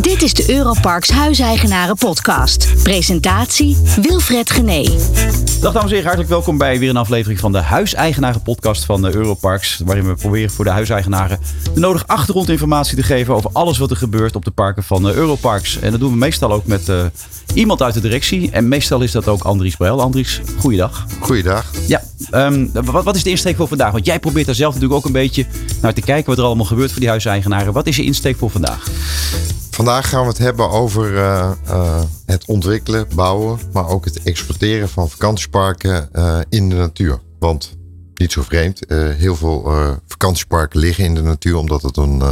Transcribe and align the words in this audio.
Dit 0.00 0.22
is 0.22 0.34
de 0.34 0.50
Europarks 0.50 1.10
Huiseigenaren 1.10 1.96
Podcast. 1.96 2.82
Presentatie 2.82 3.76
Wilfred 4.02 4.50
Gené. 4.50 4.82
Dag 5.60 5.72
dames 5.72 5.82
en 5.82 5.88
heren, 5.88 6.02
hartelijk 6.02 6.28
welkom 6.28 6.58
bij 6.58 6.78
weer 6.78 6.88
een 6.88 6.96
aflevering 6.96 7.40
van 7.40 7.52
de 7.52 7.58
Huiseigenaren 7.58 8.42
Podcast 8.42 8.84
van 8.84 9.02
de 9.02 9.14
Europarks. 9.14 9.80
Waarin 9.84 10.06
we 10.06 10.14
proberen 10.14 10.50
voor 10.50 10.64
de 10.64 10.70
huiseigenaren 10.70 11.38
de 11.74 11.80
nodige 11.80 12.06
achtergrondinformatie 12.06 12.96
te 12.96 13.02
geven 13.02 13.34
over 13.34 13.50
alles 13.52 13.78
wat 13.78 13.90
er 13.90 13.96
gebeurt 13.96 14.36
op 14.36 14.44
de 14.44 14.50
parken 14.50 14.82
van 14.82 15.02
de 15.02 15.12
Europarks. 15.12 15.78
En 15.80 15.90
dat 15.90 16.00
doen 16.00 16.10
we 16.10 16.16
meestal 16.16 16.52
ook 16.52 16.66
met 16.66 16.88
uh, 16.88 17.04
iemand 17.54 17.82
uit 17.82 17.94
de 17.94 18.00
directie. 18.00 18.50
En 18.50 18.68
meestal 18.68 19.00
is 19.00 19.12
dat 19.12 19.28
ook 19.28 19.42
Andries 19.42 19.76
Brel. 19.76 20.00
Andries, 20.00 20.40
goeiedag. 20.58 21.06
Goeiedag. 21.20 21.70
Ja, 21.86 22.02
um, 22.30 22.70
wat, 22.72 23.04
wat, 23.04 23.16
is 23.16 23.22
de 23.22 23.30
insteek 23.30 23.56
voor 23.56 23.68
vandaag? 23.68 23.92
Want 23.92 24.06
jij 24.06 24.18
probeert 24.18 24.46
daar 24.46 24.54
zelf 24.54 24.74
natuurlijk 24.74 25.00
ook 25.00 25.06
een 25.06 25.20
beetje 25.20 25.46
naar 25.80 25.94
te 25.94 26.00
kijken 26.00 26.26
wat 26.26 26.38
er 26.38 26.44
allemaal 26.44 26.66
gebeurt 26.66 26.90
voor 26.90 27.00
die 27.00 27.08
huiseigenaren. 27.08 27.72
Wat 27.72 27.86
is 27.86 27.96
je 27.96 28.04
insteek 28.04 28.36
voor 28.36 28.50
vandaag? 28.50 28.90
Vandaag 29.74 30.08
gaan 30.08 30.22
we 30.22 30.28
het 30.28 30.38
hebben 30.38 30.70
over 30.70 31.12
uh, 31.12 31.50
uh, 31.66 32.02
het 32.26 32.46
ontwikkelen, 32.46 33.06
bouwen, 33.14 33.58
maar 33.72 33.88
ook 33.88 34.04
het 34.04 34.22
exporteren 34.22 34.88
van 34.88 35.10
vakantieparken 35.10 36.08
uh, 36.12 36.38
in 36.48 36.68
de 36.68 36.74
natuur. 36.74 37.20
Want 37.38 37.76
niet 38.14 38.32
zo 38.32 38.42
vreemd, 38.42 38.80
heel 38.88 39.36
veel 39.36 39.72
vakantieparken 40.06 40.80
liggen 40.80 41.04
in 41.04 41.14
de 41.14 41.22
natuur 41.22 41.56
omdat 41.56 41.82
het 41.82 41.96
een, 41.96 42.22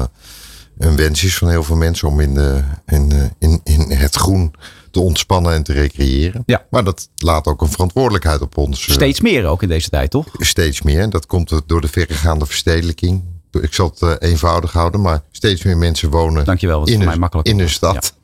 een 0.78 0.96
wens 0.96 1.24
is 1.24 1.38
van 1.38 1.48
heel 1.48 1.62
veel 1.62 1.76
mensen 1.76 2.08
om 2.08 2.20
in, 2.20 2.34
de, 2.34 2.62
in, 2.86 3.32
in, 3.38 3.60
in 3.64 3.90
het 3.90 4.14
groen 4.14 4.54
te 4.90 5.00
ontspannen 5.00 5.52
en 5.52 5.62
te 5.62 5.72
recreëren. 5.72 6.42
Ja. 6.46 6.66
Maar 6.70 6.84
dat 6.84 7.08
laat 7.16 7.46
ook 7.46 7.60
een 7.60 7.70
verantwoordelijkheid 7.70 8.40
op 8.40 8.56
ons. 8.56 8.92
Steeds 8.92 9.20
meer 9.20 9.46
ook 9.46 9.62
in 9.62 9.68
deze 9.68 9.88
tijd, 9.88 10.10
toch? 10.10 10.26
Steeds 10.38 10.82
meer. 10.82 11.10
Dat 11.10 11.26
komt 11.26 11.60
door 11.66 11.80
de 11.80 11.88
verregaande 11.88 12.46
verstedelijking 12.46 13.22
ik 13.50 13.74
zal 13.74 13.88
het 13.88 14.00
uh, 14.02 14.30
eenvoudig 14.30 14.72
houden, 14.72 15.00
maar 15.00 15.22
steeds 15.30 15.62
meer 15.62 15.76
mensen 15.76 16.10
wonen 16.10 16.44
Dankjewel, 16.44 16.86
in, 16.86 17.02
een, 17.02 17.28
in 17.42 17.60
een 17.60 17.70
stad. 17.70 18.14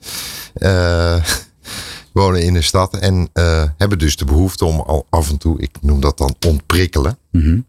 Ja. 0.54 1.16
Uh, 1.16 1.24
wonen 2.12 2.42
in 2.42 2.54
een 2.54 2.64
stad 2.64 2.96
en 2.96 3.28
uh, 3.34 3.64
hebben 3.76 3.98
dus 3.98 4.16
de 4.16 4.24
behoefte 4.24 4.64
om 4.64 4.80
al 4.80 5.06
af 5.10 5.30
en 5.30 5.38
toe, 5.38 5.60
ik 5.60 5.76
noem 5.80 6.00
dat 6.00 6.18
dan 6.18 6.36
ontprikkelen, 6.46 7.18
mm 7.30 7.42
-hmm. 7.42 7.66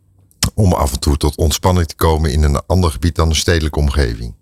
om 0.54 0.74
af 0.74 0.92
en 0.92 1.00
toe 1.00 1.18
tot 1.18 1.38
ontspanning 1.38 1.88
te 1.88 1.96
komen 1.96 2.32
in 2.32 2.44
een 2.44 2.62
ander 2.66 2.92
gebied 2.92 3.16
dan 3.16 3.30
een 3.30 3.36
stedelijke 3.36 3.80
omgeving. 3.80 4.34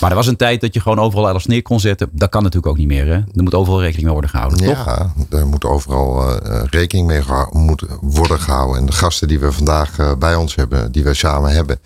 Maar 0.00 0.10
er 0.10 0.16
was 0.16 0.26
een 0.26 0.36
tijd 0.36 0.60
dat 0.60 0.74
je 0.74 0.80
gewoon 0.80 0.98
overal 0.98 1.28
alles 1.28 1.46
neer 1.46 1.62
kon 1.62 1.80
zetten. 1.80 2.08
Dat 2.12 2.28
kan 2.28 2.42
natuurlijk 2.42 2.72
ook 2.72 2.78
niet 2.78 2.86
meer. 2.86 3.06
Hè? 3.06 3.14
Er 3.14 3.42
moet 3.42 3.54
overal 3.54 3.80
rekening 3.80 4.04
mee 4.04 4.12
worden 4.12 4.30
gehouden. 4.30 4.66
Ja, 4.66 4.84
toch? 4.84 5.40
er 5.40 5.46
moet 5.46 5.64
overal 5.64 6.22
uh, 6.22 6.62
rekening 6.64 7.06
mee 7.06 7.22
moet 7.50 7.84
worden 8.00 8.40
gehouden. 8.40 8.76
En 8.76 8.86
de 8.86 8.92
gasten 8.92 9.28
die 9.28 9.38
we 9.38 9.52
vandaag 9.52 9.98
uh, 9.98 10.12
bij 10.18 10.34
ons 10.34 10.54
hebben, 10.54 10.92
die 10.92 11.04
we 11.04 11.14
samen 11.14 11.50
hebben, 11.50 11.78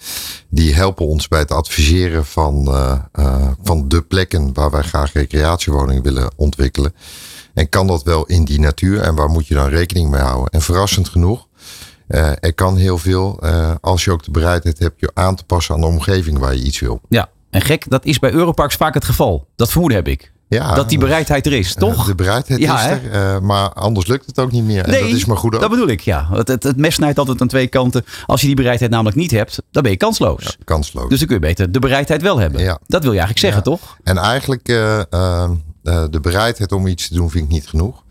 die 0.48 0.74
helpen 0.74 1.06
ons 1.06 1.28
bij 1.28 1.38
het 1.38 1.50
adviseren 1.50 2.24
van, 2.24 2.68
uh, 2.68 3.48
van 3.62 3.88
de 3.88 4.02
plekken 4.02 4.50
waar 4.52 4.70
wij 4.70 4.82
graag 4.82 5.12
recreatiewoningen 5.12 6.02
willen 6.02 6.30
ontwikkelen. 6.36 6.94
En 7.54 7.68
kan 7.68 7.86
dat 7.86 8.02
wel 8.02 8.26
in 8.26 8.44
die 8.44 8.60
natuur 8.60 9.00
en 9.00 9.14
waar 9.14 9.28
moet 9.28 9.46
je 9.46 9.54
dan 9.54 9.68
rekening 9.68 10.10
mee 10.10 10.20
houden? 10.20 10.50
En 10.50 10.62
verrassend 10.62 11.08
genoeg, 11.08 11.46
er 12.06 12.54
kan 12.54 12.76
heel 12.76 12.98
veel 12.98 13.40
als 13.80 14.04
je 14.04 14.10
ook 14.10 14.24
de 14.24 14.30
bereidheid 14.30 14.78
hebt 14.78 15.00
je 15.00 15.10
aan 15.14 15.34
te 15.34 15.44
passen 15.44 15.74
aan 15.74 15.80
de 15.80 15.86
omgeving 15.86 16.38
waar 16.38 16.54
je 16.54 16.62
iets 16.62 16.80
wil. 16.80 17.00
Ja, 17.08 17.28
en 17.50 17.60
gek, 17.60 17.90
dat 17.90 18.04
is 18.04 18.18
bij 18.18 18.32
Europarks 18.32 18.74
vaak 18.76 18.94
het 18.94 19.04
geval. 19.04 19.48
Dat 19.56 19.70
vermoeden 19.70 19.98
heb 19.98 20.08
ik. 20.08 20.32
Ja, 20.48 20.74
dat 20.74 20.88
die 20.88 20.98
bereidheid 20.98 21.46
er 21.46 21.52
is, 21.52 21.74
toch? 21.74 22.06
De 22.06 22.14
bereidheid 22.14 22.60
ja, 22.60 22.84
is 22.84 22.90
er, 22.90 23.34
uh, 23.34 23.40
maar 23.40 23.72
anders 23.72 24.06
lukt 24.06 24.26
het 24.26 24.38
ook 24.38 24.52
niet 24.52 24.64
meer. 24.64 24.84
En 24.84 24.90
nee, 24.90 25.00
dat 25.00 25.10
is 25.10 25.24
maar 25.24 25.36
goed 25.36 25.54
ook. 25.54 25.60
dat 25.60 25.70
bedoel 25.70 25.88
ik, 25.88 26.00
ja. 26.00 26.28
Het, 26.32 26.48
het, 26.48 26.62
het 26.62 26.76
mes 26.76 26.94
snijdt 26.94 27.18
altijd 27.18 27.40
aan 27.40 27.48
twee 27.48 27.66
kanten. 27.66 28.04
Als 28.26 28.40
je 28.40 28.46
die 28.46 28.56
bereidheid 28.56 28.90
namelijk 28.90 29.16
niet 29.16 29.30
hebt, 29.30 29.62
dan 29.70 29.82
ben 29.82 29.92
je 29.92 29.98
kansloos. 29.98 30.44
Ja, 30.44 30.64
kansloos. 30.64 31.08
Dus 31.08 31.18
dan 31.18 31.26
kun 31.26 31.36
je 31.36 31.42
beter 31.42 31.72
de 31.72 31.78
bereidheid 31.78 32.22
wel 32.22 32.38
hebben. 32.38 32.60
Ja. 32.60 32.78
Dat 32.86 33.02
wil 33.02 33.12
je 33.12 33.18
eigenlijk 33.18 33.46
zeggen, 33.46 33.62
toch? 33.62 33.96
En 34.02 34.18
eigenlijk 34.18 34.68
uh, 34.68 34.98
uh, 35.10 35.48
de 35.82 36.20
bereidheid 36.20 36.72
om 36.72 36.86
iets 36.86 37.08
te 37.08 37.14
doen 37.14 37.30
vind 37.30 37.44
ik 37.44 37.50
niet 37.50 37.66
genoeg. 37.66 38.02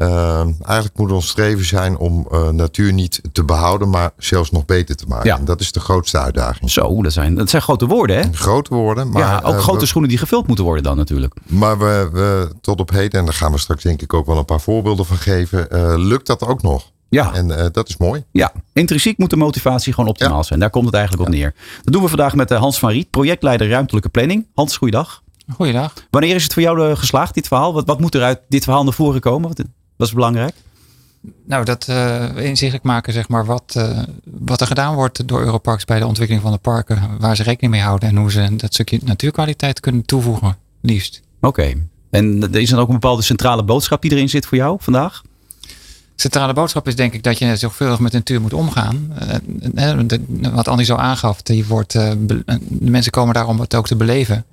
Uh, 0.00 0.40
eigenlijk 0.40 0.96
moet 0.96 1.12
ons 1.12 1.28
streven 1.28 1.64
zijn 1.64 1.96
om 1.96 2.28
uh, 2.32 2.48
natuur 2.48 2.92
niet 2.92 3.20
te 3.32 3.44
behouden, 3.44 3.90
maar 3.90 4.10
zelfs 4.16 4.50
nog 4.50 4.64
beter 4.64 4.96
te 4.96 5.06
maken. 5.06 5.26
Ja. 5.26 5.38
En 5.38 5.44
dat 5.44 5.60
is 5.60 5.72
de 5.72 5.80
grootste 5.80 6.18
uitdaging. 6.18 6.70
Zo, 6.70 7.02
dat 7.02 7.12
zijn, 7.12 7.34
dat 7.34 7.50
zijn 7.50 7.62
grote 7.62 7.86
woorden, 7.86 8.16
hè? 8.16 8.32
Grote 8.32 8.74
woorden, 8.74 9.10
maar. 9.10 9.22
ja, 9.22 9.40
ook 9.44 9.54
uh, 9.54 9.60
grote 9.60 9.80
we, 9.80 9.86
schoenen 9.86 10.10
die 10.10 10.18
gevuld 10.18 10.46
moeten 10.46 10.64
worden 10.64 10.82
dan 10.82 10.96
natuurlijk. 10.96 11.34
Maar 11.46 11.78
we, 11.78 12.08
we 12.12 12.52
tot 12.60 12.80
op 12.80 12.90
heden, 12.90 13.20
en 13.20 13.24
daar 13.24 13.34
gaan 13.34 13.52
we 13.52 13.58
straks 13.58 13.82
denk 13.82 14.02
ik 14.02 14.14
ook 14.14 14.26
wel 14.26 14.38
een 14.38 14.44
paar 14.44 14.60
voorbeelden 14.60 15.06
van 15.06 15.16
geven, 15.16 15.68
uh, 15.72 15.94
lukt 15.96 16.26
dat 16.26 16.46
ook 16.46 16.62
nog. 16.62 16.90
Ja. 17.08 17.34
En 17.34 17.48
uh, 17.48 17.66
dat 17.72 17.88
is 17.88 17.96
mooi. 17.96 18.24
Ja, 18.30 18.52
intrinsiek 18.72 19.18
moet 19.18 19.30
de 19.30 19.36
motivatie 19.36 19.92
gewoon 19.92 20.10
optimaal 20.10 20.36
ja. 20.36 20.42
zijn. 20.42 20.60
Daar 20.60 20.70
komt 20.70 20.86
het 20.86 20.94
eigenlijk 20.94 21.28
op 21.28 21.34
neer. 21.34 21.54
Dat 21.82 21.92
doen 21.92 22.02
we 22.02 22.08
vandaag 22.08 22.34
met 22.34 22.50
Hans 22.50 22.78
van 22.78 22.90
Riet, 22.90 23.10
projectleider 23.10 23.68
ruimtelijke 23.68 24.08
planning. 24.08 24.46
Hans, 24.54 24.76
goeiedag. 24.76 25.22
Goeiedag. 25.54 25.92
Wanneer 26.10 26.34
is 26.34 26.42
het 26.42 26.52
voor 26.52 26.62
jou 26.62 26.96
geslaagd, 26.96 27.34
dit 27.34 27.48
verhaal? 27.48 27.72
Wat, 27.72 27.86
wat 27.86 28.00
moet 28.00 28.14
er 28.14 28.22
uit 28.22 28.40
dit 28.48 28.64
verhaal 28.64 28.84
naar 28.84 28.92
voren 28.92 29.20
komen? 29.20 29.48
Wat, 29.48 29.64
wat 29.98 30.06
is 30.06 30.14
belangrijk? 30.14 30.54
Nou, 31.44 31.64
dat 31.64 31.86
uh, 31.90 32.36
inzichtelijk 32.36 32.84
maken, 32.84 33.12
zeg 33.12 33.28
maar, 33.28 33.44
wat, 33.44 33.74
uh, 33.76 33.98
wat 34.24 34.60
er 34.60 34.66
gedaan 34.66 34.94
wordt 34.94 35.28
door 35.28 35.40
Europarks 35.40 35.84
bij 35.84 35.98
de 35.98 36.06
ontwikkeling 36.06 36.44
van 36.44 36.52
de 36.52 36.58
parken. 36.58 37.16
Waar 37.18 37.36
ze 37.36 37.42
rekening 37.42 37.72
mee 37.72 37.82
houden 37.82 38.08
en 38.08 38.16
hoe 38.16 38.30
ze 38.30 38.56
dat 38.56 38.72
stukje 38.72 38.98
natuurkwaliteit 39.04 39.80
kunnen 39.80 40.04
toevoegen, 40.04 40.56
liefst. 40.80 41.22
Oké. 41.40 41.46
Okay. 41.46 41.86
En 42.10 42.52
is 42.52 42.72
er 42.72 42.78
ook 42.78 42.88
een 42.88 42.92
bepaalde 42.94 43.22
centrale 43.22 43.64
boodschap 43.64 44.02
die 44.02 44.10
erin 44.10 44.28
zit 44.28 44.46
voor 44.46 44.58
jou 44.58 44.76
vandaag? 44.80 45.22
Centrale 46.16 46.52
boodschap 46.52 46.86
is 46.86 46.96
denk 46.96 47.12
ik 47.12 47.22
dat 47.22 47.38
je 47.38 47.56
zorgvuldig 47.56 47.98
met 47.98 48.12
de 48.12 48.18
natuur 48.18 48.40
moet 48.40 48.52
omgaan. 48.52 49.12
Uh, 49.74 50.00
wat 50.52 50.68
Andy 50.68 50.84
zo 50.84 50.94
aangaf, 50.94 51.42
die 51.42 51.66
wordt, 51.66 51.92
de 51.92 52.42
mensen 52.68 53.12
komen 53.12 53.34
daar 53.34 53.46
om 53.46 53.60
het 53.60 53.74
ook 53.74 53.86
te 53.86 53.96
beleven. 53.96 54.44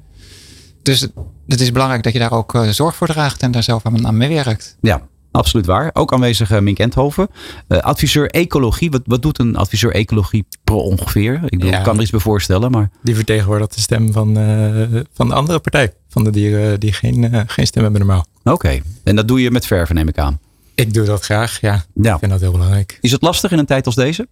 Dus 0.82 1.08
het 1.48 1.62
is 1.62 1.72
belangrijk 1.72 2.04
dat 2.04 2.14
je 2.14 2.20
daar 2.20 2.32
ook 2.32 2.58
zorg 2.70 2.96
voor 2.96 3.08
draagt 3.08 3.42
en 3.42 3.52
daar 3.52 3.64
zelf 3.64 3.86
aan, 3.86 4.08
aan 4.08 4.18
meewerkt. 4.18 4.78
Ja, 4.82 5.02
Absoluut 5.36 5.66
waar. 5.66 5.90
Ook 5.94 6.14
aanwezig 6.14 6.52
uh, 6.52 6.60
Mink 6.60 6.80
Enthoven. 6.80 7.28
Uh, 7.68 7.80
adviseur 7.80 8.30
ecologie. 8.30 8.92
Wat, 8.92 9.02
wat 9.06 9.22
doet 9.22 9.40
een 9.40 9.56
adviseur 9.56 9.94
ecologie 9.94 10.46
pro 10.64 10.78
ongeveer? 10.78 11.34
Ik 11.34 11.50
bedoel, 11.50 11.70
ja, 11.70 11.82
kan 11.82 11.96
er 11.96 12.02
iets 12.02 12.12
bij 12.12 12.20
voorstellen. 12.20 12.72
Maar... 12.72 12.90
Die 13.04 13.16
vertegenwoordigt 13.16 13.76
de 13.76 13.82
stem 13.82 14.12
van, 14.12 14.38
uh, 14.38 15.02
van 15.14 15.28
de 15.28 15.34
andere 15.34 15.60
partij. 15.60 15.94
Van 16.10 16.24
de 16.24 16.30
dieren 16.30 16.80
die 16.80 16.94
geen, 16.94 17.44
geen 17.48 17.68
stem 17.68 17.84
hebben 17.84 18.02
normaal. 18.02 18.26
Oké. 18.44 18.52
Okay. 18.52 18.84
En 19.04 19.16
dat 19.16 19.28
doe 19.28 19.42
je 19.42 19.52
met 19.52 19.66
verven 19.66 19.96
neem 19.96 20.08
ik 20.08 20.18
aan. 20.18 20.40
Ik 20.76 20.94
doe 20.94 21.06
dat 21.06 21.24
graag, 21.24 21.62
ja. 21.62 21.86
ja. 21.94 22.14
Ik 22.14 22.20
vind 22.20 22.32
dat 22.32 22.42
heel 22.42 22.52
belangrijk. 22.52 22.98
Is 23.02 23.12
het 23.12 23.22
lastig 23.22 23.52
in 23.52 23.60
een 23.60 23.66
tijd 23.66 23.86
als 23.86 23.96
deze? 23.96 24.28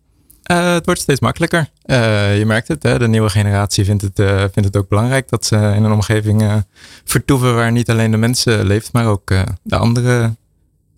Uh, 0.51 0.73
het 0.73 0.85
wordt 0.85 1.01
steeds 1.01 1.19
makkelijker. 1.19 1.69
Uh, 1.85 2.37
je 2.37 2.45
merkt 2.45 2.67
het, 2.67 2.83
hè? 2.83 2.99
de 2.99 3.07
nieuwe 3.07 3.29
generatie 3.29 3.85
vindt 3.85 4.01
het, 4.01 4.19
uh, 4.19 4.37
vindt 4.39 4.65
het 4.65 4.77
ook 4.77 4.89
belangrijk 4.89 5.29
dat 5.29 5.45
ze 5.45 5.55
in 5.55 5.83
een 5.83 5.91
omgeving 5.91 6.63
vertoeven 7.03 7.55
waar 7.55 7.71
niet 7.71 7.89
alleen 7.89 8.11
de 8.11 8.17
mensen 8.17 8.65
leeft, 8.65 8.93
maar 8.93 9.05
ook 9.05 9.33
de 9.63 9.75
andere 9.77 10.35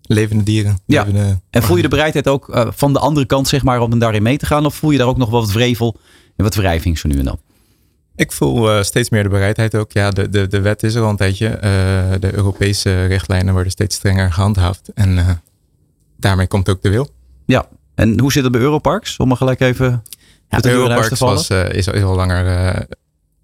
levende 0.06 0.42
dieren. 0.42 0.78
Ja. 0.86 1.04
Levende 1.04 1.40
en 1.50 1.62
voel 1.62 1.76
je 1.76 1.82
de 1.82 1.88
bereidheid 1.88 2.28
ook 2.28 2.48
uh, 2.48 2.66
van 2.70 2.92
de 2.92 2.98
andere 2.98 3.26
kant, 3.26 3.48
zeg 3.48 3.62
maar, 3.62 3.80
om 3.80 3.98
daarin 3.98 4.22
mee 4.22 4.38
te 4.38 4.46
gaan? 4.46 4.66
Of 4.66 4.74
voel 4.74 4.90
je 4.90 4.98
daar 4.98 5.06
ook 5.06 5.16
nog 5.16 5.30
wel 5.30 5.40
wat 5.40 5.52
wrevel 5.52 5.96
en 6.36 6.44
wat 6.44 6.54
wrijving 6.54 6.98
zo 6.98 7.08
nu 7.08 7.18
en 7.18 7.24
dan? 7.24 7.38
Ik 8.16 8.32
voel 8.32 8.76
uh, 8.76 8.82
steeds 8.82 9.10
meer 9.10 9.22
de 9.22 9.28
bereidheid 9.28 9.74
ook. 9.74 9.92
Ja, 9.92 10.10
de, 10.10 10.28
de, 10.28 10.46
de 10.46 10.60
wet 10.60 10.82
is 10.82 10.94
er 10.94 11.02
al 11.02 11.10
een 11.10 11.16
tijdje. 11.16 11.46
Uh, 11.46 11.60
de 12.20 12.34
Europese 12.34 13.04
richtlijnen 13.04 13.52
worden 13.52 13.72
steeds 13.72 13.96
strenger 13.96 14.32
gehandhaafd. 14.32 14.90
En 14.94 15.42
daarmee 16.16 16.46
komt 16.46 16.68
ook 16.68 16.82
de 16.82 16.90
wil. 16.90 17.08
Ja, 17.46 17.68
en 17.94 18.20
hoe 18.20 18.32
zit 18.32 18.42
het 18.42 18.52
bij 18.52 18.60
Europarks? 18.60 19.16
Om 19.16 19.28
maar 19.28 19.36
gelijk 19.36 19.60
even 19.60 20.02
ja, 20.48 20.58
de 20.58 20.70
Europarks 20.70 21.18
was, 21.18 21.50
is, 21.50 21.86
is 21.86 22.02
al 22.02 22.14
langer 22.14 22.86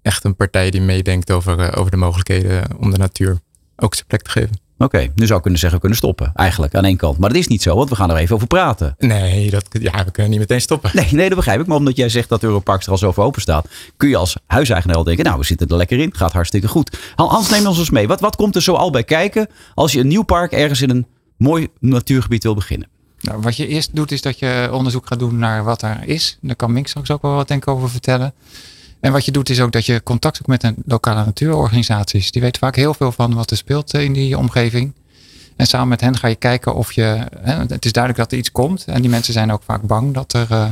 echt 0.01 0.23
een 0.23 0.35
partij 0.35 0.69
die 0.71 0.81
meedenkt 0.81 1.31
over, 1.31 1.77
over 1.77 1.91
de 1.91 1.97
mogelijkheden 1.97 2.63
om 2.77 2.91
de 2.91 2.97
natuur 2.97 3.39
ook 3.75 3.93
zijn 3.93 4.07
plek 4.07 4.21
te 4.21 4.29
geven. 4.29 4.61
Oké, 4.83 4.95
okay, 4.95 5.11
nu 5.15 5.25
zou 5.25 5.35
ik 5.35 5.41
kunnen 5.41 5.59
zeggen, 5.59 5.79
we 5.79 5.85
kunnen 5.85 5.97
stoppen. 5.97 6.31
Eigenlijk 6.35 6.75
aan 6.75 6.85
één 6.85 6.97
kant. 6.97 7.17
Maar 7.17 7.29
dat 7.29 7.37
is 7.37 7.47
niet 7.47 7.61
zo, 7.61 7.75
want 7.75 7.89
we 7.89 7.95
gaan 7.95 8.09
er 8.09 8.17
even 8.17 8.35
over 8.35 8.47
praten. 8.47 8.95
Nee, 8.97 9.49
dat, 9.49 9.65
ja, 9.71 10.05
we 10.05 10.11
kunnen 10.11 10.31
niet 10.31 10.39
meteen 10.39 10.61
stoppen. 10.61 10.91
Nee, 10.93 11.07
nee, 11.11 11.27
dat 11.27 11.37
begrijp 11.37 11.59
ik. 11.59 11.67
Maar 11.67 11.77
omdat 11.77 11.95
jij 11.95 12.09
zegt 12.09 12.29
dat 12.29 12.43
Europarks 12.43 12.85
er 12.85 12.91
al 12.91 12.97
zo 12.97 13.11
voor 13.11 13.23
open 13.23 13.41
staat, 13.41 13.67
kun 13.97 14.09
je 14.09 14.17
als 14.17 14.37
huiseigenaar 14.47 14.95
al 14.97 15.03
denken, 15.03 15.25
nou, 15.25 15.37
we 15.37 15.45
zitten 15.45 15.67
er 15.67 15.75
lekker 15.75 15.99
in. 15.99 16.15
Gaat 16.15 16.31
hartstikke 16.31 16.67
goed. 16.67 16.97
Hans, 17.15 17.49
neem 17.49 17.67
ons 17.67 17.77
eens 17.77 17.89
mee. 17.89 18.07
Wat, 18.07 18.19
wat 18.19 18.35
komt 18.35 18.55
er 18.55 18.61
zo 18.61 18.73
al 18.73 18.91
bij 18.91 19.03
kijken 19.03 19.47
als 19.73 19.91
je 19.91 19.99
een 19.99 20.07
nieuw 20.07 20.23
park 20.23 20.51
ergens 20.51 20.81
in 20.81 20.89
een 20.89 21.07
mooi 21.37 21.67
natuurgebied 21.79 22.43
wil 22.43 22.55
beginnen? 22.55 22.87
Nou, 23.21 23.41
wat 23.41 23.55
je 23.55 23.67
eerst 23.67 23.95
doet, 23.95 24.11
is 24.11 24.21
dat 24.21 24.39
je 24.39 24.69
onderzoek 24.71 25.07
gaat 25.07 25.19
doen 25.19 25.37
naar 25.37 25.63
wat 25.63 25.81
er 25.81 25.97
is. 26.05 26.37
Daar 26.41 26.55
kan 26.55 26.73
Mink 26.73 26.87
straks 26.87 27.11
ook 27.11 27.21
wel 27.21 27.35
wat 27.35 27.47
denk 27.47 27.61
ik 27.61 27.73
over 27.73 27.89
vertellen. 27.89 28.33
En 29.03 29.11
wat 29.11 29.25
je 29.25 29.31
doet 29.31 29.49
is 29.49 29.61
ook 29.61 29.71
dat 29.71 29.85
je 29.85 30.03
contact 30.03 30.35
zoekt 30.35 30.49
met 30.49 30.63
een 30.63 30.75
lokale 30.85 31.25
natuurorganisaties. 31.25 32.31
Die 32.31 32.41
weten 32.41 32.59
vaak 32.59 32.75
heel 32.75 32.93
veel 32.93 33.11
van 33.11 33.33
wat 33.33 33.51
er 33.51 33.57
speelt 33.57 33.93
in 33.93 34.13
die 34.13 34.37
omgeving. 34.37 34.93
En 35.55 35.65
samen 35.65 35.87
met 35.87 36.01
hen 36.01 36.17
ga 36.17 36.27
je 36.27 36.35
kijken 36.35 36.75
of 36.75 36.91
je. 36.91 37.27
Hè, 37.39 37.53
het 37.53 37.85
is 37.85 37.91
duidelijk 37.91 38.23
dat 38.23 38.31
er 38.31 38.37
iets 38.37 38.51
komt. 38.51 38.85
En 38.85 39.01
die 39.01 39.09
mensen 39.09 39.33
zijn 39.33 39.51
ook 39.51 39.61
vaak 39.63 39.81
bang 39.81 40.13
dat 40.13 40.33
er 40.33 40.47
uh, 40.51 40.65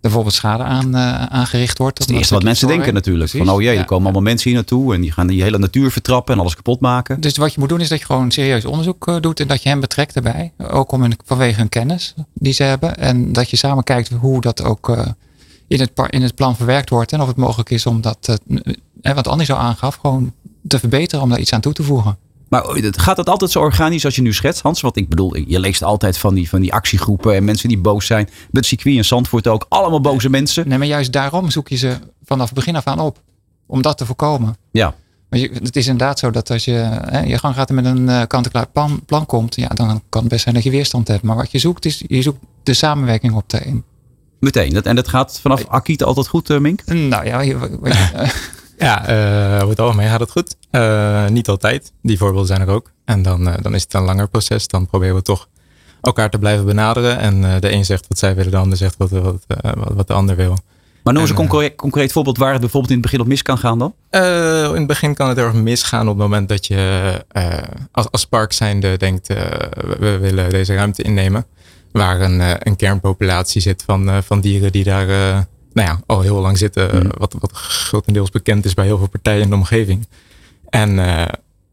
bijvoorbeeld 0.00 0.34
schade 0.34 0.62
aan, 0.62 0.94
uh, 0.94 1.22
aangericht 1.22 1.78
wordt. 1.78 1.98
Dat 1.98 2.06
is 2.06 2.12
het 2.12 2.16
eerste 2.16 2.34
wat 2.34 2.42
mensen 2.42 2.68
denken 2.68 2.94
natuurlijk. 2.94 3.30
Precies. 3.30 3.46
Van 3.46 3.56
oh 3.56 3.62
jee, 3.62 3.70
er 3.70 3.76
ja. 3.76 3.84
komen 3.84 4.04
allemaal 4.04 4.22
mensen 4.22 4.50
hier 4.50 4.58
naartoe 4.58 4.94
en 4.94 5.00
die 5.00 5.12
gaan 5.12 5.26
die 5.26 5.42
hele 5.42 5.58
natuur 5.58 5.90
vertrappen 5.90 6.34
en 6.34 6.40
alles 6.40 6.54
kapot 6.54 6.80
maken. 6.80 7.20
Dus 7.20 7.36
wat 7.36 7.54
je 7.54 7.60
moet 7.60 7.68
doen 7.68 7.80
is 7.80 7.88
dat 7.88 7.98
je 7.98 8.04
gewoon 8.04 8.30
serieus 8.30 8.64
onderzoek 8.64 9.08
uh, 9.08 9.16
doet 9.20 9.40
en 9.40 9.48
dat 9.48 9.62
je 9.62 9.68
hen 9.68 9.80
betrekt 9.80 10.16
erbij. 10.16 10.52
Ook 10.58 10.92
om 10.92 11.00
hun, 11.00 11.18
vanwege 11.24 11.58
hun 11.58 11.68
kennis 11.68 12.14
die 12.34 12.52
ze 12.52 12.62
hebben. 12.62 12.96
En 12.96 13.32
dat 13.32 13.50
je 13.50 13.56
samen 13.56 13.84
kijkt 13.84 14.10
hoe 14.20 14.40
dat 14.40 14.62
ook 14.62 14.96
in 15.68 15.80
het, 15.80 15.90
in 16.10 16.22
het 16.22 16.34
plan 16.34 16.56
verwerkt 16.56 16.90
wordt. 16.90 17.12
En 17.12 17.20
of 17.20 17.26
het 17.26 17.36
mogelijk 17.36 17.70
is 17.70 17.86
om 17.86 18.00
dat, 18.00 18.38
uh, 18.46 19.14
wat 19.14 19.26
Annie 19.26 19.46
zo 19.46 19.54
aangaf, 19.54 19.94
gewoon 19.94 20.32
te 20.66 20.78
verbeteren, 20.78 21.24
om 21.24 21.30
daar 21.30 21.38
iets 21.38 21.52
aan 21.52 21.60
toe 21.60 21.72
te 21.72 21.82
voegen. 21.82 22.18
Maar 22.48 22.64
gaat 22.80 23.16
het 23.16 23.28
altijd 23.28 23.50
zo 23.50 23.60
organisch 23.60 24.04
als 24.04 24.16
je 24.16 24.22
nu 24.22 24.32
schetst, 24.32 24.62
Hans? 24.62 24.80
Want 24.80 24.96
ik 24.96 25.08
bedoel, 25.08 25.36
je 25.36 25.60
leest 25.60 25.82
altijd 25.82 26.18
van 26.18 26.34
die, 26.34 26.48
van 26.48 26.60
die 26.60 26.72
actiegroepen 26.72 27.34
en 27.34 27.44
mensen 27.44 27.68
die 27.68 27.78
boos 27.78 28.06
zijn. 28.06 28.24
Met 28.24 28.34
het 28.50 28.66
circuit 28.66 28.96
in 28.96 29.04
Zandvoort 29.04 29.46
ook. 29.46 29.66
Allemaal 29.68 30.00
boze 30.00 30.28
mensen. 30.28 30.68
Nee, 30.68 30.78
maar 30.78 30.86
juist 30.86 31.12
daarom 31.12 31.50
zoek 31.50 31.68
je 31.68 31.76
ze 31.76 31.98
vanaf 32.24 32.46
het 32.46 32.54
begin 32.54 32.76
af 32.76 32.86
aan 32.86 33.00
op. 33.00 33.22
Om 33.66 33.82
dat 33.82 33.98
te 33.98 34.06
voorkomen. 34.06 34.56
Ja. 34.70 34.94
Maar 35.28 35.38
je, 35.38 35.50
het 35.62 35.76
is 35.76 35.86
inderdaad 35.86 36.18
zo 36.18 36.30
dat 36.30 36.50
als 36.50 36.64
je 36.64 36.72
hè, 37.06 37.20
je 37.20 37.38
gang 37.38 37.54
gaat 37.54 37.68
en 37.68 37.74
met 37.74 37.84
een 37.84 38.08
uh, 38.08 38.22
kant-en-klaar 38.26 38.66
plan, 38.66 39.02
plan 39.06 39.26
komt, 39.26 39.54
ja, 39.54 39.68
dan 39.68 40.02
kan 40.08 40.20
het 40.20 40.30
best 40.30 40.42
zijn 40.42 40.54
dat 40.54 40.64
je 40.64 40.70
weerstand 40.70 41.08
hebt. 41.08 41.22
Maar 41.22 41.36
wat 41.36 41.50
je 41.50 41.58
zoekt, 41.58 41.84
is 41.84 42.02
je 42.06 42.22
zoekt 42.22 42.40
de 42.62 42.74
samenwerking 42.74 43.34
op 43.34 43.44
te 43.46 43.66
een. 43.66 43.84
Meteen. 44.38 44.82
En 44.82 44.96
dat 44.96 45.08
gaat 45.08 45.38
vanaf 45.40 45.66
Akiet 45.68 46.02
altijd 46.02 46.28
goed, 46.28 46.50
uh, 46.50 46.58
Mink? 46.58 46.84
Nou 46.84 47.24
ja, 47.24 47.40
je, 47.40 47.56
ja, 48.78 49.10
uh, 49.10 49.54
over 49.56 49.68
het 49.68 49.80
algemeen 49.80 50.08
gaat 50.08 50.20
het 50.20 50.30
goed. 50.30 50.56
Uh, 50.70 51.26
niet 51.26 51.48
altijd. 51.48 51.92
Die 52.02 52.18
voorbeelden 52.18 52.46
zijn 52.46 52.60
er 52.60 52.68
ook. 52.68 52.90
En 53.04 53.22
dan, 53.22 53.48
uh, 53.48 53.54
dan 53.62 53.74
is 53.74 53.82
het 53.82 53.94
een 53.94 54.02
langer 54.02 54.28
proces. 54.28 54.68
Dan 54.68 54.86
proberen 54.86 55.14
we 55.14 55.22
toch 55.22 55.48
elkaar 56.00 56.30
te 56.30 56.38
blijven 56.38 56.64
benaderen. 56.64 57.18
En 57.18 57.60
de 57.60 57.72
een 57.72 57.84
zegt 57.84 58.04
wat 58.08 58.18
zij 58.18 58.34
willen, 58.34 58.50
de 58.50 58.56
ander 58.56 58.78
zegt 58.78 58.96
wat, 58.96 59.10
wat, 59.10 59.46
wat 59.94 60.06
de 60.06 60.12
ander 60.12 60.36
wil. 60.36 60.58
Maar 61.02 61.14
noem 61.14 61.22
eens 61.22 61.32
een 61.32 61.48
concreet, 61.48 61.74
concreet, 61.74 62.12
voorbeeld 62.12 62.38
waar 62.38 62.52
het 62.52 62.60
bijvoorbeeld 62.60 62.92
in 62.92 62.98
het 62.98 63.06
begin 63.06 63.20
op 63.20 63.26
mis 63.26 63.42
kan 63.42 63.58
gaan 63.58 63.78
dan? 63.78 63.94
in 64.10 64.78
het 64.78 64.86
begin 64.86 65.14
kan 65.14 65.28
het 65.28 65.38
erg 65.38 65.52
misgaan 65.52 66.08
op 66.08 66.14
het 66.14 66.16
moment 66.16 66.48
dat 66.48 66.66
je 66.66 67.12
als, 67.92 68.10
als 68.10 68.26
park 68.26 68.52
zijnde 68.52 68.96
denkt, 68.96 69.28
we 69.98 70.18
willen 70.20 70.50
deze 70.50 70.74
ruimte 70.74 71.02
innemen. 71.02 71.46
Waar 71.96 72.20
een, 72.20 72.68
een 72.68 72.76
kernpopulatie 72.76 73.60
zit 73.60 73.82
van, 73.82 74.22
van 74.22 74.40
dieren 74.40 74.72
die 74.72 74.84
daar 74.84 75.06
nou 75.72 75.88
ja, 75.88 76.00
al 76.06 76.20
heel 76.20 76.40
lang 76.40 76.58
zitten. 76.58 77.02
Mm. 77.02 77.10
Wat, 77.18 77.36
wat 77.38 77.52
grotendeels 77.52 78.30
bekend 78.30 78.64
is 78.64 78.74
bij 78.74 78.84
heel 78.84 78.98
veel 78.98 79.08
partijen 79.08 79.42
in 79.42 79.48
de 79.48 79.54
omgeving. 79.54 80.06
En 80.68 80.90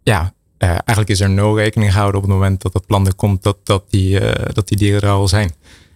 ja, 0.03 0.33
uh, 0.63 0.69
eigenlijk 0.69 1.09
is 1.09 1.19
er 1.19 1.29
nul 1.29 1.57
rekening 1.57 1.91
gehouden 1.91 2.21
op 2.21 2.27
het 2.27 2.35
moment 2.35 2.61
dat 2.61 2.73
dat 2.73 2.85
plan 2.85 3.07
er 3.07 3.15
komt, 3.15 3.43
dat, 3.43 3.57
dat, 3.63 3.83
die, 3.89 4.21
uh, 4.21 4.31
dat 4.53 4.67
die 4.67 4.77
dieren 4.77 5.01
er 5.01 5.09
al 5.09 5.27
zijn. 5.27 5.51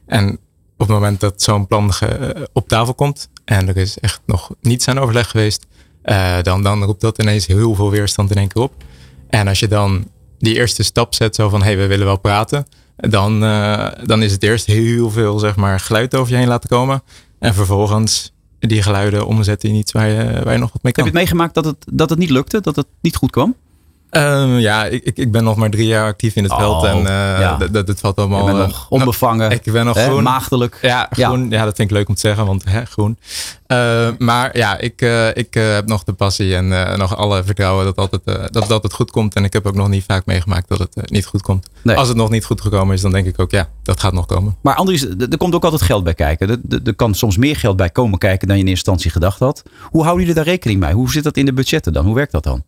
En 0.05 0.31
op 0.73 0.79
het 0.79 0.87
moment 0.87 1.19
dat 1.19 1.41
zo'n 1.41 1.67
plan 1.67 1.91
op 2.53 2.67
tafel 2.67 2.93
komt 2.93 3.29
en 3.45 3.67
er 3.67 3.77
is 3.77 3.99
echt 3.99 4.21
nog 4.25 4.49
niets 4.61 4.87
aan 4.87 4.99
overleg 4.99 5.29
geweest, 5.29 5.65
dan, 6.41 6.63
dan 6.63 6.83
roept 6.83 7.01
dat 7.01 7.21
ineens 7.21 7.47
heel 7.47 7.75
veel 7.75 7.91
weerstand 7.91 8.31
in 8.31 8.37
één 8.37 8.47
keer 8.47 8.61
op. 8.61 8.73
En 9.29 9.47
als 9.47 9.59
je 9.59 9.67
dan 9.67 10.07
die 10.37 10.55
eerste 10.55 10.83
stap 10.83 11.13
zet, 11.13 11.35
zo 11.35 11.49
van 11.49 11.59
hé, 11.59 11.65
hey, 11.65 11.77
we 11.77 11.87
willen 11.87 12.05
wel 12.05 12.19
praten, 12.19 12.67
dan, 12.97 13.39
dan 14.05 14.21
is 14.21 14.31
het 14.31 14.43
eerst 14.43 14.65
heel 14.65 15.11
veel 15.11 15.39
zeg 15.39 15.55
maar, 15.55 15.79
geluid 15.79 16.15
over 16.15 16.31
je 16.31 16.37
heen 16.37 16.47
laten 16.47 16.69
komen. 16.69 17.03
En 17.39 17.53
vervolgens 17.53 18.33
die 18.59 18.81
geluiden 18.81 19.27
omzetten 19.27 19.69
in 19.69 19.75
iets 19.75 19.91
waar 19.91 20.07
je, 20.07 20.41
waar 20.43 20.53
je 20.53 20.59
nog 20.59 20.73
wat 20.73 20.83
mee 20.83 20.93
kan. 20.93 21.03
Heb 21.03 21.13
je 21.13 21.19
het 21.19 21.29
meegemaakt 21.29 21.53
dat 21.53 21.65
het, 21.65 21.85
dat 21.91 22.09
het 22.09 22.19
niet 22.19 22.29
lukte? 22.29 22.61
Dat 22.61 22.75
het 22.75 22.87
niet 23.01 23.15
goed 23.15 23.31
kwam? 23.31 23.55
Um, 24.11 24.57
ja, 24.57 24.85
ik, 24.85 25.17
ik 25.17 25.31
ben 25.31 25.43
nog 25.43 25.55
maar 25.55 25.69
drie 25.69 25.87
jaar 25.87 26.05
actief 26.05 26.35
in 26.35 26.43
het 26.43 26.51
oh, 26.51 26.57
veld. 26.57 26.83
En 26.83 26.97
uh, 26.97 27.05
ja. 27.05 27.57
dat, 27.71 27.87
dat 27.87 27.99
valt 27.99 28.17
allemaal... 28.17 28.47
Je 28.47 28.53
bent 28.53 28.67
nog 28.67 28.85
onbevangen. 28.89 29.51
Ik 29.51 29.71
ben 29.71 29.85
nog 29.85 29.95
hè, 29.95 30.05
groen. 30.05 30.23
Maagdelijk. 30.23 30.79
Ja, 30.81 31.07
groen. 31.09 31.49
Ja. 31.49 31.57
ja. 31.57 31.65
dat 31.65 31.75
vind 31.75 31.89
ik 31.89 31.95
leuk 31.95 32.07
om 32.07 32.13
te 32.13 32.19
zeggen, 32.19 32.45
want 32.45 32.63
hè, 32.69 32.85
groen. 32.85 33.17
Uh, 33.67 34.07
maar 34.17 34.57
ja, 34.57 34.77
ik, 34.77 35.01
uh, 35.01 35.27
ik 35.35 35.53
heb 35.53 35.87
nog 35.87 36.03
de 36.03 36.13
passie 36.13 36.55
en 36.55 36.97
nog 36.97 37.17
alle 37.17 37.43
vertrouwen 37.43 37.85
dat, 37.85 37.95
altijd, 37.95 38.21
dat, 38.53 38.67
dat 38.67 38.83
het 38.83 38.93
goed 38.93 39.11
komt. 39.11 39.35
En 39.35 39.43
ik 39.43 39.53
heb 39.53 39.65
ook 39.65 39.75
nog 39.75 39.87
niet 39.87 40.03
vaak 40.07 40.25
meegemaakt 40.25 40.69
dat 40.69 40.79
het 40.79 41.11
niet 41.11 41.25
goed 41.25 41.41
komt. 41.41 41.69
Nee. 41.81 41.95
Als 41.95 42.07
het 42.07 42.17
nog 42.17 42.29
niet 42.29 42.45
goed 42.45 42.61
gekomen 42.61 42.95
is, 42.95 43.01
dan 43.01 43.11
denk 43.11 43.27
ik 43.27 43.39
ook, 43.39 43.51
ja, 43.51 43.69
dat 43.83 43.99
gaat 43.99 44.13
nog 44.13 44.25
komen. 44.25 44.55
Maar 44.61 44.75
Andries, 44.75 45.05
er 45.05 45.37
komt 45.37 45.55
ook 45.55 45.63
altijd 45.63 45.81
geld 45.81 46.03
bij 46.03 46.13
kijken. 46.13 46.49
Er, 46.49 46.79
er 46.83 46.95
kan 46.95 47.15
soms 47.15 47.37
meer 47.37 47.55
geld 47.55 47.75
bij 47.75 47.89
komen 47.89 48.19
kijken 48.19 48.47
dan 48.47 48.57
je 48.57 48.63
in 48.63 48.69
eerste 48.69 48.91
instantie 48.91 49.11
gedacht 49.11 49.39
had. 49.39 49.63
Hoe 49.81 50.03
houden 50.03 50.25
jullie 50.25 50.43
daar 50.43 50.53
rekening 50.53 50.79
mee? 50.79 50.93
Hoe 50.93 51.11
zit 51.11 51.23
dat 51.23 51.37
in 51.37 51.45
de 51.45 51.53
budgetten 51.53 51.93
dan? 51.93 52.05
Hoe 52.05 52.15
werkt 52.15 52.31
dat 52.31 52.43
dan? 52.43 52.63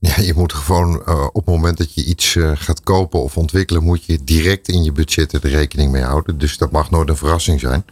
Ja, 0.00 0.20
je 0.20 0.34
moet 0.34 0.52
gewoon 0.52 1.02
uh, 1.08 1.24
op 1.24 1.46
het 1.46 1.54
moment 1.54 1.78
dat 1.78 1.94
je 1.94 2.04
iets 2.04 2.34
uh, 2.34 2.50
gaat 2.54 2.82
kopen 2.82 3.22
of 3.22 3.36
ontwikkelen, 3.36 3.82
moet 3.82 4.04
je 4.04 4.24
direct 4.24 4.68
in 4.68 4.84
je 4.84 4.92
budgetten 4.92 5.40
de 5.40 5.48
rekening 5.48 5.92
mee 5.92 6.02
houden. 6.02 6.38
Dus 6.38 6.58
dat 6.58 6.70
mag 6.70 6.90
nooit 6.90 7.08
een 7.08 7.16
verrassing 7.16 7.60
zijn. 7.60 7.84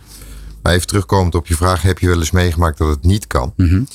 Maar 0.62 0.72
even 0.72 0.86
terugkomend 0.86 1.34
op 1.34 1.46
je 1.46 1.54
vraag, 1.54 1.82
heb 1.82 1.98
je 1.98 2.08
wel 2.08 2.18
eens 2.18 2.30
meegemaakt 2.30 2.78
dat 2.78 2.88
het 2.88 3.02
niet 3.02 3.26
kan? 3.26 3.52
Mm 3.56 3.68
-hmm. 3.68 3.88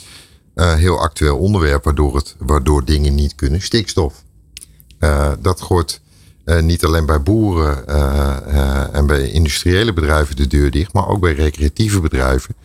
uh, 0.56 0.74
heel 0.74 1.00
actueel 1.00 1.38
onderwerp 1.38 1.83
waardoor, 1.83 2.15
het, 2.15 2.36
waardoor 2.39 2.86
dingen 2.86 3.15
niet 3.15 3.36
kunnen. 3.36 3.62
Stikstof. 3.62 4.24
dat 5.42 5.62
gooit 5.62 6.01
niet 6.62 6.86
alleen 6.86 7.06
bij 7.06 7.21
boeren 7.21 7.88
en 8.94 9.06
bij 9.06 9.30
industriële 9.31 9.94
bedrijven 9.94 10.36
de 10.36 10.48
deur 10.48 10.71
dicht, 10.71 10.94
maar 10.94 11.07
ook 11.07 11.19
bij 11.19 11.33
recreatieve 11.33 12.00
bedrijven 12.00 12.56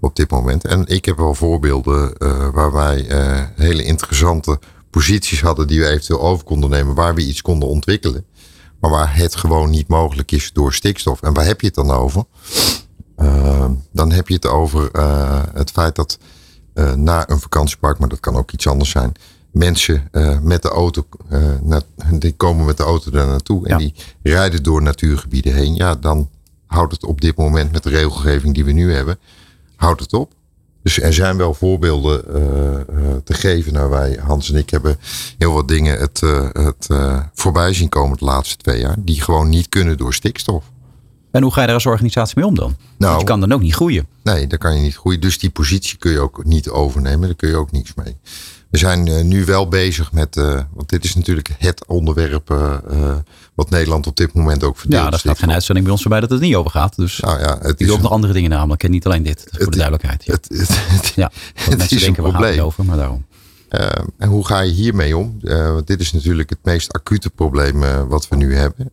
op 0.00 0.16
dit 0.16 0.30
moment. 0.30 0.64
En 0.64 0.86
ik 0.86 1.04
heb 1.04 1.16
wel 1.16 1.34
voorbeelden 1.34 2.12
waar 2.52 2.72
wij 2.72 3.06
hele 3.54 3.84
interessante 3.84 4.58
posities 4.90 5.40
hadden 5.40 5.66
die 5.66 5.80
we 5.80 5.86
eventueel 5.86 6.20
over 6.20 6.44
konden 6.44 6.70
nemen, 6.70 6.94
waar 6.94 7.14
we 7.14 7.26
iets 7.26 7.42
konden 7.42 7.68
ontwikkelen. 7.68 8.24
Maar 8.80 8.90
waar 8.90 9.16
het 9.16 9.36
gewoon 9.36 9.70
niet 9.70 9.88
mogelijk 9.88 10.32
is 10.32 10.52
door 10.52 10.74
stikstof. 10.74 11.22
En 11.22 11.32
waar 11.32 11.44
heb 11.44 11.60
je 11.60 11.66
het 11.66 11.76
dan 11.76 11.90
over? 11.90 12.24
Uh, 13.18 13.64
dan 13.92 14.12
heb 14.12 14.28
je 14.28 14.34
het 14.34 14.46
over 14.46 14.88
uh, 14.96 15.42
het 15.54 15.70
feit 15.70 15.94
dat 15.94 16.18
uh, 16.74 16.92
na 16.92 17.30
een 17.30 17.40
vakantiepark, 17.40 17.98
maar 17.98 18.08
dat 18.08 18.20
kan 18.20 18.36
ook 18.36 18.52
iets 18.52 18.66
anders 18.66 18.90
zijn, 18.90 19.12
mensen 19.50 20.10
met 20.42 20.62
de 20.62 20.68
auto, 20.68 21.06
die 22.14 22.32
komen 22.32 22.64
met 22.64 22.76
de 22.76 22.82
auto 22.82 23.10
daar 23.10 23.26
naartoe 23.26 23.66
en 23.66 23.70
ja. 23.70 23.76
die 23.76 23.94
rijden 24.22 24.62
door 24.62 24.82
natuurgebieden 24.82 25.54
heen. 25.54 25.74
Ja, 25.74 25.94
dan 25.94 26.28
houdt 26.66 26.92
het 26.92 27.04
op 27.04 27.20
dit 27.20 27.36
moment 27.36 27.72
met 27.72 27.82
de 27.82 27.90
regelgeving 27.90 28.54
die 28.54 28.64
we 28.64 28.72
nu 28.72 28.92
hebben, 28.92 29.18
houdt 29.76 30.00
het 30.00 30.12
op. 30.12 30.32
Dus 30.82 31.00
er 31.00 31.14
zijn 31.14 31.36
wel 31.36 31.54
voorbeelden 31.54 32.24
uh, 32.28 33.07
te 33.40 33.46
geven. 33.46 33.72
Nou, 33.72 33.90
wij, 33.90 34.18
Hans 34.22 34.50
en 34.50 34.56
ik, 34.56 34.70
hebben 34.70 34.98
heel 35.38 35.52
wat 35.52 35.68
dingen 35.68 35.98
het, 35.98 36.20
uh, 36.24 36.48
het 36.52 36.88
voorbij 37.34 37.74
zien 37.74 37.88
komen 37.88 38.18
de 38.18 38.24
laatste 38.24 38.56
twee 38.56 38.80
jaar. 38.80 38.96
Die 38.98 39.20
gewoon 39.20 39.48
niet 39.48 39.68
kunnen 39.68 39.96
door 39.96 40.14
stikstof. 40.14 40.64
En 41.30 41.42
hoe 41.42 41.52
ga 41.52 41.60
je 41.60 41.66
daar 41.66 41.74
als 41.74 41.86
organisatie 41.86 42.38
mee 42.38 42.46
om 42.46 42.54
dan? 42.54 42.76
Nou, 42.98 43.10
Want 43.10 43.20
je 43.20 43.26
kan 43.26 43.40
dan 43.40 43.52
ook 43.52 43.60
niet 43.60 43.74
groeien. 43.74 44.06
Nee, 44.22 44.46
daar 44.46 44.58
kan 44.58 44.76
je 44.76 44.82
niet 44.82 44.96
groeien. 44.96 45.20
Dus 45.20 45.38
die 45.38 45.50
positie 45.50 45.98
kun 45.98 46.10
je 46.10 46.20
ook 46.20 46.44
niet 46.44 46.68
overnemen. 46.68 47.26
Daar 47.26 47.36
kun 47.36 47.48
je 47.48 47.56
ook 47.56 47.70
niets 47.70 47.94
mee. 47.94 48.16
We 48.70 48.78
zijn 48.78 49.06
uh, 49.06 49.22
nu 49.22 49.44
wel 49.44 49.68
bezig 49.68 50.12
met, 50.12 50.36
uh, 50.36 50.60
want 50.72 50.88
dit 50.88 51.04
is 51.04 51.14
natuurlijk 51.14 51.54
het 51.58 51.86
onderwerp 51.86 52.50
uh, 52.50 53.16
wat 53.54 53.70
Nederland 53.70 54.06
op 54.06 54.16
dit 54.16 54.32
moment 54.32 54.64
ook 54.64 54.78
verdeelt. 54.78 55.02
Ja, 55.02 55.10
daar 55.10 55.18
staat 55.18 55.38
geen 55.38 55.52
uitzending 55.52 55.84
bij 55.84 55.94
ons 55.94 56.02
voorbij 56.02 56.20
dat 56.20 56.30
het 56.30 56.40
niet 56.40 56.54
over 56.54 56.70
gaat. 56.70 56.96
Dus 56.96 57.20
nou 57.20 57.40
ja, 57.40 57.58
het 57.62 57.80
is 57.80 57.90
ook 57.90 58.00
nog 58.00 58.10
andere 58.10 58.32
dingen 58.32 58.50
namelijk 58.50 58.84
en 58.84 58.90
niet 58.90 59.06
alleen 59.06 59.22
dit, 59.22 59.46
voor 59.50 59.60
het, 59.60 59.70
de 59.70 59.76
duidelijkheid. 59.76 60.24
Ja, 60.24 60.32
het, 60.32 60.48
het, 60.48 60.68
het, 60.70 61.12
ja, 61.14 61.30
het 61.54 61.92
is 61.92 62.00
denken, 62.00 62.24
een 62.24 62.30
probleem. 62.30 62.60
over, 62.60 62.84
maar 62.84 62.96
daarom. 62.96 63.24
En 64.18 64.28
hoe 64.28 64.46
ga 64.46 64.60
je 64.60 64.72
hiermee 64.72 65.16
om? 65.16 65.38
want 65.40 65.86
dit 65.86 66.00
is 66.00 66.12
natuurlijk 66.12 66.50
het 66.50 66.58
meest 66.62 66.92
acute 66.92 67.30
probleem 67.30 68.08
wat 68.08 68.28
we 68.28 68.36
nu 68.36 68.56
hebben. 68.56 68.90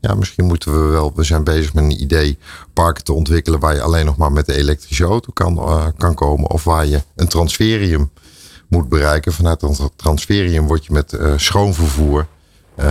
ja, 0.00 0.14
misschien 0.14 0.44
moeten 0.44 0.72
we 0.72 0.88
wel, 0.88 1.12
we 1.14 1.24
zijn 1.24 1.44
bezig 1.44 1.74
met 1.74 1.84
een 1.84 2.02
idee 2.02 2.38
parken 2.72 3.04
te 3.04 3.12
ontwikkelen 3.12 3.60
waar 3.60 3.74
je 3.74 3.82
alleen 3.82 4.06
nog 4.06 4.16
maar 4.16 4.32
met 4.32 4.46
de 4.46 4.54
elektrische 4.54 5.04
auto 5.04 5.32
kan, 5.32 5.60
kan 5.96 6.14
komen. 6.14 6.50
Of 6.50 6.64
waar 6.64 6.86
je 6.86 7.02
een 7.16 7.28
transferium 7.28 8.10
moet 8.68 8.88
bereiken. 8.88 9.32
Vanuit 9.32 9.60
het 9.60 9.92
transferium 9.96 10.66
word 10.66 10.84
je 10.84 10.92
met 10.92 11.18
schoonvervoer 11.36 12.20
uh, 12.20 12.37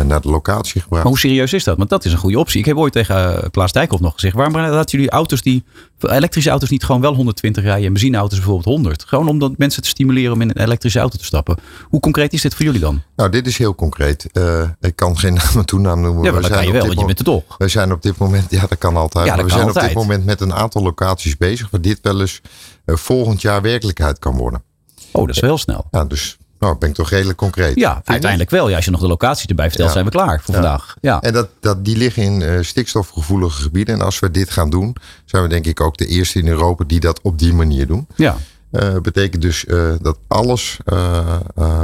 naar 0.05 0.21
de 0.21 0.29
locatie 0.29 0.81
gebracht. 0.81 1.03
Maar 1.03 1.11
hoe 1.11 1.19
serieus 1.19 1.53
is 1.53 1.63
dat? 1.63 1.77
Want 1.77 1.89
dat 1.89 2.05
is 2.05 2.11
een 2.11 2.17
goede 2.17 2.39
optie. 2.39 2.59
Ik 2.59 2.65
heb 2.65 2.77
ooit 2.77 2.93
tegen 2.93 3.33
uh, 3.33 3.49
Klaas 3.51 3.71
Dijkhoff 3.71 4.01
nog 4.01 4.13
gezegd. 4.13 4.35
Waarom 4.35 4.57
laten 4.57 4.97
jullie 4.97 5.11
auto's 5.11 5.41
die, 5.41 5.63
elektrische 5.99 6.49
auto's 6.49 6.69
niet 6.69 6.83
gewoon 6.83 7.01
wel 7.01 7.13
120 7.13 7.63
rijden 7.63 7.85
en 7.85 7.93
benzineauto's 7.93 8.37
bijvoorbeeld 8.37 8.65
100? 8.65 9.03
Gewoon 9.03 9.27
om 9.27 9.39
dat 9.39 9.57
mensen 9.57 9.81
te 9.81 9.89
stimuleren 9.89 10.33
om 10.33 10.41
in 10.41 10.49
een 10.49 10.61
elektrische 10.63 10.99
auto 10.99 11.17
te 11.17 11.25
stappen. 11.25 11.57
Hoe 11.83 11.99
concreet 11.99 12.33
is 12.33 12.41
dit 12.41 12.55
voor 12.55 12.65
jullie 12.65 12.79
dan? 12.79 13.01
Nou, 13.15 13.29
dit 13.29 13.47
is 13.47 13.57
heel 13.57 13.75
concreet. 13.75 14.27
Uh, 14.33 14.69
ik 14.79 14.95
kan 14.95 15.17
geen 15.17 15.33
naam 15.43 15.57
en 15.57 15.65
toenaam 15.65 16.01
noemen. 16.01 16.23
Ja, 16.23 16.31
maar 16.31 16.41
dat 16.41 16.51
kan 16.51 16.65
je 16.65 16.71
wel, 16.71 16.85
want 16.85 16.99
je 16.99 17.05
bent 17.05 17.23
toch. 17.23 17.43
We 17.57 17.67
zijn 17.67 17.91
op 17.91 18.01
dit 18.01 18.17
moment, 18.17 18.51
ja 18.51 18.65
dat 18.67 18.77
kan 18.77 18.95
altijd. 18.95 19.25
Ja, 19.25 19.35
dat 19.35 19.45
we 19.45 19.49
kan 19.49 19.57
zijn 19.57 19.67
altijd. 19.67 19.85
op 19.85 19.91
dit 19.91 20.01
moment 20.01 20.25
met 20.25 20.41
een 20.41 20.53
aantal 20.53 20.81
locaties 20.81 21.37
bezig 21.37 21.69
waar 21.69 21.81
dit 21.81 21.99
wel 22.01 22.21
eens 22.21 22.41
volgend 22.85 23.41
jaar 23.41 23.61
werkelijkheid 23.61 24.19
kan 24.19 24.37
worden. 24.37 24.63
Oh, 25.11 25.25
dat 25.25 25.35
is 25.35 25.41
wel 25.41 25.49
heel 25.49 25.59
snel. 25.59 25.87
Ja, 25.91 26.05
dus 26.05 26.37
nou, 26.59 26.77
ben 26.77 26.89
ik 26.89 26.95
toch 26.95 27.09
redelijk 27.09 27.37
concreet. 27.37 27.75
Ja, 27.75 28.01
uiteindelijk 28.05 28.49
wel. 28.49 28.69
Ja, 28.69 28.75
als 28.75 28.85
je 28.85 28.91
nog 28.91 28.99
de 28.99 29.07
locatie 29.07 29.49
erbij 29.49 29.67
vertelt, 29.67 29.87
ja. 29.87 29.93
zijn 29.93 30.05
we 30.05 30.11
klaar 30.11 30.41
voor 30.41 30.55
ja. 30.55 30.61
vandaag. 30.61 30.95
Ja. 31.01 31.21
En 31.21 31.33
dat, 31.33 31.49
dat, 31.59 31.85
die 31.85 31.97
liggen 31.97 32.23
in 32.23 32.41
uh, 32.41 32.61
stikstofgevoelige 32.61 33.61
gebieden. 33.61 33.95
En 33.95 34.01
als 34.01 34.19
we 34.19 34.31
dit 34.31 34.49
gaan 34.49 34.69
doen, 34.69 34.95
zijn 35.25 35.43
we 35.43 35.49
denk 35.49 35.65
ik 35.65 35.81
ook 35.81 35.97
de 35.97 36.07
eerste 36.07 36.39
in 36.39 36.47
Europa 36.47 36.83
die 36.87 36.99
dat 36.99 37.21
op 37.21 37.39
die 37.39 37.53
manier 37.53 37.87
doen. 37.87 38.07
Ja. 38.15 38.37
Uh, 38.71 38.99
betekent 39.01 39.41
dus 39.41 39.65
uh, 39.65 39.93
dat 40.01 40.17
alles 40.27 40.77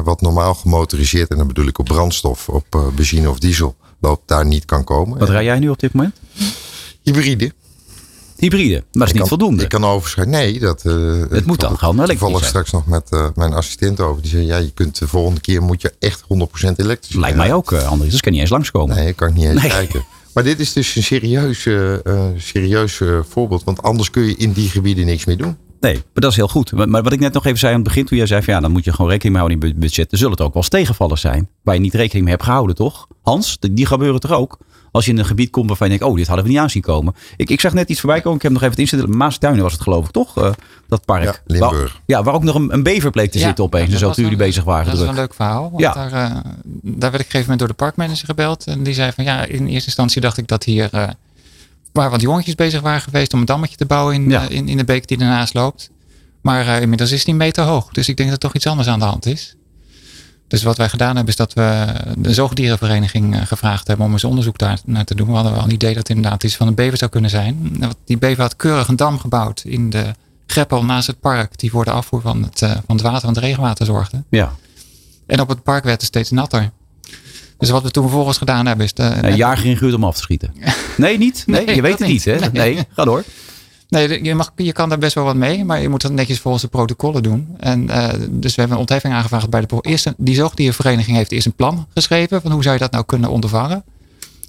wat 0.03 0.21
normaal 0.21 0.53
gemotoriseerd, 0.53 1.29
en 1.29 1.37
dan 1.37 1.47
bedoel 1.47 1.67
ik 1.67 1.77
op 1.77 1.85
brandstof, 1.85 2.49
op 2.49 2.91
benzine 2.95 3.29
of 3.29 3.39
diesel, 3.39 3.75
loopt, 3.99 4.27
daar 4.27 4.45
niet 4.45 4.65
kan 4.65 4.83
komen. 4.83 5.19
Wat 5.19 5.29
rij 5.29 5.43
jij 5.43 5.59
nu 5.59 5.69
op 5.69 5.79
dit 5.79 5.93
moment? 5.93 6.15
Hybride. 7.01 7.51
Hybride, 8.43 8.73
maar 8.73 8.83
dat 8.91 9.01
is 9.01 9.11
niet 9.11 9.19
kan, 9.19 9.27
voldoende. 9.27 9.63
Ik 9.63 9.69
kan 9.69 9.85
overschrijden. 9.85 10.33
Nee, 10.33 10.59
dat. 10.59 10.83
Uh, 10.85 11.23
het 11.29 11.45
moet 11.45 11.59
dan 11.59 11.77
gewoon 11.77 11.95
elektrisch 11.95 12.19
Toevallig 12.19 12.45
straks 12.45 12.71
nog 12.71 12.85
met 12.85 13.07
uh, 13.11 13.27
mijn 13.35 13.53
assistent 13.53 13.99
over. 13.99 14.21
Die 14.21 14.31
zei: 14.31 14.45
Ja, 14.45 14.57
je 14.57 14.71
kunt 14.71 14.99
de 14.99 15.07
volgende 15.07 15.41
keer 15.41 15.61
moet 15.61 15.81
je 15.81 15.93
echt 15.99 16.21
100% 16.21 16.25
elektrisch. 16.75 17.15
Lijkt 17.15 17.37
mij 17.37 17.53
ook, 17.53 17.71
uh, 17.71 17.87
Andries. 17.87 18.11
Dus 18.11 18.21
kan 18.21 18.31
niet 18.31 18.41
eens 18.41 18.49
langskomen. 18.49 18.95
Nee, 18.95 19.07
ik 19.07 19.15
kan 19.15 19.33
niet 19.33 19.45
eens 19.45 19.61
nee. 19.61 19.69
kijken. 19.69 20.05
Maar 20.33 20.43
dit 20.43 20.59
is 20.59 20.73
dus 20.73 20.95
een 20.95 21.03
serieus, 21.03 21.67
serieus 22.37 23.01
voorbeeld. 23.29 23.63
Want 23.63 23.81
anders 23.81 24.09
kun 24.09 24.23
je 24.23 24.35
in 24.35 24.51
die 24.51 24.69
gebieden 24.69 25.05
niks 25.05 25.25
meer 25.25 25.37
doen. 25.37 25.57
Nee, 25.83 25.93
maar 25.93 26.03
dat 26.13 26.31
is 26.31 26.35
heel 26.35 26.47
goed. 26.47 26.71
Maar, 26.71 27.03
wat 27.03 27.13
ik 27.13 27.19
net 27.19 27.33
nog 27.33 27.45
even 27.45 27.59
zei 27.59 27.73
aan 27.73 27.79
het 27.79 27.87
begin, 27.87 28.05
toen 28.05 28.17
jij 28.17 28.27
zei 28.27 28.43
van 28.43 28.53
ja, 28.53 28.59
dan 28.59 28.71
moet 28.71 28.83
je 28.83 28.91
gewoon 28.91 29.11
rekening 29.11 29.35
mee 29.35 29.45
houden 29.45 29.69
in 29.69 29.75
je 29.75 29.79
budget. 29.79 30.11
Er 30.11 30.17
zullen 30.17 30.31
het 30.31 30.41
ook 30.41 30.53
wel 30.53 30.61
eens 30.61 30.71
tegenvallers 30.71 31.21
zijn, 31.21 31.49
waar 31.63 31.75
je 31.75 31.81
niet 31.81 31.93
rekening 31.93 32.23
mee 32.23 32.33
hebt 32.33 32.45
gehouden, 32.45 32.75
toch? 32.75 33.07
Hans, 33.21 33.57
die 33.59 33.73
die 33.73 33.85
gebeuren 33.85 34.19
toch 34.19 34.31
ook? 34.31 34.57
Als 34.93 35.05
je 35.05 35.11
in 35.11 35.17
een 35.17 35.25
gebied 35.25 35.49
komt 35.49 35.67
waarvan 35.67 35.89
je 35.89 35.97
denkt, 35.97 36.11
oh, 36.11 36.17
dit 36.17 36.27
hadden 36.27 36.45
we 36.45 36.51
niet 36.51 36.59
aan 36.59 36.69
zien 36.69 36.81
komen. 36.81 37.15
Ik, 37.37 37.49
ik 37.49 37.59
zag 37.59 37.73
net 37.73 37.89
iets 37.89 37.99
voorbij 37.99 38.21
komen, 38.21 38.35
ik 38.37 38.41
heb 38.43 38.51
nog 38.51 38.61
even 38.61 38.73
het 38.73 38.91
inzetten. 38.91 39.17
Maastuinen 39.17 39.63
was 39.63 39.71
het 39.73 39.81
geloof 39.81 40.05
ik, 40.05 40.11
toch? 40.11 40.37
Eh, 40.37 40.51
dat 40.87 41.05
park. 41.05 41.23
Ja, 41.23 41.35
Limburg. 41.45 41.91
Waar, 41.93 42.01
ja, 42.05 42.23
waar 42.23 42.33
ook 42.33 42.43
nog 42.43 42.55
een, 42.55 42.73
een 42.73 42.83
bever 42.83 43.11
bleek 43.11 43.31
te 43.31 43.39
zitten 43.39 43.63
opeens. 43.63 43.89
dat 43.91 43.99
Dus 43.99 44.13
toen 44.13 44.23
jullie 44.23 44.37
bezig 44.39 44.63
waren. 44.63 44.91
Dat 44.91 45.01
is 45.01 45.07
een 45.07 45.15
leuk 45.15 45.33
verhaal. 45.33 45.61
Want 45.71 45.79
Ja. 45.83 45.93
daar, 45.93 46.11
eh, 46.11 46.35
daar 46.81 46.81
werd 46.81 46.93
ik 46.93 47.03
op 47.03 47.13
een 47.13 47.19
gegeven 47.19 47.39
moment 47.41 47.59
door 47.59 47.67
de 47.67 47.73
parkmanager 47.73 48.25
gebeld. 48.25 48.65
En 48.67 48.83
die 48.83 48.93
zei 48.93 49.11
van 49.11 49.23
ja, 49.23 49.45
in 49.45 49.67
eerste 49.67 49.85
instantie 49.85 50.21
dacht 50.21 50.37
ik 50.37 50.47
dat 50.47 50.63
hier 50.63 50.89
eh 50.91 51.09
waar 51.91 52.09
wat 52.09 52.21
jongetjes 52.21 52.55
bezig 52.55 52.81
waren 52.81 53.01
geweest 53.01 53.33
om 53.33 53.39
een 53.39 53.45
dammetje 53.45 53.77
te 53.77 53.85
bouwen 53.85 54.15
in, 54.15 54.29
Ja. 54.29 54.47
in, 54.49 54.67
in 54.67 54.77
de 54.77 54.83
beek 54.83 55.07
die 55.07 55.17
ernaast 55.17 55.53
loopt. 55.53 55.89
Maar 56.41 56.67
eh, 56.67 56.81
inmiddels 56.81 57.11
is 57.11 57.25
die 57.25 57.33
meter 57.35 57.63
hoog. 57.63 57.89
Dus 57.91 58.09
ik 58.09 58.17
denk 58.17 58.29
dat 58.29 58.37
er 58.43 58.43
toch 58.49 58.55
iets 58.55 58.67
anders 58.67 58.87
aan 58.87 58.99
de 58.99 59.05
hand 59.05 59.25
is. 59.25 59.55
Dus 60.53 60.63
wat 60.63 60.77
wij 60.77 60.89
gedaan 60.89 61.15
hebben 61.15 61.27
is 61.27 61.35
dat 61.35 61.53
we 61.53 61.85
de 62.17 62.33
zoogdierenvereniging 62.33 63.35
eh, 63.35 63.41
gevraagd 63.45 63.87
hebben 63.87 64.05
om 64.05 64.11
eens 64.11 64.23
onderzoek 64.23 64.57
daar 64.57 64.79
naar 64.85 65.03
te 65.05 65.15
doen. 65.15 65.27
We 65.27 65.33
hadden 65.33 65.53
wel 65.53 65.63
een 65.63 65.71
idee 65.71 65.89
dat 65.89 66.07
het 66.07 66.15
inderdaad 66.17 66.43
iets 66.43 66.55
van 66.55 66.67
een 66.67 66.75
bever 66.75 66.97
zou 66.97 67.11
kunnen 67.11 67.29
zijn. 67.29 67.83
Die 68.05 68.17
bever 68.17 68.41
had 68.41 68.55
keurig 68.55 68.87
een 68.87 68.95
dam 68.95 69.19
gebouwd 69.19 69.61
in 69.65 69.89
de 69.89 70.13
greppel 70.47 70.85
naast 70.85 71.07
het 71.07 71.19
park. 71.19 71.59
Die 71.59 71.71
voor 71.71 71.83
de 71.85 71.91
afvoer 71.91 72.21
van 72.21 72.43
het, 72.43 72.61
eh, 72.61 72.71
van 72.71 72.95
het 72.95 73.01
water, 73.01 73.19
van 73.19 73.29
het 73.29 73.37
regenwater 73.43 73.85
zorgde. 73.85 74.23
Ja, 74.29 74.51
En 75.27 75.39
op 75.39 75.49
het 75.49 75.63
park 75.63 75.83
werd 75.83 75.97
het 75.97 76.07
steeds 76.09 76.31
natter. 76.31 76.71
Dus 77.57 77.69
wat 77.69 77.83
we 77.83 77.91
toen 77.91 78.03
vervolgens 78.03 78.37
gedaan 78.37 78.65
hebben 78.65 78.85
is... 78.85 78.93
De, 78.93 79.03
een 79.21 79.35
jager 79.35 79.65
ingehuurd 79.65 79.93
om 79.95 80.03
af 80.03 80.15
te 80.15 80.21
schieten. 80.21 80.53
Nee, 80.97 81.17
niet? 81.17 81.43
Nee, 81.45 81.65
Nee, 81.65 81.75
je 81.75 81.81
weet 81.81 81.99
het 81.99 82.07
niet, 82.07 82.25
niet. 82.25 82.41
hè? 82.41 82.49
Nee. 82.49 82.73
Nee, 82.73 82.85
ga 82.95 83.03
door. 83.05 83.23
Nee, 83.93 84.23
je, 84.23 84.35
mag, 84.35 84.51
je 84.55 84.71
kan 84.71 84.89
daar 84.89 84.97
best 84.97 85.13
wel 85.13 85.23
wat 85.23 85.35
mee, 85.35 85.65
maar 85.65 85.81
je 85.81 85.89
moet 85.89 86.01
dat 86.01 86.11
netjes 86.11 86.39
volgens 86.39 86.63
de 86.63 86.69
protocollen 86.69 87.23
doen. 87.23 87.55
En, 87.59 87.89
eh, 87.89 88.09
dus 88.29 88.55
we 88.55 88.59
hebben 88.59 88.71
een 88.71 88.83
ontheffing 88.83 89.13
aangevraagd 89.13 89.49
bij 89.49 89.61
de 89.61 89.77
eerste. 89.81 90.13
Die 90.17 90.35
zoogdiervereniging 90.35 91.17
heeft 91.17 91.31
eerst 91.31 91.45
een 91.45 91.53
plan 91.53 91.87
geschreven 91.93 92.41
van 92.41 92.51
hoe 92.51 92.61
zou 92.63 92.73
je 92.73 92.81
dat 92.81 92.91
nou 92.91 93.05
kunnen 93.05 93.29
ondervangen. 93.29 93.83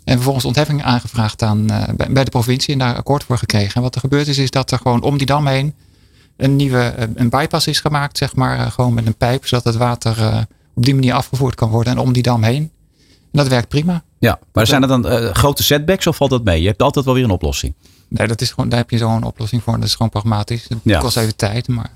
En 0.05 0.15
vervolgens 0.15 0.45
ontheffing 0.45 0.83
aangevraagd 0.83 1.43
aan, 1.43 1.71
eh, 1.71 1.95
bij, 1.97 2.09
bij 2.11 2.25
de 2.25 2.31
provincie 2.31 2.73
en 2.73 2.79
daar 2.79 2.97
akkoord 2.97 3.25
voor 3.25 3.39
gekregen. 3.39 3.75
En 3.75 3.83
wat 3.83 3.95
er 3.95 4.01
gebeurd 4.01 4.27
is, 4.27 4.39
is 4.39 4.51
dat 4.51 4.71
er 4.71 4.79
gewoon 4.79 5.03
om 5.03 5.19
die 5.19 5.27
dam 5.27 5.47
heen 5.47 5.75
een 6.37 6.57
nieuwe 6.57 6.81
eh, 6.83 7.09
een 7.15 7.29
bypass 7.29 7.67
is 7.67 7.81
gemaakt, 7.81 8.19
zeg 8.19 8.35
maar, 8.37 8.71
gewoon 8.71 8.95
met 8.95 9.07
een 9.07 9.17
pijp, 9.17 9.47
zodat 9.47 9.65
het 9.65 9.77
water 9.77 10.47
op 10.75 10.85
die 10.85 10.95
manier 10.95 11.15
afgevoerd 11.15 11.55
kan 11.55 11.71
worden 11.71 11.93
en 11.93 11.99
om 11.99 12.13
die 12.13 12.23
dam 12.23 12.43
heen. 12.43 12.71
En 13.03 13.41
dat 13.41 13.49
werkt 13.49 13.69
prima. 13.69 14.03
Ja, 14.19 14.39
maar 14.53 14.67
zijn 14.67 14.83
er 14.83 14.89
dan 14.89 15.35
grote 15.35 15.63
setbacks 15.63 16.07
of 16.07 16.17
valt 16.17 16.31
dat 16.31 16.45
mee? 16.45 16.61
Je 16.61 16.69
hebt 16.69 16.83
altijd 16.83 17.05
wel 17.05 17.15
weer 17.15 17.25
een 17.25 17.31
oplossing. 17.31 17.75
Nee, 18.15 18.27
dat 18.27 18.41
is 18.41 18.51
gewoon, 18.53 18.69
daar 18.69 18.79
heb 18.79 18.91
je 18.91 18.99
zo'n 18.99 19.23
oplossing 19.25 19.63
voor. 19.63 19.75
Dat 19.75 19.85
is 19.85 19.95
gewoon 19.95 20.11
pragmatisch. 20.11 20.67
Het 20.69 20.79
Ja. 20.83 21.01
kost 21.01 21.17
even 21.17 21.37
tijd, 21.37 21.69
maar 21.69 21.91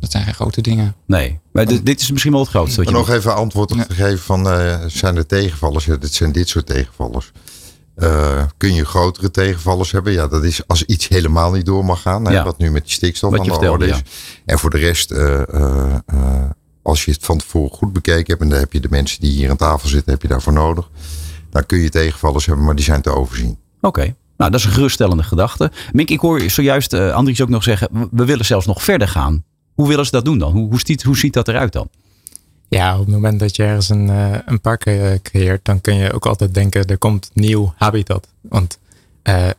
dat 0.00 0.10
zijn 0.10 0.24
geen 0.24 0.34
grote 0.34 0.60
dingen. 0.60 0.94
Nee, 1.06 1.38
maar 1.52 1.66
dit, 1.66 1.86
dit 1.86 2.00
is 2.00 2.10
misschien 2.10 2.32
wel 2.32 2.40
het 2.40 2.50
grootste. 2.50 2.76
Wat 2.76 2.86
je 2.86 2.92
Maar 2.92 3.00
nog 3.00 3.10
even 3.10 3.34
antwoord 3.34 3.72
op 3.72 3.78
te 3.78 3.94
geven 3.94 4.18
van 4.18 4.50
eh, 4.50 4.78
zijn 4.86 5.16
er 5.16 5.26
tegenvallers? 5.26 5.84
Ja, 5.84 5.96
dit 5.96 6.14
zijn 6.14 6.32
dit 6.32 6.48
soort 6.48 6.66
tegenvallers. 6.66 7.32
Eh, 7.94 8.42
kun 8.56 8.74
je 8.74 8.84
grotere 8.84 9.30
tegenvallers 9.30 9.90
hebben? 9.92 10.12
Ja, 10.12 10.26
dat 10.28 10.44
is 10.44 10.66
als 10.66 10.84
iets 10.84 11.08
helemaal 11.08 11.52
niet 11.52 11.66
door 11.66 11.84
mag 11.84 12.00
gaan. 12.02 12.24
Hè, 12.24 12.32
Ja. 12.32 12.44
Wat 12.44 12.58
nu 12.58 12.70
met 12.70 12.82
die 12.82 12.92
stikstof 12.92 13.30
Wat 13.30 13.40
aan 13.40 13.46
de 13.46 13.52
vertelde, 13.52 13.84
orde 13.84 13.94
is. 13.94 14.02
En 14.46 14.58
voor 14.58 14.70
de 14.70 14.78
rest, 14.78 15.10
eh, 15.10 15.54
eh, 15.54 15.94
eh, 16.06 16.50
als 16.82 17.04
je 17.04 17.10
het 17.10 17.24
van 17.24 17.38
tevoren 17.38 17.76
goed 17.76 17.92
bekeken 17.92 18.26
hebt. 18.26 18.40
En 18.42 18.48
dan 18.48 18.58
heb 18.58 18.72
je 18.72 18.80
de 18.80 18.88
mensen 18.90 19.20
die 19.20 19.30
hier 19.30 19.50
aan 19.50 19.56
tafel 19.56 19.88
zitten, 19.88 20.12
heb 20.12 20.22
je 20.22 20.28
daarvoor 20.28 20.52
nodig. 20.52 20.90
Dan 21.50 21.66
kun 21.66 21.78
je 21.78 21.88
tegenvallers 21.90 22.46
hebben, 22.46 22.64
maar 22.64 22.74
die 22.76 22.84
zijn 22.84 23.02
te 23.02 23.14
overzien. 23.14 23.58
Oké, 23.80 24.14
nou 24.40 24.50
dat 24.52 24.60
is 24.60 24.66
een 24.66 24.72
geruststellende 24.72 25.22
gedachte. 25.22 25.70
Mink, 25.92 26.10
ik 26.10 26.20
hoor 26.20 26.40
zojuist 26.50 26.92
eh 26.92 27.12
Andries 27.14 27.40
ook 27.40 27.48
nog 27.48 27.62
zeggen, 27.62 28.08
we- 28.10 28.24
willen 28.24 28.44
zelfs 28.44 28.66
nog 28.66 28.82
verder 28.82 29.08
gaan. 29.08 29.44
Hoe 29.74 29.88
willen 29.88 30.04
ze 30.04 30.10
dat 30.10 30.24
doen 30.24 30.38
dan? 30.38 30.52
Hoe, 30.52 30.68
hoe, 30.68 30.80
ziet, 30.84 31.02
hoe 31.02 31.16
ziet 31.16 31.32
dat 31.32 31.48
eruit 31.48 31.72
dan? 31.72 31.88
Ja, 32.68 32.94
op 32.94 33.00
het 33.06 33.14
moment 33.14 33.40
dat 33.40 33.56
je 33.56 33.62
ergens 33.62 33.88
een, 33.88 34.10
eh, 34.10 34.34
een 34.46 34.60
park 34.60 34.86
eh, 34.86 35.12
creëert, 35.22 35.64
dan 35.64 35.80
kun 35.80 35.94
je 35.94 36.12
ook 36.12 36.26
altijd 36.26 36.54
denken, 36.54 36.86
er 36.86 36.98
komt 36.98 37.30
nieuw 37.34 37.72
habitat. 37.76 38.28
Want 38.40 38.78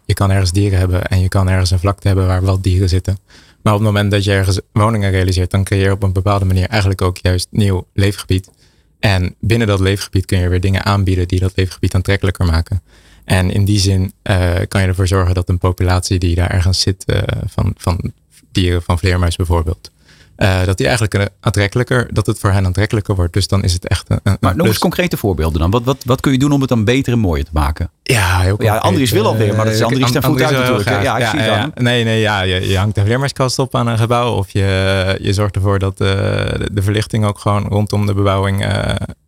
je 0.05 0.13
kan 0.13 0.31
ergens 0.31 0.51
dieren 0.51 0.79
hebben 0.79 1.05
en 1.05 1.19
je 1.19 1.27
kan 1.27 1.49
ergens 1.49 1.71
een 1.71 1.79
vlakte 1.79 2.07
hebben 2.07 2.27
waar 2.27 2.41
wel 2.43 2.61
dieren 2.61 2.89
zitten. 2.89 3.17
Maar 3.61 3.73
op 3.73 3.79
het 3.79 3.87
moment 3.87 4.11
dat 4.11 4.23
je 4.23 4.31
ergens 4.31 4.59
woningen 4.71 5.11
realiseert, 5.11 5.51
dan 5.51 5.63
creëer 5.63 5.83
je 5.83 5.91
op 5.91 6.03
een 6.03 6.13
bepaalde 6.13 6.45
manier 6.45 6.67
eigenlijk 6.67 7.01
ook 7.01 7.17
juist 7.17 7.47
nieuw 7.51 7.87
leefgebied. 7.93 8.49
En 8.99 9.35
binnen 9.39 9.67
dat 9.67 9.79
leefgebied 9.79 10.25
kun 10.25 10.39
je 10.39 10.49
weer 10.49 10.59
dingen 10.61 10.85
aanbieden 10.85 11.27
die 11.27 11.39
dat 11.39 11.51
leefgebied 11.55 11.95
aantrekkelijker 11.95 12.45
maken. 12.45 12.81
En 13.25 13.51
in 13.51 13.65
die 13.65 13.79
zin 13.79 14.13
eh, 14.21 14.51
kan 14.67 14.81
je 14.81 14.87
ervoor 14.87 15.07
zorgen 15.07 15.33
dat 15.33 15.49
een 15.49 15.57
populatie 15.57 16.19
die 16.19 16.35
daar 16.35 16.49
ergens 16.49 16.79
zit, 16.79 17.05
eh, 17.05 17.21
van, 17.47 17.73
van 17.77 18.11
dieren, 18.51 18.81
van 18.81 18.99
vleermuis 18.99 19.35
bijvoorbeeld, 19.35 19.91
eh, 20.41 20.63
dat 20.65 20.77
die 20.77 20.85
eigenlijk 20.85 21.15
een 21.15 21.29
aantrekkelijker, 21.39 22.07
dat 22.13 22.25
het 22.25 22.39
voor 22.39 22.51
hen 22.51 22.65
aantrekkelijker 22.65 23.15
wordt. 23.15 23.33
Dus 23.33 23.47
dan 23.47 23.63
is 23.63 23.73
het 23.73 23.87
echt 23.87 24.09
een. 24.09 24.19
een 24.23 24.37
Maar 24.39 24.55
noem 24.55 24.67
eens 24.67 24.77
concrete 24.77 25.17
voorbeelden 25.17 25.59
dan. 25.59 25.71
Wat, 25.71 25.83
wat, 25.83 26.03
wat 26.05 26.21
kun 26.21 26.31
je 26.31 26.37
doen 26.37 26.51
om 26.51 26.59
het 26.59 26.69
dan 26.69 26.83
beter 26.83 27.13
en 27.13 27.19
mooier 27.19 27.45
te 27.45 27.51
maken? 27.53 27.89
Ja, 28.03 28.39
heel 28.39 28.63
Ja. 28.63 28.77
Andries 28.77 29.11
wil 29.11 29.25
alweer, 29.25 29.55
maar 29.55 29.65
dat 29.65 29.73
is 29.73 29.81
Andries 29.81 30.11
ten 30.11 30.23
voet 30.23 30.41
uit 30.41 30.57
natuurlijk, 30.57 30.87
graag. 30.87 31.03
Ja, 31.03 31.17
ik 31.17 31.27
zie 31.27 31.39
hem. 31.39 31.71
Nee, 31.75 32.03
nee, 32.03 32.19
ja, 32.19 32.41
je, 32.41 32.67
je 32.67 32.77
hangt 32.77 32.97
een 32.97 33.05
vleermuiskast 33.05 33.59
op 33.59 33.75
aan 33.75 33.87
een 33.87 33.97
gebouw. 33.97 34.35
Of 34.35 34.51
je, 34.51 35.17
je 35.21 35.33
zorgt 35.33 35.55
ervoor 35.55 35.79
dat 35.79 35.97
de, 35.97 36.69
de 36.71 36.81
verlichting 36.81 37.25
ook 37.25 37.39
gewoon 37.39 37.67
rondom 37.67 38.05
de 38.05 38.13
bebouwing 38.13 38.65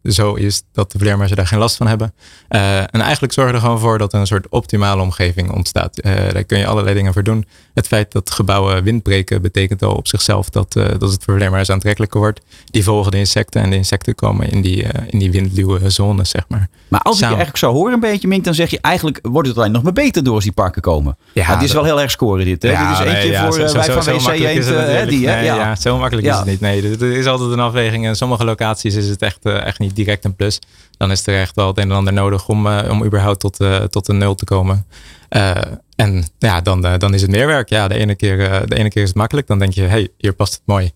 zo 0.04 0.34
is 0.34 0.64
dat 0.72 0.92
de 0.92 0.98
vleermuizen 1.00 1.38
daar 1.38 1.48
geen 1.48 1.60
last 1.60 1.76
van 1.76 1.88
hebben. 1.88 2.14
Eh, 2.48 2.78
en 2.80 3.02
eigenlijk 3.02 3.34
zorg 3.34 3.48
je 3.50 3.54
er 3.56 3.62
gewoon 3.62 3.80
voor 3.80 3.98
dat 3.98 4.14
er 4.14 4.20
een 4.20 4.28
soort 4.28 4.50
optimale 4.50 5.02
omgeving 5.02 5.52
ontstaat. 5.52 6.00
Eh, 6.00 6.12
daar 6.32 6.44
kun 6.44 6.58
je 6.58 6.66
allerlei 6.68 6.96
dingen 6.96 7.14
voor 7.14 7.24
doen. 7.24 7.46
Het 7.74 7.88
feit 7.88 8.12
dat 8.12 8.32
gebouwen 8.32 8.84
windbreken 8.84 9.42
betekent 9.42 9.82
al 9.84 9.94
op 9.96 10.08
zichzelf 10.08 10.50
dat, 10.50 10.76
eh, 10.76 10.86
dat 10.98 11.12
het 11.12 11.24
voor 11.24 11.36
vleermuizen 11.36 11.74
aantrekkelijker 11.74 12.20
wordt. 12.20 12.42
Die 12.66 12.84
volgen 12.84 13.12
de 13.12 13.18
insecten 13.18 13.62
en 13.62 13.70
de 13.70 13.76
insecten 13.76 14.16
komen 14.16 14.50
in 14.52 14.62
die, 14.62 14.86
in 15.08 15.20
die 15.20 15.32
windluwe 15.32 15.90
zones, 15.90 16.30
zeg 16.30 16.44
maar. 16.48 16.68
Maar 16.88 17.02
als 17.02 17.16
ik 17.16 17.20
je 17.22 17.26
eigenlijk 17.26 17.58
zou 17.58 17.74
horen 17.74 17.94
een 17.94 18.00
beetje, 18.00 18.28
Mink, 18.28 18.44
dan 18.44 18.54
zeg 18.54 18.70
je 18.70 18.80
eigenlijk 18.82 19.20
wordt 19.22 19.48
het 19.48 19.58
alleen 19.58 19.72
nog 19.72 19.84
maar 19.84 19.94
beter 19.94 20.24
door 20.24 20.34
als 20.36 20.44
die 20.44 20.54
parken 20.54 20.82
komen. 20.82 21.18
Ja, 21.34 21.46
het 21.54 21.64
is 21.64 21.74
wel 21.74 21.84
heel 21.84 22.02
erg 22.02 22.12
scoren 22.12 22.46
dit. 22.46 22.62
Hè? 22.64 22.70
dit 22.70 22.80
is 22.80 23.00
eentje 23.00 23.12
nee, 23.14 23.32
ja, 23.32 23.44
voor 23.46 23.54
zo- 23.54 23.68
zo- 23.68 23.74
wij 23.74 23.92
van 23.92 24.04
zo 24.04 24.12
WC 24.12 24.28
Eend, 24.40 24.66
het 24.66 25.10
die? 25.10 25.26
Nee, 25.26 25.44
ja. 25.46 25.56
ja, 25.56 25.76
zo 25.76 25.98
makkelijk 25.98 26.28
Ja. 26.28 26.34
is 26.34 26.40
het 26.40 26.48
niet. 26.48 26.60
Nee, 26.60 26.82
er 26.82 27.02
er 27.04 27.18
is 27.18 27.26
altijd 27.26 27.52
een 27.52 27.60
afweging. 27.60 28.04
En 28.04 28.10
in 28.10 28.16
sommige 28.16 28.46
locaties 28.46 28.96
is 28.96 29.08
het 29.08 29.22
echt, 29.22 29.46
echt 29.46 29.80
niet 29.80 29.93
direct 29.96 30.26
een 30.26 30.36
plus. 30.36 30.60
Dan 30.98 31.12
is 31.12 31.28
er 31.28 31.40
echt 31.40 31.56
wel 31.56 31.68
het 31.68 31.78
een 31.78 31.84
en 31.90 31.96
ander 31.96 32.14
nodig 32.14 32.48
om, 32.48 32.68
eh, 32.68 32.90
om 32.92 33.04
überhaupt 33.04 33.40
tot, 33.40 33.60
eh, 33.60 33.76
tot 33.84 34.08
een 34.08 34.18
nul 34.18 34.36
te 34.36 34.46
komen. 34.46 34.86
Eh, 35.30 35.52
en 35.96 36.26
ja, 36.40 36.62
dan, 36.62 36.82
dan 36.98 37.14
is 37.14 37.22
het 37.22 37.32
meer 37.32 37.48
werk. 37.48 37.70
Ja, 37.70 37.88
de 37.88 37.96
ene, 37.96 38.16
keer, 38.16 38.38
de 38.68 38.76
ene 38.76 38.90
keer 38.90 39.02
is 39.02 39.08
het 39.08 39.18
makkelijk. 39.18 39.48
Dan 39.48 39.60
denk 39.60 39.74
je, 39.74 39.82
hey, 39.82 40.08
hier 40.18 40.34
past 40.34 40.54
het 40.54 40.62
mooi. 40.66 40.92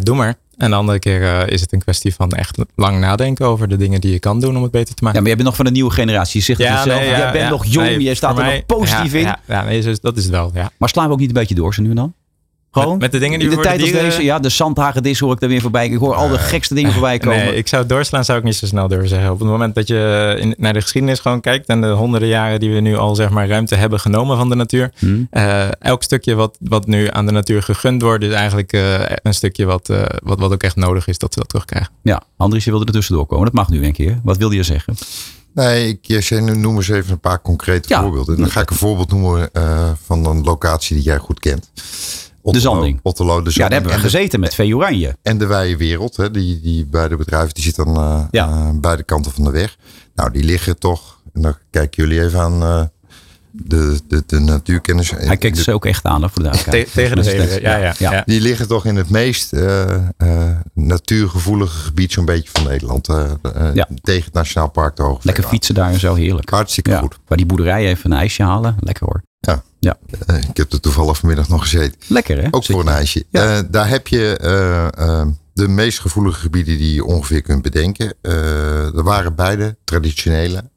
Doe 0.00 0.16
maar. 0.16 0.34
En 0.56 0.70
de 0.70 0.76
andere 0.76 0.98
keer 0.98 1.48
is 1.52 1.60
het 1.60 1.72
een 1.72 1.82
kwestie 1.82 2.14
van 2.14 2.30
echt 2.30 2.58
lang 2.76 3.00
nadenken 3.00 3.46
over 3.46 3.68
de 3.68 3.76
dingen 3.76 4.00
die 4.00 4.12
je 4.12 4.18
kan 4.18 4.40
doen 4.40 4.56
om 4.56 4.62
het 4.62 4.70
beter 4.72 4.94
te 4.94 5.00
Ja, 5.00 5.04
maken. 5.06 5.18
maar 5.18 5.28
jij 5.28 5.36
bent 5.36 5.46
nog 5.48 5.56
van 5.56 5.64
de 5.64 5.70
nieuwe 5.70 5.90
generatie. 5.90 6.38
Je 6.40 6.44
zegt 6.46 6.58
het 6.58 6.68
Ja, 6.68 6.82
zelf. 6.82 6.98
nee, 7.00 7.08
ja, 7.08 7.16
jij 7.18 7.32
bent 7.32 7.44
ja. 7.44 7.50
nog 7.50 7.64
jong. 7.64 7.86
Nee, 7.86 8.00
je 8.02 8.14
staat 8.14 8.38
er 8.38 8.44
mij- 8.44 8.64
nog 8.68 8.78
positief 8.78 9.12
ja, 9.12 9.18
in. 9.18 9.24
Ja, 9.24 9.38
ja 9.46 9.62
nee, 9.64 9.82
dat 10.00 10.16
is 10.16 10.22
het 10.22 10.32
wel. 10.32 10.50
Ja. 10.54 10.70
Maar 10.78 10.88
slaan 10.88 11.06
we 11.06 11.12
ook 11.12 11.18
niet 11.18 11.28
een 11.28 11.34
beetje 11.34 11.54
door 11.54 11.74
zo 11.74 11.82
nu 11.82 11.88
en 11.88 11.96
dan? 11.96 12.14
Gewoon? 12.72 12.90
Met- 12.90 13.00
met 13.00 13.12
de 13.12 13.18
dingen 13.18 13.38
die 13.38 13.48
in 13.48 13.54
we 13.56 13.60
de 13.62 13.68
tijd 13.68 13.80
als 13.80 13.90
dieren- 13.90 14.08
deze, 14.10 14.22
ja, 14.24 14.38
de 14.38 14.48
zandhagedis 14.48 15.18
hoor 15.18 15.32
ik 15.32 15.40
daar 15.40 15.48
weer 15.48 15.60
voorbij. 15.60 15.86
Ik 15.88 15.98
hoor 15.98 16.14
al 16.14 16.28
de 16.28 16.38
gekste 16.38 16.74
dingen 16.74 16.92
voorbij 16.92 17.18
komen. 17.18 17.36
Nee, 17.44 17.56
ik 17.56 17.68
zou 17.68 17.86
doorslaan 17.86 18.24
zou 18.24 18.38
ik 18.38 18.44
niet 18.44 18.54
zo 18.56 18.66
snel 18.66 18.88
durven 18.88 19.08
zeggen. 19.08 19.30
Op 19.32 19.38
het 19.38 19.48
moment 19.48 19.74
dat 19.74 19.88
je 19.88 20.36
in, 20.40 20.54
naar 20.58 20.72
de 20.72 20.80
geschiedenis 20.80 21.18
gewoon 21.20 21.40
kijkt 21.40 21.66
en 21.66 21.80
de 21.80 21.88
honderden 21.88 22.28
jaren 22.28 22.60
die 22.60 22.70
we 22.74 22.80
nu 22.80 22.96
al 22.96 23.14
zeg 23.14 23.30
maar 23.30 23.48
ruimte 23.48 23.74
hebben 23.74 24.00
genomen 24.00 24.36
van 24.36 24.48
de 24.48 24.54
natuur. 24.54 24.92
Hm? 24.98 25.22
eh, 25.30 25.68
elk 25.78 26.02
stukje 26.02 26.34
wat, 26.34 26.56
wat 26.60 26.86
nu 26.86 27.08
aan 27.10 27.26
de 27.26 27.32
natuur 27.32 27.62
gegund 27.62 28.02
wordt, 28.02 28.24
is 28.24 28.32
eigenlijk 28.32 28.72
eh, 28.72 29.00
een 29.22 29.34
stukje 29.34 29.64
wat, 29.64 29.88
eh, 29.88 30.02
wat, 30.22 30.38
wat 30.40 30.52
ook 30.52 30.62
echt 30.62 30.76
nodig 30.76 31.06
is 31.06 31.18
dat 31.18 31.32
ze 31.32 31.38
dat 31.38 31.48
terugkrijgen. 31.48 31.92
Ja, 32.02 32.22
Andries, 32.36 32.64
je 32.64 32.70
wilde 32.70 32.86
er 32.86 32.92
tussendoor 32.92 33.26
komen. 33.26 33.44
Dat 33.44 33.54
mag 33.54 33.68
nu 33.68 33.84
een 33.84 33.92
keer. 33.92 34.20
Wat 34.22 34.36
wilde 34.36 34.54
je 34.56 34.62
zeggen? 34.62 34.94
Nee, 35.54 35.88
ik 35.88 35.98
jij 36.02 36.20
zei 36.20 36.40
nu 36.40 36.56
noem 36.56 36.76
eens 36.76 36.88
even 36.88 37.12
een 37.12 37.20
paar 37.20 37.42
concrete 37.42 37.88
Ja. 37.88 38.00
voorbeelden. 38.02 38.36
Dan 38.38 38.50
ga 38.50 38.60
ik 38.60 38.70
een 38.70 38.76
voorbeeld 38.76 39.10
noemen 39.10 39.52
eh, 39.52 39.90
van 40.04 40.26
een 40.26 40.42
locatie 40.42 40.96
die 40.96 41.04
jij 41.04 41.18
goed 41.18 41.40
kent. 41.40 41.70
Otterlo, 42.42 42.70
Zanding. 42.72 43.00
Otterlo, 43.02 43.42
de 43.42 43.44
Ja, 43.44 43.50
Zanding. 43.50 43.58
daar 43.60 43.70
hebben 43.70 43.90
we 43.90 43.96
En 43.96 44.02
de- 44.02 44.08
gezeten 44.10 44.40
met 44.40 44.54
Vee 44.54 44.76
Oranje. 44.76 45.16
en 45.22 45.38
de 45.38 45.46
Wijde 45.46 45.76
Wereld. 45.76 46.16
Hè, 46.16 46.30
die, 46.30 46.60
die 46.60 46.86
beide 46.86 47.16
bedrijven 47.16 47.54
die 47.54 47.62
zitten 47.62 47.84
dan 47.84 47.96
eh, 47.96 48.24
Ja. 48.30 48.48
eh, 48.48 48.70
beide 48.74 49.02
kanten 49.02 49.32
van 49.32 49.44
de 49.44 49.50
weg. 49.50 49.76
Nou, 50.14 50.30
die 50.32 50.44
liggen 50.44 50.78
toch. 50.78 51.20
En 51.32 51.42
dan 51.42 51.54
kijken 51.70 52.02
jullie 52.04 52.22
even 52.24 52.40
aan 52.40 52.62
eh, 52.62 52.82
de, 53.50 54.00
de, 54.08 54.22
de 54.26 54.38
natuurkennis. 54.38 55.10
Hij 55.10 55.36
kijkt 55.36 55.58
ze 55.58 55.72
ook 55.72 55.86
echt 55.86 56.04
aan 56.04 56.22
hè, 56.22 56.28
voor 56.28 56.42
de 56.42 56.48
Te- 56.50 56.86
tegen 56.94 57.16
de 57.16 57.22
zee. 57.22 57.40
het. 57.40 57.60
Ja, 57.60 57.76
ja, 57.76 57.94
Ja. 57.98 58.12
ja. 58.12 58.22
Die 58.26 58.40
liggen 58.40 58.68
toch 58.68 58.84
in 58.86 58.96
het 58.96 59.10
meest 59.10 59.52
eh, 59.52 59.94
eh, 59.94 60.56
natuurgevoelige 60.74 61.76
gebied 61.78 62.12
zo'n 62.12 62.24
beetje 62.24 62.48
van 62.52 62.64
Nederland. 62.64 63.06
Ja. 63.74 63.88
Tegen 64.02 64.24
het 64.24 64.32
Nationaal 64.34 64.70
Park 64.70 64.96
de 64.96 65.02
Hoge 65.02 65.20
Lekker 65.22 65.44
fietsen 65.44 65.74
daar 65.74 65.92
en 65.92 66.00
zo, 66.00 66.14
heerlijk. 66.14 66.50
Hartstikke 66.50 66.90
Ja. 66.90 66.98
goed. 66.98 67.18
Waar 67.28 67.36
die 67.38 67.46
boerderij 67.46 67.86
even 67.86 68.10
een 68.12 68.16
ijsje 68.18 68.42
halen. 68.42 68.76
Lekker 68.80 69.06
hoor. 69.06 69.22
Ja. 69.46 69.62
Ja. 69.78 69.96
Eh, 70.26 70.36
ik 70.36 70.56
heb 70.56 70.72
er 70.72 70.80
toevallig 70.80 71.18
vanmiddag 71.18 71.48
nog 71.48 71.62
gezeten. 71.62 72.00
Lekker 72.08 72.42
hè? 72.42 72.48
Ook 72.50 72.64
voor 72.64 72.80
een 72.80 72.86
je- 72.86 72.90
ijsje. 72.90 73.24
Ja. 73.30 73.56
Eh, 73.56 73.62
daar 73.70 73.88
heb 73.88 74.06
je 74.08 74.36
eh, 74.36 75.26
de 75.54 75.68
meest 75.68 76.00
gevoelige 76.00 76.40
gebieden 76.40 76.78
die 76.78 76.94
je 76.94 77.04
ongeveer 77.04 77.42
kunt 77.42 77.62
bedenken. 77.62 78.14
Er 78.22 79.02
waren 79.02 79.34
beide 79.34 79.76
traditionele, 79.84 80.70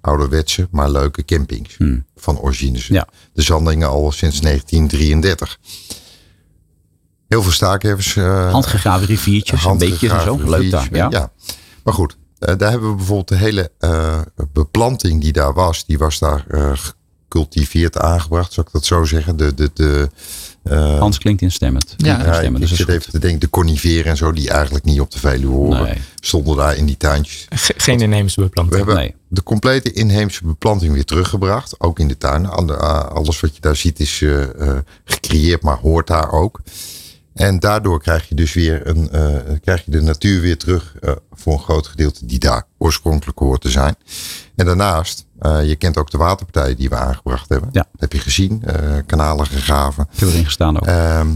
ouderwetse, 0.00 0.68
maar 0.70 0.90
leuke 0.90 1.24
campings. 1.24 1.76
Hmm. 1.76 2.04
Van 2.16 2.38
origines. 2.38 2.86
Ja. 2.86 3.08
De 3.32 3.42
Zandingen 3.42 3.88
al 3.88 4.12
sinds 4.12 4.40
1933. 4.40 5.58
Heel 7.28 7.42
veel 7.42 7.52
staakheffers. 7.52 8.16
eh, 8.16 8.50
Handgegraven 8.52 9.06
riviertjes, 9.06 9.64
een 9.64 9.78
beekjes 9.78 10.10
en 10.12 10.20
zo. 10.20 10.26
handgegraven 10.26 10.60
Leuk 10.60 10.70
daar. 10.70 10.88
Ja. 10.92 11.06
ja. 11.10 11.32
Maar 11.84 11.94
goed, 11.94 12.16
daar 12.38 12.70
hebben 12.70 12.90
we 12.90 12.94
bijvoorbeeld 12.96 13.28
de 13.28 13.36
hele 13.36 13.72
beplanting 14.52 15.20
die 15.20 15.32
daar 15.32 15.54
was. 15.54 15.86
Die 15.86 15.98
was 15.98 16.18
daar 16.18 16.44
gecultiveerd 17.28 17.98
aangebracht, 17.98 18.52
zou 18.52 18.66
ik 18.66 18.72
dat 18.72 18.84
zo 18.84 19.04
zeggen. 19.04 19.36
De, 19.36 19.54
de, 19.54 19.70
de, 19.74 20.10
eh, 20.62 20.98
Hans 20.98 21.18
klinkt 21.18 21.42
instemmend. 21.42 21.94
Ja, 21.96 22.24
instemmend, 22.24 22.62
ik 22.64 22.68
dus 22.68 22.78
zit 22.78 22.88
even 22.88 23.10
te 23.12 23.18
denken, 23.18 23.40
de 23.40 23.50
coniferen 23.50 24.04
en 24.10 24.16
zo, 24.16 24.32
die 24.32 24.50
eigenlijk 24.50 24.84
niet 24.84 25.00
op 25.00 25.10
de 25.10 25.18
Veluwe 25.18 25.52
horen, 25.54 25.82
Nee. 25.82 25.98
stonden 26.20 26.56
daar 26.56 26.76
in 26.76 26.86
die 26.86 26.96
tuintjes. 26.96 27.46
Ge- 27.50 27.74
geen 27.76 28.00
inheemse 28.00 28.40
We 28.40 28.46
beplanting. 28.46 28.76
hebben 28.76 28.94
Nee. 28.96 29.14
de 29.28 29.42
complete 29.42 29.92
inheemse 29.92 30.44
beplanting 30.46 30.92
weer 30.92 31.04
teruggebracht. 31.04 31.80
Ook 31.80 31.98
in 31.98 32.08
de 32.08 32.18
tuinen. 32.18 32.50
Ander- 32.50 32.78
ah, 32.80 33.14
Alles 33.14 33.40
wat 33.40 33.54
je 33.54 33.60
daar 33.60 33.76
ziet 33.76 34.00
is 34.00 34.22
eh, 34.22 34.42
eh, 34.68 34.78
gecreëerd, 35.04 35.62
maar 35.62 35.76
hoort 35.78 36.06
daar 36.06 36.32
ook. 36.32 36.60
En 37.38 37.58
daardoor 37.58 38.00
krijg 38.00 38.28
je 38.28 38.34
dus 38.34 38.52
weer 38.52 38.86
een, 38.86 39.10
eh, 39.10 39.54
krijg 39.62 39.84
je 39.84 39.90
de 39.90 40.02
natuur 40.02 40.40
weer 40.40 40.58
terug 40.58 40.94
eh, 41.00 41.12
voor 41.32 41.52
een 41.52 41.58
groot 41.58 41.86
gedeelte 41.86 42.26
die 42.26 42.38
daar 42.38 42.66
oorspronkelijk 42.78 43.38
hoort 43.38 43.60
te 43.60 43.70
zijn. 43.70 43.96
En 44.56 44.66
daarnaast, 44.66 45.26
eh, 45.38 45.68
je 45.68 45.76
kent 45.76 45.96
ook 45.96 46.10
de 46.10 46.18
waterpartijen 46.18 46.76
die 46.76 46.88
we 46.88 46.96
aangebracht 46.96 47.48
hebben. 47.48 47.68
Ja. 47.72 47.86
Dat 47.92 48.00
heb 48.00 48.12
je 48.12 48.18
gezien, 48.18 48.62
kanalen 49.06 49.46
gegraven. 49.46 50.08
Erin 50.20 50.44
gestaan 50.44 50.76
ook. 50.76 50.86
Ehm, 50.86 51.28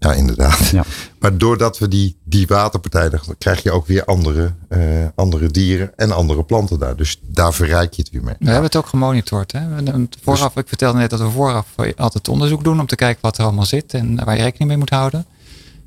ja, 0.00 0.12
inderdaad. 0.12 0.68
Ja. 0.68 0.84
Maar 1.18 1.38
doordat 1.38 1.78
we 1.78 1.88
die, 1.88 2.16
die 2.24 2.46
waterpartijen, 2.46 3.10
dan 3.10 3.20
krijg 3.38 3.62
je 3.62 3.70
ook 3.70 3.86
weer 3.86 4.04
andere, 4.04 4.52
eh, 4.68 4.80
andere 5.14 5.46
dieren 5.46 5.92
en 5.96 6.12
andere 6.12 6.44
planten 6.44 6.78
daar. 6.78 6.96
Dus 6.96 7.20
daar 7.22 7.52
verrijk 7.52 7.92
je 7.94 8.02
het 8.02 8.10
weer 8.10 8.22
mee. 8.22 8.34
We 8.38 8.44
hebben 8.44 8.64
het 8.64 8.76
ook 8.76 8.86
gemonitord. 8.86 9.52
Hè? 9.52 9.58
Hebben 9.58 10.10
Vooraf, 10.22 10.56
ik 10.56 10.68
vertelde 10.68 10.98
net 10.98 11.10
dat 11.10 11.20
we 11.20 11.30
vooraf 11.30 11.66
altijd 11.96 12.28
onderzoek 12.28 12.64
doen 12.64 12.80
om 12.80 12.86
te 12.86 12.96
kijken 12.96 13.22
wat 13.22 13.38
er 13.38 13.44
allemaal 13.44 13.64
zit 13.64 13.94
en 13.94 14.24
waar 14.24 14.36
je 14.36 14.42
rekening 14.42 14.68
mee 14.68 14.78
moet 14.78 14.90
houden. 14.90 15.26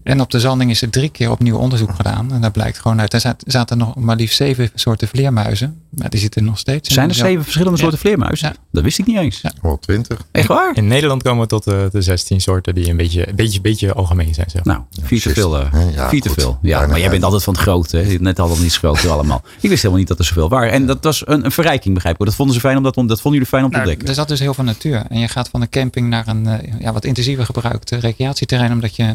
En 0.03 0.21
op 0.21 0.31
de 0.31 0.39
zanding 0.39 0.71
is 0.71 0.81
er 0.81 0.89
drie 0.89 1.09
keer 1.09 1.31
opnieuw 1.31 1.57
onderzoek 1.57 1.95
gedaan. 1.95 2.31
En 2.33 2.41
daar 2.41 2.51
blijkt 2.51 2.79
gewoon 2.79 2.99
uit. 2.99 3.13
Er 3.13 3.35
zaten- 3.45 3.77
nog 3.77 3.95
maar 3.95 4.15
liefst 4.15 4.35
zeven 4.37 4.69
soorten 4.75 5.07
vleermuizen. 5.07 5.81
Maar 5.89 6.09
die 6.09 6.19
zitten 6.19 6.41
er 6.41 6.47
nog 6.47 6.57
steeds. 6.59 6.87
in. 6.89 6.95
Zijn 6.95 7.09
er 7.09 7.15
zeven 7.15 7.43
verschillende 7.43 7.75
Ja. 7.75 7.81
soorten 7.81 7.99
vleermuizen? 7.99 8.47
Ja. 8.47 8.55
Dat 8.71 8.83
wist 8.83 8.99
ik 8.99 9.05
niet 9.05 9.17
eens. 9.17 9.41
Ja. 9.41 9.51
Wel 9.61 9.79
twintig. 9.79 10.17
Echt 10.31 10.47
waar? 10.47 10.71
In 10.77 10.87
Nederland 10.87 11.23
komen 11.23 11.41
we 11.41 11.47
tot 11.47 11.67
eh, 11.67 11.81
de 11.91 12.01
16 12.01 12.41
soorten 12.41 12.75
die 12.75 12.89
een 12.89 12.97
beetje, 12.97 13.29
een 13.29 13.35
beetje, 13.35 13.61
beetje 13.61 13.93
algemeen 13.93 14.33
zijn. 14.33 14.49
Zeg. 14.49 14.63
Nou, 14.63 14.81
vier 15.01 15.21
te 15.21 15.29
veel. 15.29 15.59
eh, 15.59 15.71
hè? 15.71 15.89
Ja, 15.89 16.09
vier 16.09 16.21
te 16.21 16.29
veel. 16.29 16.57
Ja, 16.61 16.87
maar 16.87 16.99
jij 16.99 17.09
bent 17.09 17.23
altijd 17.23 17.43
van 17.43 17.53
het 17.53 17.61
grote. 17.61 17.97
hè? 17.97 18.13
Net 18.19 18.39
altijd 18.39 18.59
niet 18.61 18.75
groter 18.75 19.09
allemaal. 19.11 19.41
Ik 19.59 19.69
wist 19.69 19.81
helemaal 19.81 19.97
niet 19.99 20.07
dat 20.07 20.19
er 20.19 20.25
zoveel 20.25 20.49
waren. 20.49 20.71
En 20.71 20.85
dat 20.85 21.03
was 21.03 21.27
een, 21.27 21.45
een 21.45 21.51
verrijking, 21.51 21.93
begrijp 21.93 22.19
ik. 22.19 22.25
Dat 22.25 22.35
vonden 22.35 22.55
ze 22.55 22.61
fijn 22.61 22.77
om 22.77 22.83
dat, 22.83 22.93
vonden 22.93 23.17
jullie 23.31 23.45
fijn 23.45 23.63
om 23.63 23.69
te 23.69 23.75
Nou, 23.75 23.81
ontdekken. 23.89 24.07
er 24.07 24.13
zat 24.15 24.27
dus 24.27 24.39
heel 24.39 24.53
veel 24.53 24.63
natuur. 24.63 25.03
En 25.09 25.19
je 25.19 25.27
gaat 25.27 25.49
van 25.49 25.61
een 25.61 25.69
camping 25.69 26.09
naar 26.09 26.27
een 26.27 26.47
eh, 26.47 26.73
ja, 26.79 26.93
wat 26.93 27.05
intensiever 27.05 27.45
gebruikt 27.45 27.89
recreatieterrein. 27.91 28.71
Omdat 28.71 28.95
je 28.95 29.13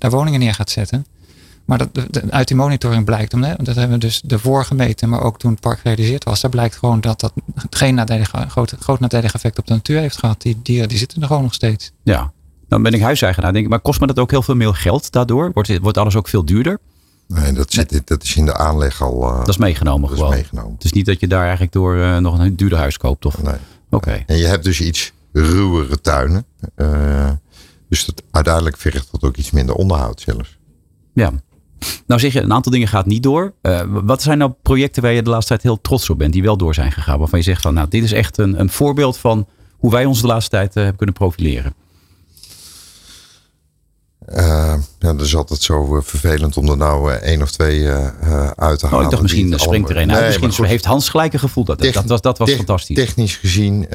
daar 0.00 0.10
woningen 0.10 0.40
neer 0.40 0.54
gaat 0.54 0.70
zetten. 0.70 1.06
Maar 1.64 1.78
dat, 1.78 2.20
uit 2.30 2.48
die 2.48 2.56
monitoring 2.56 3.04
blijkt, 3.04 3.34
om, 3.34 3.42
hè, 3.42 3.54
dat 3.56 3.74
hebben 3.76 3.98
we 3.98 4.06
dus 4.06 4.22
ervoor 4.28 4.64
gemeten. 4.64 5.08
Maar 5.08 5.22
ook 5.22 5.38
toen 5.38 5.50
het 5.50 5.60
park 5.60 5.78
gerealiseerd 5.78 6.24
was. 6.24 6.40
Daar 6.40 6.50
blijkt 6.50 6.76
gewoon 6.76 7.00
dat 7.00 7.20
dat 7.20 7.32
geen 7.70 7.94
nadelige, 7.94 8.44
groot, 8.48 8.74
groot 8.80 9.00
nadelig 9.00 9.34
effect 9.34 9.58
op 9.58 9.66
de 9.66 9.72
natuur 9.72 10.00
heeft 10.00 10.18
gehad. 10.18 10.42
Die 10.42 10.58
dieren 10.62 10.88
die 10.88 10.98
zitten 10.98 11.20
er 11.20 11.26
gewoon 11.26 11.42
nog 11.42 11.54
steeds. 11.54 11.92
Ja. 12.02 12.32
Dan 12.68 12.82
ben 12.82 12.92
ik 12.92 13.00
huiseigenaar, 13.00 13.52
denk 13.52 13.64
ik. 13.64 13.70
Maar 13.70 13.80
kost 13.80 14.00
me 14.00 14.06
dat 14.06 14.18
ook 14.18 14.30
heel 14.30 14.42
veel 14.42 14.54
meer 14.54 14.74
geld 14.74 15.12
daardoor? 15.12 15.50
Wordt, 15.54 15.78
wordt 15.78 15.98
alles 15.98 16.16
ook 16.16 16.28
veel 16.28 16.44
duurder? 16.44 16.78
Nee, 17.26 17.52
dat, 17.52 17.72
zit, 17.72 18.02
dat 18.04 18.22
is 18.22 18.36
in 18.36 18.44
de 18.44 18.54
aanleg 18.56 19.02
al 19.02 19.22
eh, 19.30 19.38
Dat 19.38 19.48
is 19.48 19.56
meegenomen 19.56 20.02
dat 20.02 20.10
is 20.10 20.16
gewoon. 20.16 20.34
meegenomen. 20.34 20.72
Het 20.74 20.84
is 20.84 20.92
niet 20.92 21.06
dat 21.06 21.20
je 21.20 21.26
daar 21.26 21.42
eigenlijk 21.42 21.72
door 21.72 21.96
eh, 21.96 22.16
nog 22.16 22.38
een 22.38 22.56
duurder 22.56 22.78
huis 22.78 22.96
koopt, 22.96 23.24
of? 23.24 23.42
Nee. 23.42 23.54
Oké. 23.90 24.22
En 24.26 24.36
je 24.36 24.46
hebt 24.46 24.64
dus 24.64 24.80
iets 24.80 25.12
ruwere 25.32 26.00
tuinen. 26.00 26.44
Eh, 26.74 27.30
dus 27.90 28.04
dat, 28.04 28.22
uiteindelijk 28.30 28.76
vergt 28.76 29.08
dat 29.10 29.22
ook 29.22 29.36
iets 29.36 29.50
minder 29.50 29.74
onderhoud 29.74 30.20
zelfs. 30.20 30.58
Ja. 31.14 31.32
Nou 32.06 32.20
zeg 32.20 32.32
je, 32.32 32.40
een 32.40 32.52
aantal 32.52 32.72
dingen 32.72 32.88
gaat 32.88 33.06
niet 33.06 33.22
door. 33.22 33.54
Eh, 33.62 33.80
wat 33.86 34.22
zijn 34.22 34.38
nou 34.38 34.52
projecten 34.62 35.02
waar 35.02 35.12
je 35.12 35.22
de 35.22 35.30
laatste 35.30 35.48
tijd 35.48 35.62
heel 35.62 35.80
trots 35.80 36.10
op 36.10 36.18
bent, 36.18 36.32
die 36.32 36.42
wel 36.42 36.56
door 36.56 36.74
zijn 36.74 36.92
gegaan? 36.92 37.18
Waarvan 37.18 37.38
je 37.38 37.44
zegt 37.44 37.62
van, 37.62 37.74
nou, 37.74 37.88
dit 37.88 38.02
is 38.04 38.12
echt 38.12 38.38
een, 38.38 38.60
een 38.60 38.70
voorbeeld 38.70 39.16
van 39.16 39.46
hoe 39.78 39.90
wij 39.90 40.04
ons 40.04 40.20
de 40.20 40.26
laatste 40.26 40.50
tijd 40.50 40.68
eh, 40.68 40.74
hebben 40.74 40.96
kunnen 40.96 41.14
profileren. 41.14 41.74
Eh, 44.30 44.74
ja, 44.98 45.12
dat 45.12 45.20
is 45.20 45.36
altijd 45.36 45.62
zo 45.62 45.96
eh, 45.96 46.02
vervelend 46.02 46.56
om 46.56 46.68
er 46.68 46.76
nou 46.76 47.12
eh, 47.12 47.16
één 47.16 47.42
of 47.42 47.50
twee 47.50 47.88
uit 48.56 48.78
te 48.78 48.84
Oh, 48.84 48.90
halen. 48.90 49.04
ik 49.04 49.10
dacht 49.10 49.22
misschien 49.22 49.58
springt 49.58 49.90
er 49.90 49.96
een 49.96 50.10
uit. 50.10 50.18
Nee, 50.18 50.26
Misschien 50.26 50.52
goed, 50.52 50.66
heeft 50.66 50.84
Hans 50.84 51.08
gelijk 51.08 51.32
een 51.32 51.38
gevoel. 51.38 51.64
Dat, 51.64 51.78
dat, 51.78 52.04
was, 52.06 52.20
dat 52.20 52.38
was 52.38 52.50
fantastisch. 52.50 52.96
Technisch 52.96 53.36
gezien, 53.36 53.88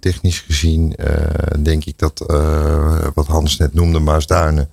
technisch 0.00 0.40
gezien 0.40 0.96
denk 1.58 1.84
ik 1.84 1.98
dat 1.98 2.24
wat 3.14 3.26
Hans 3.26 3.56
net 3.56 3.74
noemde, 3.74 3.98
Maasduinen 3.98 4.68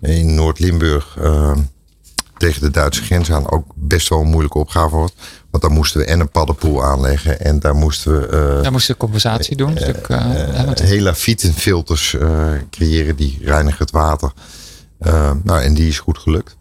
in 0.00 0.34
Noord-Limburg 0.34 1.16
tegen 2.36 2.60
de 2.60 2.70
Duitse 2.70 3.02
grens 3.02 3.32
aan 3.32 3.50
ook 3.50 3.64
best 3.74 4.08
wel 4.08 4.20
een 4.20 4.26
moeilijke 4.26 4.58
opgave 4.58 4.96
wordt. 4.96 5.14
Want 5.50 5.62
daar 5.62 5.72
moesten 5.72 6.00
we 6.00 6.06
en 6.06 6.20
een 6.20 6.30
paddenpoel 6.30 6.84
aanleggen 6.84 7.40
en 7.40 7.58
daar 7.58 7.74
moesten 7.74 8.20
we 8.20 8.26
eh, 8.26 8.62
Daar 8.62 8.72
moesten 8.72 8.94
we 8.94 9.00
compensatie 9.00 9.56
doen. 9.56 9.74
Want- 10.64 10.80
hele 10.80 11.14
eh, 12.14 12.50
creëren 12.70 13.16
die 13.16 13.38
reinigen 13.42 13.78
het 13.78 13.90
water. 13.90 14.32
Eh, 14.98 15.30
nou, 15.42 15.62
en 15.62 15.74
die 15.74 15.88
is 15.88 15.98
goed 15.98 16.18
gelukt. 16.18 16.56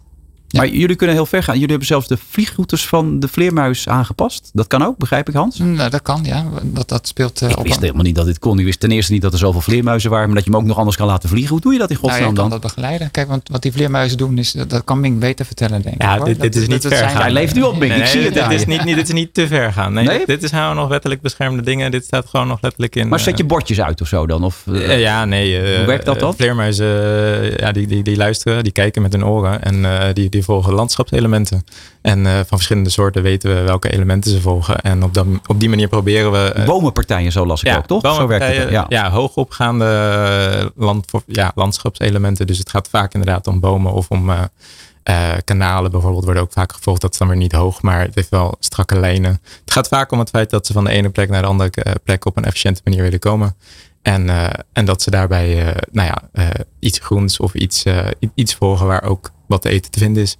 Maar 0.51 0.67
jullie 0.67 0.95
kunnen 0.95 1.15
heel 1.15 1.25
ver 1.25 1.43
gaan. 1.43 1.53
Jullie 1.53 1.69
hebben 1.69 1.87
zelfs 1.87 2.07
de 2.07 2.17
vliegroutes 2.29 2.87
van 2.87 3.19
de 3.19 3.27
vleermuis 3.27 3.87
aangepast. 3.89 4.49
Dat 4.53 4.67
kan 4.67 4.83
ook, 4.83 4.97
begrijp 4.97 5.27
ik 5.29 5.33
Hans? 5.35 5.57
nou, 5.59 5.89
dat 5.89 6.01
kan, 6.01 6.19
ja. 6.23 6.45
Dat, 6.63 6.89
dat 6.89 7.07
speelt 7.07 7.41
eh, 7.41 7.49
Ik 7.49 7.57
wist 7.63 7.79
helemaal 7.81 8.03
niet 8.03 8.15
dat 8.15 8.25
dit 8.25 8.39
kon. 8.39 8.59
Ik 8.59 8.65
wist 8.65 8.79
ten 8.79 8.91
eerste 8.91 9.11
niet 9.11 9.21
dat 9.21 9.33
er 9.33 9.39
zoveel 9.39 9.61
vleermuizen 9.61 10.09
waren. 10.09 10.25
Maar 10.25 10.35
dat 10.35 10.45
je 10.45 10.51
hem 10.51 10.59
ook 10.59 10.65
nog 10.67 10.77
anders 10.77 10.97
kan 10.97 11.07
laten 11.07 11.29
vliegen. 11.29 11.51
Hoe 11.51 11.61
doe 11.61 11.73
je 11.73 11.79
dat 11.79 11.89
in 11.89 11.95
Nou, 12.01 12.07
je 12.07 12.13
godsnaam 12.13 12.33
kan 12.35 12.49
dan? 12.49 12.59
dat 12.59 12.71
begeleiden. 12.71 13.11
Kijk, 13.11 13.27
want 13.27 13.49
wat 13.51 13.61
die 13.61 13.71
vleermuizen 13.71 14.17
doen, 14.17 14.37
is, 14.37 14.51
dat, 14.51 14.69
dat 14.69 14.83
kan 14.83 14.99
Ming 14.99 15.19
beter 15.19 15.45
vertellen, 15.45 15.81
denk 15.81 15.95
ik. 15.95 16.01
Ja, 16.01 16.19
dit- 16.19 16.55
is 16.55 16.67
niet 16.67 16.81
dat 16.81 16.91
ver 16.91 16.97
zijn- 16.97 17.09
gaan. 17.11 17.21
Hij 17.21 17.31
leeft 17.31 17.55
nu 17.55 17.61
op, 17.61 17.77
Ming. 17.77 17.91
Nee, 17.91 18.01
ik 18.01 18.05
zie 18.07 18.19
nee, 18.19 18.31
het 18.31 18.49
dit, 18.49 18.59
is 18.59 18.65
niet, 18.65 18.83
niet, 18.85 18.95
dit 18.95 19.07
is 19.07 19.13
niet 19.13 19.33
te 19.33 19.47
ver 19.47 19.73
gaan. 19.73 19.93
Nee, 19.93 20.05
Nee? 20.05 20.25
Dit, 20.25 20.43
is 20.43 20.49
gewoon 20.49 20.75
nog 20.75 20.87
wettelijk 20.87 21.21
beschermde 21.21 21.61
dingen. 21.63 21.91
Dit 21.91 22.03
staat 22.05 22.25
gewoon 22.29 22.47
nog 22.47 22.57
letterlijk 22.61 22.95
in. 22.95 23.07
Maar 23.07 23.19
zet 23.19 23.37
je 23.37 23.43
eh, 23.43 23.49
bordjes 23.49 23.81
uit 23.81 24.01
of 24.01 24.07
zo 24.07 24.27
dan? 24.27 24.43
Of, 24.43 24.63
eh, 24.73 24.99
ja, 24.99 25.25
nee. 25.25 25.59
eh, 25.61 25.77
Hoe 25.77 25.85
werkt 25.85 26.05
dat 26.05 26.19
dan? 26.19 26.35
Vleermuizen, 26.35 26.85
ja, 27.59 27.71
die, 27.71 27.87
die, 27.87 28.03
die 28.03 28.15
luisteren, 28.17 28.63
die 28.63 28.71
kijken 28.73 29.01
met 29.01 29.13
hun 29.13 29.25
oren 29.25 29.63
en 29.63 29.85
eh, 29.85 30.13
die, 30.13 30.29
die 30.37 30.45
volgen 30.45 30.73
landschapselementen. 30.73 31.63
En 32.01 32.25
eh, 32.25 32.33
van 32.33 32.45
verschillende 32.47 32.89
soorten 32.89 33.23
weten 33.23 33.55
we 33.55 33.61
welke 33.61 33.89
elementen 33.91 34.31
ze 34.31 34.41
volgen. 34.41 34.81
En 34.81 35.03
op, 35.03 35.13
dat, 35.13 35.25
op 35.47 35.59
die 35.59 35.69
manier 35.69 35.87
proberen 35.87 36.31
we. 36.31 36.51
eh, 36.51 36.65
Bomenpartijen, 36.65 37.31
zo 37.31 37.45
las 37.45 37.63
ik 37.63 37.77
ook, 37.77 37.85
toch? 37.87 38.15
Zo 38.15 38.27
werkt 38.27 38.57
het. 38.57 38.69
Ja. 38.69 38.85
Ja, 38.89 39.09
hoogopgaande 39.09 39.85
eh, 40.59 40.65
land, 40.85 41.11
ja, 41.25 41.51
landschapselementen. 41.55 42.47
Dus 42.47 42.57
het 42.57 42.69
gaat 42.69 42.89
vaak 42.89 43.13
inderdaad 43.13 43.47
om 43.47 43.59
bomen 43.59 43.91
of 43.93 44.09
om 44.09 44.31
kanalen 45.43 45.91
bijvoorbeeld 45.91 46.23
worden 46.23 46.43
ook 46.43 46.51
vaak 46.51 46.71
gevolgd. 46.73 47.01
Dat 47.01 47.11
is 47.11 47.17
dan 47.17 47.27
weer 47.27 47.37
niet 47.37 47.51
hoog, 47.51 47.81
maar 47.81 48.01
het 48.01 48.15
heeft 48.15 48.29
wel 48.29 48.55
strakke 48.59 48.99
lijnen. 48.99 49.31
Het 49.61 49.71
gaat 49.73 49.87
vaak 49.87 50.11
om 50.11 50.19
het 50.19 50.29
feit 50.29 50.49
dat 50.49 50.65
ze 50.67 50.73
van 50.73 50.83
de 50.83 50.89
ene 50.89 51.09
plek 51.09 51.29
naar 51.29 51.41
de 51.41 51.47
andere 51.47 51.71
plek 52.03 52.25
op 52.25 52.37
een 52.37 52.43
efficiënte 52.45 52.81
manier 52.83 53.01
willen 53.01 53.19
komen. 53.19 53.55
En, 54.01 54.29
en 54.73 54.85
dat 54.85 55.01
ze 55.01 55.09
daarbij 55.11 55.75
nou 55.91 56.07
ja, 56.07 56.43
iets 56.79 56.99
groens 56.99 57.39
of 57.39 57.53
iets, 57.53 57.83
iets 58.35 58.55
volgen 58.55 58.87
waar 58.87 59.03
ook 59.03 59.31
wat 59.47 59.61
te 59.61 59.69
eten 59.69 59.91
te 59.91 59.99
vinden 59.99 60.23
is. 60.23 60.37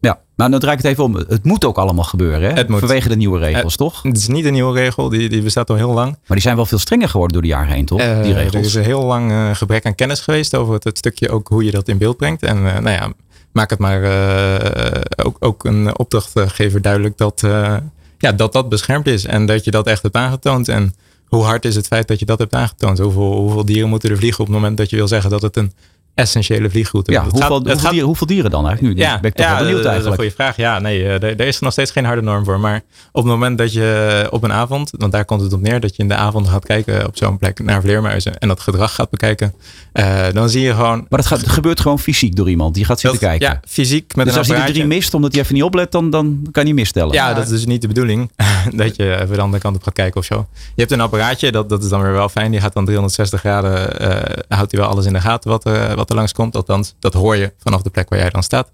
Ja, 0.00 0.18
maar 0.36 0.50
dan 0.50 0.60
draai 0.60 0.76
ik 0.76 0.82
het 0.82 0.92
even 0.92 1.04
om. 1.04 1.14
Het 1.14 1.44
moet 1.44 1.64
ook 1.64 1.76
allemaal 1.78 2.04
gebeuren, 2.04 2.48
hè? 2.50 2.54
Het 2.56 2.68
moet. 2.68 2.78
Vanwege 2.78 3.08
de 3.08 3.16
nieuwe 3.16 3.38
regels, 3.38 3.76
toch? 3.76 4.02
Het 4.02 4.16
is 4.16 4.28
niet 4.28 4.44
een 4.44 4.52
nieuwe 4.52 4.72
regel, 4.80 5.08
die, 5.08 5.28
die 5.28 5.42
bestaat 5.42 5.70
al 5.70 5.76
heel 5.76 5.92
lang. 5.92 6.10
Maar 6.10 6.20
die 6.36 6.40
zijn 6.40 6.56
wel 6.56 6.66
veel 6.66 6.78
strenger 6.78 7.08
geworden 7.08 7.32
door 7.32 7.42
de 7.42 7.48
jaren 7.48 7.72
heen, 7.74 7.84
toch? 7.86 8.00
Eh, 8.00 8.22
die 8.22 8.34
Er 8.34 8.42
regels. 8.42 8.66
is 8.66 8.74
een 8.74 8.84
heel 8.84 9.02
lang 9.04 9.30
eh, 9.30 9.54
gebrek 9.54 9.86
aan 9.86 9.94
kennis 9.94 10.20
geweest 10.20 10.54
over 10.56 10.74
het, 10.74 10.84
het 10.84 10.98
stukje 10.98 11.28
ook 11.30 11.48
hoe 11.48 11.64
je 11.64 11.70
dat 11.70 11.88
in 11.88 11.98
beeld 11.98 12.16
brengt. 12.16 12.42
En 12.42 12.56
eh, 12.56 12.72
nou 12.78 12.90
ja, 12.90 13.12
maak 13.52 13.70
het 13.70 13.78
maar 13.78 14.02
eh, 14.02 15.00
ook, 15.24 15.36
ook 15.40 15.64
een 15.64 15.98
opdrachtgever 15.98 16.82
duidelijk 16.82 17.16
dat, 17.18 17.42
eh, 17.42 17.76
ja, 18.18 18.32
dat 18.32 18.52
dat 18.52 18.68
beschermd 18.68 19.06
is. 19.06 19.24
En 19.26 19.46
dat 19.46 19.64
je 19.64 19.70
dat 19.70 19.86
echt 19.86 20.02
hebt 20.02 20.16
aangetoond. 20.16 20.68
En 20.68 20.94
hoe 21.26 21.42
hard 21.42 21.64
is 21.64 21.74
het 21.76 21.86
feit 21.86 22.08
dat 22.08 22.18
je 22.18 22.24
dat 22.26 22.38
hebt 22.38 22.54
aangetoond? 22.54 22.98
Hoeveel, 22.98 23.32
hoeveel 23.36 23.64
dieren 23.64 23.88
moeten 23.88 24.10
er 24.10 24.16
vliegen 24.16 24.40
op 24.40 24.46
het 24.46 24.54
moment 24.54 24.76
dat 24.76 24.90
je 24.90 24.96
wil 24.96 25.08
zeggen 25.08 25.30
dat 25.30 25.42
het 25.42 25.56
een 25.56 25.72
essentiële 26.20 26.70
vliegroute? 26.70 27.12
Ja, 27.12 27.22
hoeveel, 27.22 27.40
gaat- 27.40 27.48
hoeveel, 27.50 27.76
gaat- 27.78 27.90
dieren, 27.90 28.06
hoeveel 28.06 28.26
dieren 28.26 28.50
dan 28.50 28.66
eigenlijk 28.66 28.96
nu? 28.96 29.02
ja, 29.02 29.20
ben 29.20 29.30
ik 29.30 29.36
toch 29.36 29.46
ja, 29.46 29.52
wel 29.54 29.60
benieuwd 29.64 29.82
dat 29.82 29.92
is 29.92 29.98
een 29.98 30.04
eigenlijk. 30.10 30.20
goede 30.20 30.34
vraag. 30.52 30.56
Ja, 30.56 30.78
nee, 30.78 31.02
eh, 31.04 31.12
er, 31.14 31.24
er 31.40 31.46
is 31.46 31.58
nog 31.58 31.72
steeds 31.72 31.90
geen 31.90 32.04
harde 32.04 32.22
norm 32.22 32.44
voor. 32.44 32.60
Maar 32.60 32.80
op 33.12 33.22
het 33.22 33.32
moment 33.32 33.58
dat 33.58 33.72
je 33.72 34.26
op 34.30 34.42
een 34.42 34.52
avond, 34.52 34.90
want 34.98 35.12
daar 35.12 35.24
komt 35.24 35.40
het 35.40 35.52
op 35.52 35.60
neer, 35.60 35.80
dat 35.80 35.96
je 35.96 36.02
in 36.02 36.08
de 36.08 36.14
avond 36.14 36.48
gaat 36.48 36.64
kijken 36.64 37.06
op 37.06 37.16
zo'n 37.16 37.38
plek 37.38 37.62
naar 37.62 37.80
vleermuizen 37.80 38.38
en 38.38 38.48
dat 38.48 38.60
gedrag 38.60 38.94
gaat 38.94 39.10
bekijken, 39.10 39.54
eh, 39.92 40.24
dan 40.32 40.48
zie 40.48 40.62
je 40.62 40.74
gewoon. 40.74 40.96
Maar 41.08 41.18
dat 41.18 41.26
gaat, 41.26 41.48
gebeurt 41.48 41.80
gewoon 41.80 41.98
fysiek 41.98 42.36
door 42.36 42.48
iemand. 42.50 42.74
Die 42.74 42.84
gaat 42.84 43.00
zitten 43.00 43.20
dat- 43.20 43.28
kijken. 43.28 43.48
Ja, 43.48 43.60
fysiek 43.68 44.14
met 44.16 44.24
dus 44.24 44.34
een 44.34 44.40
als 44.40 44.48
hij 44.48 44.58
er 44.60 44.72
drie 44.72 44.84
mist, 44.86 45.14
omdat 45.14 45.32
hij 45.32 45.42
even 45.42 45.54
niet 45.54 45.62
oplet, 45.62 45.92
dan, 45.92 46.10
dan 46.10 46.46
kan 46.52 46.64
hij 46.64 46.72
misstellen. 46.72 47.12
Ja, 47.14 47.34
dat 47.34 47.44
is 47.44 47.50
dus 47.50 47.66
niet 47.66 47.80
de 47.82 47.88
bedoeling. 47.88 48.30
dat 48.74 48.96
je 48.96 49.14
even 49.20 49.34
de 49.34 49.40
andere 49.40 49.62
kant 49.62 49.76
op 49.76 49.82
gaat 49.82 49.94
kijken 49.94 50.20
of 50.20 50.26
zo. 50.26 50.46
Je 50.54 50.80
hebt 50.80 50.92
een 50.92 51.00
apparaatje, 51.00 51.52
dat, 51.52 51.68
dat 51.68 51.82
is 51.82 51.88
dan 51.88 52.02
weer 52.02 52.12
wel 52.12 52.28
fijn. 52.28 52.50
Die 52.50 52.60
gaat 52.60 52.72
dan 52.72 52.84
360 52.84 53.40
graden, 53.40 53.98
eh, 54.00 54.36
houdt 54.48 54.70
hij 54.72 54.80
wel 54.80 54.90
alles 54.90 55.06
in 55.06 55.12
de 55.12 55.20
gaten 55.20 55.50
wat, 55.50 55.64
er 55.64 55.96
wat 55.96 56.09
er 56.10 56.16
langskomt. 56.16 56.56
Althans, 56.56 56.94
dat 56.98 57.14
hoor 57.14 57.36
je 57.36 57.52
vanaf 57.58 57.82
de 57.82 57.90
plek 57.90 58.08
waar 58.08 58.18
jij 58.18 58.30
dan 58.30 58.42
staat. 58.42 58.70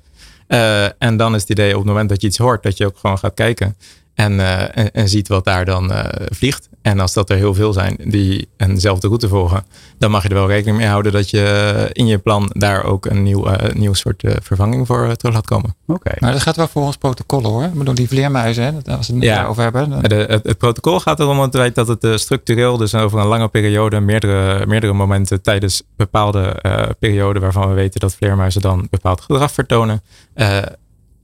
Eh, 0.46 1.03
en 1.03 1.16
dan 1.16 1.35
is 1.35 1.40
het 1.40 1.51
idee 1.51 1.70
op 1.70 1.79
het 1.79 1.87
moment 1.87 2.09
dat 2.09 2.20
je 2.20 2.27
iets 2.27 2.38
hoort, 2.38 2.62
dat 2.62 2.77
je 2.77 2.87
ook 2.87 2.99
gewoon 2.99 3.18
gaat 3.18 3.35
kijken. 3.35 3.77
En, 4.16 4.40
eh, 4.40 4.62
en, 4.79 4.92
en 4.92 5.09
ziet 5.09 5.29
wat 5.29 5.44
daar 5.44 5.64
dan 5.64 5.92
eh, 5.92 6.26
vliegt. 6.33 6.68
En 6.83 7.00
als 7.00 7.12
dat 7.12 7.31
er 7.31 7.37
heel 7.37 7.55
veel 7.55 7.72
zijn 7.72 7.96
die 8.05 8.48
eenzelfde 8.57 9.07
route 9.07 9.29
volgen, 9.29 9.64
dan 9.98 10.11
mag 10.11 10.22
je 10.22 10.29
er 10.29 10.35
wel 10.35 10.46
rekening 10.48 10.76
mee 10.79 10.87
houden 10.87 11.12
dat 11.12 11.31
je 11.31 11.88
in 11.92 12.07
je 12.07 12.18
plan 12.18 12.50
daar 12.52 12.85
ook 12.85 13.07
een 13.07 13.22
nieuw, 13.22 13.46
eh, 13.46 13.74
nieuw 13.74 13.92
soort 13.94 14.22
eh, 14.24 14.33
vervanging 14.42 14.87
voor 14.87 15.16
terug 15.16 15.35
laat 15.35 15.46
komen. 15.46 15.74
Oké. 15.87 16.12
Maar 16.18 16.33
dat 16.33 16.42
gaat 16.42 16.57
wel 16.57 16.68
volgens 16.68 16.96
protocollen 16.96 17.50
hoor. 17.50 17.62
Ik 17.64 17.74
bedoel, 17.74 17.94
die 17.94 18.09
vleermuizen, 18.09 18.64
hè, 18.64 18.72
dat- 18.72 18.96
als 18.96 19.07
we 19.09 19.14
het 19.14 19.22
Ja. 19.22 19.35
daarover 19.37 19.62
hebben. 19.62 19.90
dan- 19.90 20.02
De, 20.02 20.14
het, 20.14 20.44
het 20.46 20.59
protocol 20.59 21.00
gaat 21.00 21.20
erom 21.20 21.40
het 21.40 21.57
feit 21.57 21.74
dat 21.74 21.88
het 21.88 22.20
structureel, 22.20 22.76
dus 22.76 22.94
over 22.94 23.18
een 23.18 23.26
lange 23.26 23.48
periode, 23.48 24.00
meerdere, 24.00 24.66
meerdere 24.66 24.92
momenten 24.92 25.42
tijdens 25.42 25.83
bepaalde 25.96 26.40
eh, 26.42 26.83
perioden 26.98 27.42
waarvan 27.42 27.68
we 27.68 27.74
weten 27.74 28.00
dat 28.00 28.14
vleermuizen 28.14 28.61
dan 28.61 28.87
bepaald 28.90 29.20
gedrag 29.20 29.52
vertonen, 29.52 30.02
eh, 30.35 30.59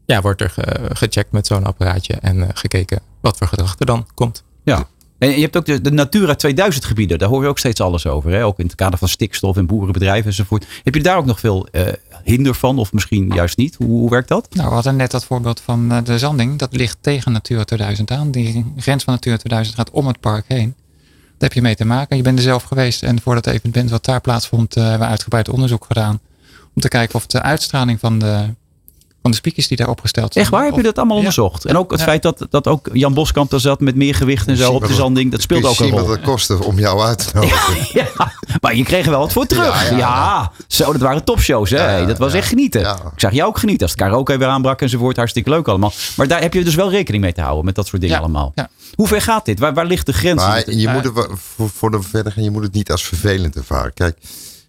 ja, 0.07 0.21
wordt 0.21 0.41
er 0.41 0.51
ge- 0.51 0.91
gecheckt 0.93 1.33
met 1.33 1.47
zo'n 1.47 1.65
apparaatje 1.65 2.15
en 2.15 2.43
eh, 2.43 2.49
gekeken 2.55 3.01
wat 3.21 3.37
voor 3.39 3.47
gedrag 3.47 3.75
er 3.79 3.87
dan 3.87 4.07
komt. 4.15 4.43
Ja. 4.63 4.87
En 5.19 5.29
je 5.31 5.41
hebt 5.41 5.57
ook 5.57 5.65
de, 5.65 5.81
de 5.81 5.91
Natura 5.91 6.35
2000 6.35 6.85
gebieden. 6.85 7.19
Daar 7.19 7.29
hoor 7.29 7.43
je 7.43 7.49
ook 7.49 7.59
steeds 7.59 7.81
alles 7.81 8.07
over. 8.07 8.31
Hè? 8.33 8.45
Ook 8.45 8.59
in 8.59 8.67
het 8.67 8.75
kader 8.75 8.99
van 8.99 9.09
stikstof 9.09 9.57
en 9.57 9.67
boerenbedrijven 9.67 10.27
enzovoort. 10.27 10.67
Heb 10.85 10.95
je 10.95 11.03
daar 11.03 11.17
ook 11.17 11.25
nog 11.25 11.41
veel 11.41 11.67
eh, 11.73 11.87
hinder 12.25 12.55
van? 12.55 12.79
Of 12.79 12.93
misschien 12.93 13.29
juist 13.35 13.57
niet? 13.57 13.75
Hoe, 13.75 13.87
hoe 13.89 14.11
werkt 14.11 14.29
dat? 14.29 14.55
Nou, 14.55 14.69
we 14.69 14.75
hadden 14.75 14.97
net 14.97 15.11
dat 15.11 15.25
voorbeeld 15.25 15.61
van 15.61 15.93
eh, 15.93 15.99
de 16.05 16.19
zanding. 16.19 16.59
Dat 16.59 16.77
ligt 16.77 16.99
tegen 17.01 17.33
Natura 17.33 17.65
2000 17.65 18.11
aan. 18.11 18.31
Die 18.31 18.73
grens 18.77 19.05
van 19.05 19.13
Natura 19.15 19.37
2000 19.37 19.77
gaat 19.77 19.91
om 19.91 20.07
het 20.07 20.21
park 20.21 20.45
heen. 20.49 20.75
Daar 21.39 21.51
heb 21.51 21.53
je 21.53 21.63
mee 21.63 21.75
te 21.77 21.85
maken. 21.85 22.17
Je 22.17 22.23
bent 22.23 22.39
er 22.39 22.45
zelf 22.45 22.63
geweest. 22.63 23.03
En 23.03 23.21
voor 23.21 23.35
dat 23.35 23.47
evenement 23.47 23.91
wat 23.91 24.05
daar 24.05 24.21
plaatsvond, 24.21 24.77
eh, 24.77 24.83
hebben 24.83 25.01
we 25.01 25.07
uitgebreid 25.07 25.49
onderzoek 25.49 25.85
gedaan. 25.85 26.21
Om 26.75 26.83
te 26.83 26.89
kijken 26.89 27.15
of 27.15 27.27
de 27.27 27.43
uitstraling 27.43 28.01
van 28.01 28.19
de, 28.19 28.55
van 29.23 29.31
de 29.31 29.37
speakers 29.37 29.69
die 29.69 29.77
daar 29.77 29.89
opgesteld 29.89 30.33
zijn. 30.33 30.45
Echt 30.45 30.55
waar? 30.55 30.65
Heb 30.65 30.75
je 30.77 30.83
dat 30.83 30.97
allemaal 30.97 31.17
Ja. 31.17 31.23
onderzocht? 31.23 31.65
En 31.65 31.77
ook 31.77 31.91
het 31.91 32.01
Ja. 32.01 32.07
feit 32.07 32.23
dat, 32.23 32.47
dat 32.51 32.67
ook 32.67 32.89
Jan 32.93 33.15
Boskamp 33.15 33.51
daar 33.51 33.61
zat 33.61 33.81
met 33.81 33.95
meer 33.97 34.15
gewicht 34.15 34.49
en 34.49 34.57
zo 34.57 34.73
op 34.73 34.87
de 34.87 34.95
zanding. 34.95 35.31
Dat 35.31 35.43
speelde 35.43 35.69
ook 35.69 35.79
een 35.79 35.89
rol. 35.91 36.01
wat 36.01 36.09
het 36.09 36.21
kostte 36.21 36.65
om 36.65 36.79
jou 36.79 37.01
uit 37.03 37.19
te 37.19 37.31
nodigen. 37.35 37.77
Ja, 38.03 38.07
maar 38.61 38.77
je 38.77 38.83
kreeg 38.85 39.05
er 39.05 39.11
wel 39.11 39.21
wat 39.21 39.33
voor 39.33 39.47
terug. 39.47 39.91
Ja, 39.91 39.97
Ja, 39.97 39.99
ja. 39.99 40.53
zo, 40.67 40.93
dat 40.93 41.01
waren 41.01 41.25
topshows. 41.25 41.71
Hè? 41.71 41.97
Ja, 41.97 42.07
dat 42.07 42.19
was 42.19 42.33
ja. 42.33 42.39
echt 42.39 42.49
genieten. 42.49 42.81
Ja. 42.81 42.95
Ik 42.95 43.21
zag 43.21 43.33
jou 43.33 43.49
ook 43.49 43.59
genieten. 43.59 43.83
Als 43.83 43.91
het 43.91 44.01
karaoke 44.01 44.39
weer 44.39 44.49
aanbrak 44.49 44.81
enzovoort. 44.83 45.17
Hartstikke 45.17 45.51
leuk 45.51 45.69
allemaal. 45.69 45.93
Maar 46.17 46.29
daar 46.29 46.41
heb 46.41 46.55
je 46.55 46.65
dus 46.65 46.75
wel 46.75 46.91
rekening 46.91 47.23
mee 47.23 47.33
te 47.33 47.41
houden 47.41 47.65
met 47.65 47.75
dat 47.75 47.87
soort 47.87 48.01
dingen 48.03 48.17
Ja, 48.17 48.23
allemaal. 48.23 48.53
ja. 48.55 48.69
Hoe 48.95 49.09
ver 49.09 49.23
gaat 49.23 49.45
dit? 49.45 49.59
Waar, 49.59 49.75
waar 49.75 49.87
ligt 49.87 50.07
de 50.07 50.13
grens? 50.13 50.43
Maar 50.43 50.71
je 50.71 50.89
moet 50.89 51.05
het, 51.05 51.13
voor, 51.55 51.71
voor 51.71 51.91
de 51.91 52.03
verder 52.03 52.33
gaan, 52.33 52.43
je 52.45 52.51
moet 52.51 52.63
het 52.63 52.73
niet 52.73 52.91
als 52.91 53.05
vervelend 53.05 53.57
ervaren. 53.57 53.95
Kijk, 53.95 54.19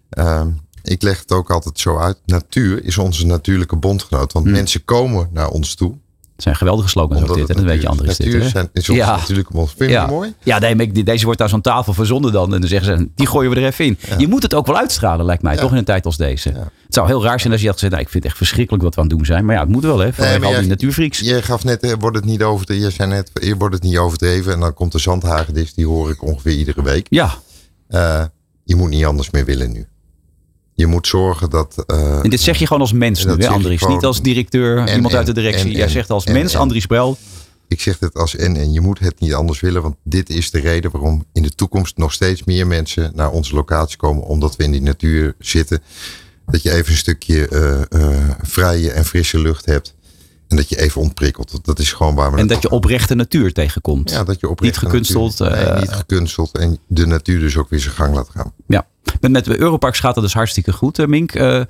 ehm, 0.09 0.47
ik 0.83 1.01
leg 1.01 1.19
het 1.19 1.31
ook 1.31 1.51
altijd 1.51 1.79
zo 1.79 1.97
uit. 1.97 2.17
Natuur 2.25 2.83
is 2.83 2.97
onze 2.97 3.25
natuurlijke 3.25 3.75
bondgenoot. 3.75 4.33
Want 4.33 4.45
Hmm. 4.45 4.53
mensen 4.53 4.85
komen 4.85 5.29
naar 5.33 5.49
ons 5.49 5.75
toe. 5.75 5.93
Het 6.33 6.43
zijn 6.43 6.55
geweldige 6.55 6.89
slogans 6.89 7.21
Omdat 7.21 7.35
dit. 7.35 7.47
hè? 7.47 7.53
Dat 7.53 7.63
weet 7.63 7.73
je 7.81 7.87
natuur- 7.87 7.89
Andries 7.89 8.17
dit. 8.17 8.25
natuur 8.27 8.41
hè? 8.43 8.49
zijn, 8.49 8.69
is 8.73 8.89
onze 8.89 9.01
Ja. 9.01 9.15
natuurlijke 9.15 9.53
bond. 9.53 9.69
Vind 9.69 9.89
je 9.89 9.95
Ja. 9.95 10.05
mooi? 10.07 10.33
Ja, 10.43 10.59
nee, 10.59 11.03
deze 11.03 11.25
wordt 11.25 11.39
daar 11.39 11.49
zo'n 11.49 11.61
tafel 11.61 11.93
verzonden 11.93 12.31
dan. 12.31 12.53
En 12.53 12.59
dan 12.59 12.69
zeggen 12.69 12.97
ze, 12.97 13.09
die 13.15 13.27
gooien 13.27 13.49
we 13.51 13.55
er 13.55 13.65
even 13.65 13.85
in. 13.85 13.97
Je 14.17 14.27
moet 14.27 14.43
het 14.43 14.53
ook 14.53 14.65
wel 14.65 14.77
uitstralen, 14.77 15.25
lijkt 15.25 15.43
mij. 15.43 15.55
Toch 15.57 15.71
in 15.71 15.77
een 15.77 15.83
tijd 15.83 16.05
als 16.05 16.17
deze. 16.17 16.49
Het 16.49 16.93
zou 16.93 17.07
heel 17.07 17.23
raar 17.23 17.39
zijn 17.39 17.51
als 17.53 17.61
je 17.61 17.67
had 17.67 17.75
gezegd, 17.75 17.91
nou, 17.93 18.03
ik 18.05 18.11
vind 18.11 18.23
het 18.23 18.31
echt 18.31 18.41
verschrikkelijk 18.41 18.83
wat 18.83 18.95
we 18.95 19.01
aan 19.01 19.07
het 19.07 19.15
doen 19.17 19.25
zijn. 19.25 19.45
Maar 19.45 19.55
ja, 19.55 19.61
het 19.61 19.69
moet 19.69 19.83
wel, 19.83 19.97
hè. 19.99 20.13
Van 20.13 20.25
Nee, 20.25 20.43
al 20.55 20.59
die 20.59 20.69
natuurfreaks. 20.69 21.19
Je 21.19 21.41
gaf 21.41 21.63
net, 21.63 21.81
eh, 21.83 21.91
wordt 21.99 22.15
het 22.15 22.25
niet 22.25 22.43
overdreven. 22.43 22.83
Je 22.83 22.91
zei 22.91 23.09
net, 23.09 23.31
eh, 23.33 23.53
wordt 23.57 23.73
het 23.73 23.83
niet 23.83 23.97
overdreven. 23.97 24.53
En 24.53 24.59
dan 24.59 24.73
komt 24.73 24.91
de 24.91 24.99
zandhagedis, 24.99 25.73
die 25.73 25.85
hoor 25.87 26.09
ik 26.09 26.23
ongeveer 26.23 26.53
iedere 26.53 26.83
week. 26.83 27.07
Ja, 27.09 27.33
Eh, 27.87 28.23
je 28.63 28.75
moet 28.75 28.89
niet 28.89 29.05
anders 29.05 29.29
meer 29.29 29.45
willen 29.45 29.71
nu. 29.71 29.87
Je 30.75 30.87
moet 30.87 31.07
zorgen 31.07 31.49
dat. 31.49 31.83
eh, 31.87 32.19
en 32.23 32.29
dit 32.29 32.39
zeg 32.41 32.57
je 32.57 32.65
gewoon 32.67 32.81
als 32.81 32.93
mens 32.93 33.25
nu, 33.25 33.31
hè, 33.37 33.47
Andries? 33.47 33.79
gewoon- 33.79 33.93
Niet 33.95 34.03
als 34.05 34.21
directeur, 34.21 34.77
En- 34.77 34.95
iemand 34.95 35.13
uit 35.13 35.25
de 35.25 35.33
directie. 35.33 35.69
en- 35.71 35.77
Jij 35.77 35.87
zegt 35.87 36.09
als 36.09 36.23
en- 36.25 36.33
mens, 36.33 36.53
en- 36.53 36.59
Andries 36.59 36.85
Brel. 36.85 37.17
Ik 37.67 37.81
zeg 37.81 37.99
het 37.99 38.13
als 38.15 38.35
en 38.35 38.55
en 38.57 38.73
je 38.73 38.81
moet 38.81 38.99
het 38.99 39.19
niet 39.19 39.33
anders 39.33 39.59
willen, 39.59 39.81
want 39.81 39.95
dit 40.03 40.29
is 40.29 40.51
de 40.51 40.59
reden 40.59 40.91
waarom 40.91 41.25
in 41.33 41.43
de 41.43 41.55
toekomst 41.55 41.97
nog 41.97 42.13
steeds 42.13 42.43
meer 42.43 42.67
mensen 42.67 43.11
naar 43.15 43.31
onze 43.31 43.55
locatie 43.55 43.97
komen, 43.97 44.23
omdat 44.23 44.55
we 44.55 44.63
in 44.63 44.71
die 44.71 44.81
natuur 44.81 45.35
zitten. 45.39 45.81
Dat 46.45 46.61
je 46.61 46.71
even 46.71 46.91
een 46.91 46.97
stukje 46.97 47.47
eh, 47.47 47.81
eh, 48.01 48.29
vrije 48.41 48.91
en 48.91 49.05
frisse 49.05 49.39
lucht 49.39 49.65
hebt 49.65 49.93
en 50.53 50.59
dat 50.59 50.69
je 50.69 50.79
even 50.81 51.01
ontprikkelt. 51.01 51.59
Dat 51.65 51.79
is 51.79 51.91
gewoon 51.93 52.15
waar 52.15 52.31
we 52.31 52.37
En 52.37 52.47
dat 52.47 52.61
je 52.61 52.69
oprechte 52.69 53.15
natuur 53.15 53.53
tegenkomt. 53.53 54.09
ja, 54.09 54.23
dat 54.23 54.39
je 54.39 54.49
oprecht 54.49 54.71
niet 54.81 54.91
gekunsteld, 54.91 55.39
natuur- 55.39 55.55
nee, 55.57 55.65
eh, 55.65 55.79
niet 55.79 55.89
gekunsteld 55.91 56.57
en 56.57 56.77
de 56.87 57.05
natuur 57.07 57.39
dus 57.39 57.57
ook 57.57 57.69
weer 57.69 57.79
zijn 57.79 57.93
gang 57.93 58.15
laat 58.15 58.29
gaan. 58.29 58.51
Ja, 58.67 58.85
met, 59.21 59.31
met 59.31 59.45
de 59.45 59.59
Europarks 59.59 59.99
gaat 59.99 60.13
dat 60.15 60.23
dus 60.23 60.33
hartstikke 60.33 60.71
goed, 60.73 60.99
eh, 60.99 61.05
Mink. 61.05 61.31
Eh, 61.35 61.59
eh, 61.59 61.65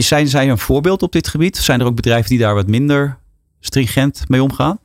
zijn 0.00 0.28
zij 0.28 0.50
een 0.50 0.58
voorbeeld 0.58 1.02
op 1.02 1.12
dit 1.12 1.28
gebied? 1.28 1.56
Zijn 1.56 1.80
er 1.80 1.86
ook 1.86 1.96
bedrijven 1.96 2.30
die 2.30 2.38
daar 2.38 2.54
wat 2.54 2.66
minder 2.66 3.18
stringent 3.60 4.24
mee 4.28 4.42
omgaan? 4.42 4.78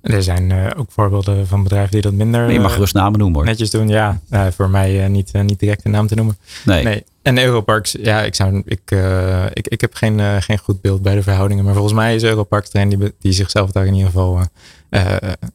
Er 0.00 0.22
zijn 0.22 0.50
eh, 0.50 0.70
ook 0.76 0.90
voorbeelden 0.92 1.46
van 1.46 1.62
bedrijven 1.62 1.90
die 1.90 2.00
dat 2.00 2.12
minder 2.12 2.52
je 2.52 2.60
mag 2.60 2.72
gerust 2.72 2.94
namen 2.94 3.18
noemen 3.18 3.36
hoor. 3.38 3.46
netjes 3.46 3.70
doen. 3.70 3.88
Ja, 3.88 4.20
eh, 4.28 4.46
voor 4.56 4.70
mij 4.70 5.08
niet, 5.08 5.32
niet 5.32 5.58
direct 5.58 5.84
een 5.84 5.90
naam 5.90 6.06
te 6.06 6.14
noemen. 6.14 6.36
Nee. 6.64 6.84
Nee. 6.84 7.04
En 7.24 7.38
Europarks, 7.38 7.96
ja, 8.00 8.22
ik, 8.22 8.34
zou, 8.34 8.62
ik, 8.64 8.80
eh, 8.84 9.44
ik, 9.52 9.68
ik 9.68 9.80
heb 9.80 9.94
geen, 9.94 10.20
eh, 10.20 10.36
geen 10.38 10.58
goed 10.58 10.80
beeld 10.80 11.02
bij 11.02 11.14
de 11.14 11.22
verhoudingen. 11.22 11.64
Maar 11.64 11.72
volgens 11.72 11.94
mij 11.94 12.14
is 12.14 12.22
Europarks 12.22 12.68
een 12.72 12.88
die, 12.88 13.14
die 13.18 13.32
zichzelf 13.32 13.70
daar 13.70 13.86
in 13.86 13.92
ieder 13.92 14.06
geval 14.06 14.40
eh, 14.88 15.02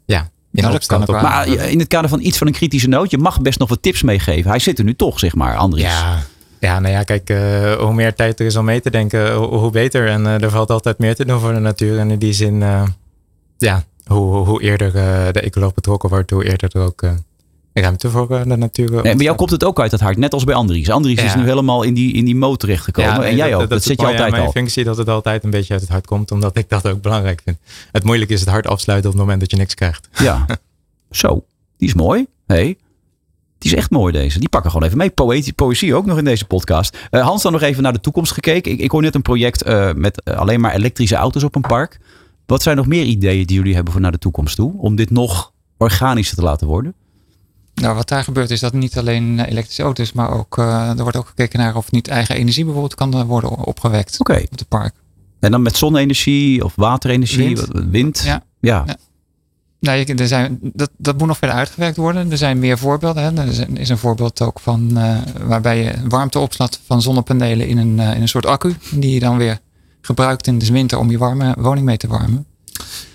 ja, 0.05 0.29
in 0.51 0.61
kan 0.85 1.01
ook 1.01 1.07
op-. 1.07 1.21
Maar 1.21 1.47
in 1.47 1.79
het 1.79 1.87
kader 1.87 2.09
van 2.09 2.19
iets 2.21 2.37
van 2.37 2.47
een 2.47 2.53
kritische 2.53 2.87
noot, 2.87 3.11
je 3.11 3.17
mag 3.17 3.41
best 3.41 3.59
nog 3.59 3.69
wat 3.69 3.81
tips 3.81 4.01
meegeven. 4.01 4.49
Hij 4.49 4.59
zit 4.59 4.77
er 4.77 4.83
nu 4.83 4.95
toch, 4.95 5.19
zeg 5.19 5.35
maar, 5.35 5.55
Andries. 5.55 5.85
Ja, 5.85 6.19
ja, 6.59 6.79
nou 6.79 6.93
ja, 6.93 7.03
kijk, 7.03 7.29
hoe 7.79 7.93
meer 7.93 8.15
tijd 8.15 8.39
er 8.39 8.45
is 8.45 8.55
om 8.55 8.65
mee 8.65 8.81
te 8.81 8.89
denken, 8.89 9.33
hoe, 9.33 9.47
hoe 9.47 9.71
beter. 9.71 10.07
En 10.07 10.25
er 10.25 10.49
valt 10.49 10.69
altijd 10.69 10.97
meer 10.97 11.15
te 11.15 11.25
doen 11.25 11.39
voor 11.39 11.53
de 11.53 11.59
natuur. 11.59 11.99
En 11.99 12.11
in 12.11 12.19
die 12.19 12.33
zin, 12.33 12.63
ja, 13.57 13.83
hoe, 14.05 14.35
hoe 14.35 14.61
eerder 14.61 14.91
de 15.33 15.41
ecoloog 15.41 15.73
betrokken 15.73 16.09
wordt, 16.09 16.29
hoe 16.29 16.45
eerder 16.45 16.69
er 16.73 16.81
ook 16.81 17.01
ruimte 17.73 18.09
voor 18.09 18.27
de 18.27 18.55
natuur 18.55 18.91
Nee, 18.91 19.15
bij 19.15 19.25
jou 19.25 19.37
komt 19.37 19.51
het 19.51 19.63
ook 19.63 19.79
uit 19.79 19.91
het 19.91 19.99
hart, 19.99 20.17
net 20.17 20.33
als 20.33 20.43
bij 20.43 20.55
Andries. 20.55 20.89
Andries 20.89 21.23
is 21.23 21.35
nu 21.35 21.43
helemaal 21.43 21.83
in 21.83 21.93
die, 21.93 22.13
in 22.13 22.25
die 22.25 22.35
moot 22.35 22.59
terechtgekomen. 22.59 23.19
nee, 23.19 23.29
en 23.29 23.35
jij 23.35 23.55
ook, 23.55 23.69
dat, 23.69 23.83
zit 23.83 23.99
je 23.99 24.05
aan 24.05 24.11
altijd 24.11 24.31
mijn 24.31 24.43
al. 24.43 24.51
functie 24.51 24.83
dat 24.83 24.97
het 24.97 25.09
altijd 25.09 25.43
een 25.43 25.49
beetje 25.49 25.73
uit 25.73 25.81
het 25.81 25.91
hart 25.91 26.05
komt, 26.05 26.31
omdat 26.31 26.57
ik 26.57 26.69
dat 26.69 26.87
ook 26.87 27.01
belangrijk 27.01 27.41
vind. 27.43 27.57
Het 27.91 28.03
moeilijke 28.03 28.33
is 28.33 28.39
het 28.39 28.49
hart 28.49 28.67
afsluiten 28.67 29.09
op 29.09 29.15
het 29.15 29.25
moment 29.25 29.41
dat 29.41 29.51
je 29.51 29.57
niks 29.57 29.73
krijgt. 29.73 30.09
Ja, 30.23 30.45
zo. 31.11 31.43
Die 31.77 31.87
is 31.87 31.93
mooi. 31.93 32.27
Hey. 32.45 32.77
Die 33.57 33.71
is 33.71 33.77
echt 33.77 33.89
mooi 33.89 34.13
deze. 34.13 34.39
Die 34.39 34.49
pakken 34.49 34.71
gewoon 34.71 34.85
even 34.85 34.97
mee. 34.97 35.09
Poëzie, 35.09 35.53
poëzie 35.53 35.95
ook 35.95 36.05
nog 36.05 36.17
in 36.17 36.23
deze 36.23 36.45
podcast. 36.45 36.97
Eh, 37.09 37.21
Hans 37.21 37.41
dan 37.41 37.51
nog 37.51 37.61
even 37.61 37.83
naar 37.83 37.93
de 37.93 37.99
toekomst 37.99 38.31
gekeken. 38.31 38.71
Ik, 38.71 38.79
ik 38.79 38.91
hoor 38.91 39.01
net 39.01 39.15
een 39.15 39.21
project 39.21 39.63
eh, 39.63 39.93
met 39.93 40.21
eh, 40.23 40.37
alleen 40.37 40.59
maar 40.59 40.73
elektrische 40.73 41.15
auto's 41.15 41.43
op 41.43 41.55
een 41.55 41.61
park. 41.61 41.99
Wat 42.45 42.61
zijn 42.61 42.77
nog 42.77 42.87
meer 42.87 43.03
ideeën 43.03 43.45
die 43.45 43.57
jullie 43.57 43.75
hebben 43.75 43.93
voor 43.93 44.01
naar 44.01 44.11
de 44.11 44.17
toekomst 44.17 44.55
toe? 44.55 44.73
Om 44.77 44.95
dit 44.95 45.09
nog 45.09 45.51
organischer 45.77 46.35
te 46.35 46.43
laten 46.43 46.67
worden? 46.67 46.93
Nou, 47.81 47.95
wat 47.95 48.07
daar 48.07 48.23
gebeurt 48.23 48.51
is 48.51 48.59
dat 48.59 48.73
niet 48.73 48.97
alleen 48.97 49.39
eh, 49.39 49.51
elektrische 49.51 49.83
auto's, 49.83 50.11
maar 50.13 50.31
ook 50.31 50.57
eh, 50.57 50.89
er 50.89 51.01
wordt 51.01 51.17
ook 51.17 51.27
gekeken 51.27 51.59
naar 51.59 51.75
of 51.75 51.91
niet 51.91 52.07
eigen 52.07 52.35
energie 52.35 52.63
bijvoorbeeld 52.63 52.95
kan 52.95 53.13
eh, 53.13 53.21
worden 53.21 53.49
opgewekt 53.65 54.19
op 54.19 54.27
het 54.59 54.67
park. 54.67 54.93
En 55.39 55.51
dan 55.51 55.61
met 55.61 55.77
zonne-energie 55.77 56.63
of 56.65 56.73
waterenergie? 56.75 57.55
Wind. 57.55 57.67
wind? 57.91 58.21
Ja. 58.25 58.43
ja. 58.59 58.83
Ja. 58.87 58.95
Nou, 59.79 59.97
je- 59.97 60.15
er 60.15 60.27
zijn, 60.27 60.59
dat, 60.61 60.89
dat 60.97 61.17
moet 61.17 61.27
nog 61.27 61.37
verder 61.37 61.57
uitgewerkt 61.57 61.97
worden. 61.97 62.31
Er 62.31 62.37
zijn 62.37 62.59
meer 62.59 62.77
voorbeelden. 62.77 63.23
Hè. 63.23 63.41
Er 63.41 63.79
is 63.79 63.89
een, 63.89 63.97
voorbeeld 63.97 64.41
ook 64.41 64.59
van 64.59 64.93
waarbij 65.43 65.83
je 65.83 65.93
warmte 66.07 66.39
opslaat 66.39 66.79
van 66.85 67.01
zonnepanelen 67.01 67.67
in 67.67 67.77
een, 67.77 67.99
in 67.99 68.21
een 68.21 68.27
soort 68.27 68.45
accu. 68.45 68.75
Die 68.91 69.13
je 69.13 69.19
dan 69.19 69.37
weer 69.37 69.59
gebruikt 70.01 70.47
in 70.47 70.59
de 70.59 70.71
winter 70.71 70.97
om 70.99 71.11
je 71.11 71.17
warme 71.17 71.55
woning 71.59 71.85
mee 71.85 71.97
te 71.97 72.07
warmen. 72.07 72.45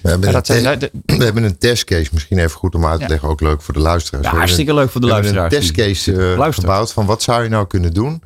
We 0.00 0.08
hebben, 0.08 0.28
Ja, 0.30 0.34
een, 0.36 0.42
dat 0.42 0.46
zijn, 0.46 0.78
te- 0.78 0.90
de- 1.04 1.16
we 1.18 1.24
hebben 1.24 1.42
een 1.42 1.58
testcase, 1.58 2.10
misschien 2.12 2.38
even 2.38 2.50
goed 2.58 2.74
om 2.74 2.86
uit 2.86 2.96
te 2.96 3.02
Ja. 3.02 3.08
leggen, 3.08 3.28
ook 3.28 3.40
leuk 3.40 3.62
voor 3.62 3.74
de 3.74 3.80
luisteraars. 3.80 4.26
Ja, 4.26 4.36
hartstikke 4.36 4.74
leuk 4.74 4.90
voor 4.90 5.00
de 5.00 5.06
We 5.06 5.12
hebben 5.12 5.34
luisteraars. 5.34 5.68
een 5.68 5.74
testcase 5.74 6.34
eh, 6.36 6.52
gebouwd 6.52 6.92
van 6.92 7.06
wat 7.06 7.22
zou 7.22 7.42
je 7.42 7.48
nou 7.48 7.66
kunnen 7.66 7.92
doen? 7.94 8.22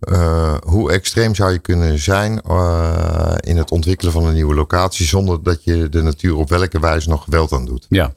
Eh, 0.00 0.54
hoe 0.64 0.92
extreem 0.92 1.34
zou 1.34 1.52
je 1.52 1.58
kunnen 1.58 1.98
zijn 1.98 2.40
eh, 2.40 3.34
in 3.40 3.56
het 3.56 3.70
ontwikkelen 3.70 4.12
van 4.12 4.24
een 4.24 4.34
nieuwe 4.34 4.54
locatie 4.54 5.06
zonder 5.06 5.42
dat 5.42 5.64
je 5.64 5.88
de 5.88 6.02
natuur 6.02 6.36
op 6.36 6.48
welke 6.48 6.80
wijze 6.80 7.08
nog 7.08 7.24
geweld 7.24 7.52
aan 7.52 7.64
doet? 7.64 7.86
Ja. 7.88 8.14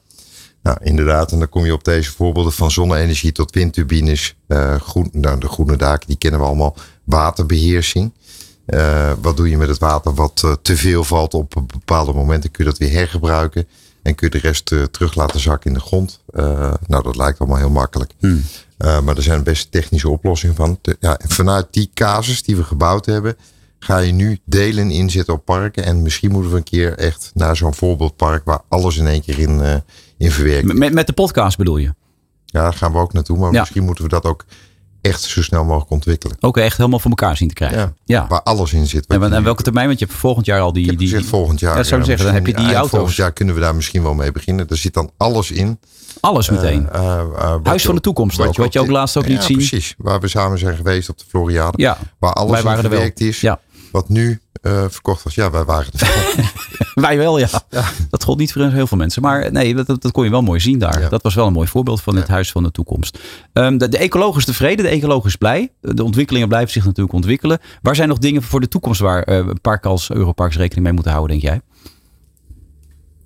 Nou, 0.62 0.76
inderdaad. 0.82 1.32
En 1.32 1.38
dan 1.38 1.48
kom 1.48 1.64
je 1.64 1.72
op 1.72 1.84
deze 1.84 2.10
voorbeelden 2.12 2.52
van 2.52 2.70
zonne-energie 2.70 3.32
tot 3.32 3.54
windturbines. 3.54 4.34
groen, 4.78 5.08
nou, 5.12 5.40
de 5.40 5.48
groene 5.48 5.76
daken, 5.76 6.06
die 6.08 6.18
kennen 6.18 6.40
we 6.40 6.46
allemaal. 6.46 6.76
Waterbeheersing. 7.04 8.12
Eh, 8.70 9.12
wat 9.20 9.36
doe 9.36 9.50
je 9.50 9.56
met 9.56 9.68
het 9.68 9.78
water 9.78 10.14
wat 10.14 10.42
eh, 10.44 10.52
te 10.62 10.76
veel 10.76 11.04
valt 11.04 11.34
op 11.34 11.62
bepaalde 11.66 12.12
momenten? 12.12 12.50
Kun 12.50 12.64
je 12.64 12.70
dat 12.70 12.78
weer 12.78 12.92
hergebruiken? 12.92 13.68
En 14.02 14.14
kun 14.14 14.28
je 14.30 14.40
de 14.40 14.46
rest 14.46 14.72
eh, 14.72 14.82
terug 14.82 15.14
laten 15.14 15.40
zakken 15.40 15.70
in 15.70 15.76
de 15.76 15.82
grond? 15.82 16.20
Nou, 16.86 17.02
dat 17.02 17.16
lijkt 17.16 17.38
allemaal 17.38 17.58
heel 17.58 17.70
makkelijk. 17.70 18.12
Hmm. 18.18 18.42
Maar 18.78 19.16
er 19.16 19.22
zijn 19.22 19.42
best 19.42 19.72
technische 19.72 20.08
oplossingen 20.08 20.54
van. 20.54 20.78
Ja, 21.00 21.18
en 21.18 21.28
vanuit 21.30 21.66
die 21.70 21.90
casus 21.94 22.42
die 22.42 22.56
we 22.56 22.64
gebouwd 22.64 23.06
hebben, 23.06 23.36
ga 23.78 23.98
je 23.98 24.12
nu 24.12 24.38
delen 24.44 24.90
inzetten 24.90 25.34
op 25.34 25.44
parken. 25.44 25.84
En 25.84 26.02
misschien 26.02 26.30
moeten 26.30 26.50
we 26.50 26.56
een 26.56 26.62
keer 26.62 26.98
echt 26.98 27.30
naar 27.34 27.56
zo'n 27.56 27.74
voorbeeldpark 27.74 28.44
waar 28.44 28.60
alles 28.68 28.96
in 28.96 29.06
één 29.06 29.22
keer 29.22 29.38
in, 29.38 29.82
in 30.18 30.30
verwerkt. 30.30 30.72
Met, 30.72 30.92
met 30.92 31.06
de 31.06 31.12
podcast 31.12 31.56
bedoel 31.56 31.76
je? 31.76 31.94
Ja, 32.46 32.62
daar 32.62 32.74
gaan 32.74 32.92
we 32.92 32.98
ook 32.98 33.12
naartoe. 33.12 33.38
Maar 33.38 33.52
Ja. 33.52 33.60
misschien 33.60 33.84
moeten 33.84 34.04
we 34.04 34.10
dat 34.10 34.24
ook 34.24 34.44
echt 35.00 35.22
zo 35.22 35.42
snel 35.42 35.64
mogelijk 35.64 35.90
ontwikkelen. 35.90 36.36
Ook 36.40 36.56
echt 36.56 36.76
helemaal 36.76 36.98
voor 36.98 37.10
elkaar 37.10 37.36
zien 37.36 37.48
te 37.48 37.54
krijgen. 37.54 37.78
Ja, 37.78 37.92
Ja. 38.04 38.26
Waar 38.28 38.42
alles 38.42 38.72
in 38.72 38.86
zit. 38.86 39.06
En, 39.06 39.20
Wat 39.20 39.30
en 39.30 39.42
welke 39.42 39.62
termijn? 39.62 39.86
Want 39.86 39.98
je 39.98 40.04
hebt 40.04 40.18
volgend 40.18 40.46
jaar 40.46 40.60
al 40.60 40.72
die... 40.72 40.82
ik 40.82 40.90
heb 40.90 40.98
die, 40.98 41.08
gezegd 41.08 41.28
volgend 41.28 41.60
jaar. 41.60 41.76
Ja, 41.76 41.82
zou 41.82 42.00
ik 42.00 42.06
zeggen. 42.06 42.26
Dan 42.26 42.34
heb 42.34 42.46
je 42.46 42.54
die 42.54 42.74
auto's. 42.74 42.90
Volgend 42.90 43.16
jaar 43.16 43.32
kunnen 43.32 43.54
we 43.54 43.60
daar 43.60 43.74
misschien 43.74 44.02
wel 44.02 44.14
mee 44.14 44.32
beginnen. 44.32 44.68
Er 44.68 44.76
zit 44.76 44.94
dan 44.94 45.10
alles 45.16 45.50
in. 45.50 45.78
alles 46.20 46.50
meteen. 46.50 46.88
Eh, 46.90 47.20
eh, 47.20 47.52
wat 47.52 47.66
Huis 47.66 47.84
van 47.84 47.94
de 47.94 48.00
toekomst 48.00 48.40
ook. 48.40 48.56
Wat 48.56 48.72
je 48.72 48.80
ook 48.80 48.90
laatst 48.90 49.16
ook 49.16 49.26
liet 49.26 49.36
ja, 49.36 49.42
zien. 49.42 49.56
precies. 49.56 49.94
Waar 49.98 50.20
we 50.20 50.28
samen 50.28 50.58
zijn 50.58 50.76
geweest 50.76 51.08
op 51.08 51.18
de 51.18 51.24
Floriade. 51.28 51.82
ja, 51.82 51.98
Waar 52.18 52.32
alles 52.32 52.62
in 52.62 53.12
is. 53.14 53.40
Ja. 53.40 53.60
Wat 53.92 54.08
nu 54.08 54.40
eh, 54.60 54.84
verkocht 54.88 55.22
was. 55.22 55.34
Ja, 55.34 55.50
wij 55.50 55.64
waren. 55.64 55.92
Wij 56.94 57.16
wel, 57.16 57.38
ja. 57.38 57.48
Dat 58.10 58.24
gold 58.24 58.38
niet 58.38 58.52
voor 58.52 58.62
heel 58.62 58.86
veel 58.86 58.96
mensen. 58.96 59.22
Maar 59.22 59.52
nee, 59.52 59.74
dat, 59.74 59.86
dat, 59.86 60.10
kon 60.10 60.24
je 60.24 60.30
wel 60.30 60.42
mooi 60.42 60.60
zien 60.60 60.78
daar. 60.78 61.00
Ja. 61.00 61.08
Dat 61.08 61.22
was 61.22 61.34
wel 61.34 61.46
een 61.46 61.52
mooi 61.52 61.68
voorbeeld 61.68 62.02
van 62.02 62.16
het 62.16 62.28
huis 62.28 62.50
van 62.50 62.62
de 62.62 62.70
toekomst. 62.70 63.18
Ehm, 63.52 63.78
de, 63.78 63.88
de 63.88 63.98
ecoloog 63.98 64.36
is 64.36 64.44
tevreden, 64.44 64.84
de 64.84 64.90
ecoloog 64.90 65.24
is 65.26 65.36
blij. 65.36 65.72
De, 65.80 66.04
ontwikkelingen 66.04 66.48
blijven 66.48 66.70
zich 66.72 66.84
natuurlijk 66.84 67.14
ontwikkelen. 67.14 67.58
Waar 67.82 67.96
zijn 67.96 68.08
nog 68.08 68.18
dingen 68.18 68.42
voor 68.42 68.60
de 68.60 68.68
toekomst 68.68 69.00
waar 69.00 69.22
eh 69.22 69.46
parken 69.60 69.90
als 69.90 70.10
Europarks 70.10 70.56
rekening 70.56 70.84
mee 70.84 70.92
moeten 70.94 71.12
houden, 71.12 71.38
denk 71.38 71.52
jij? 71.52 71.60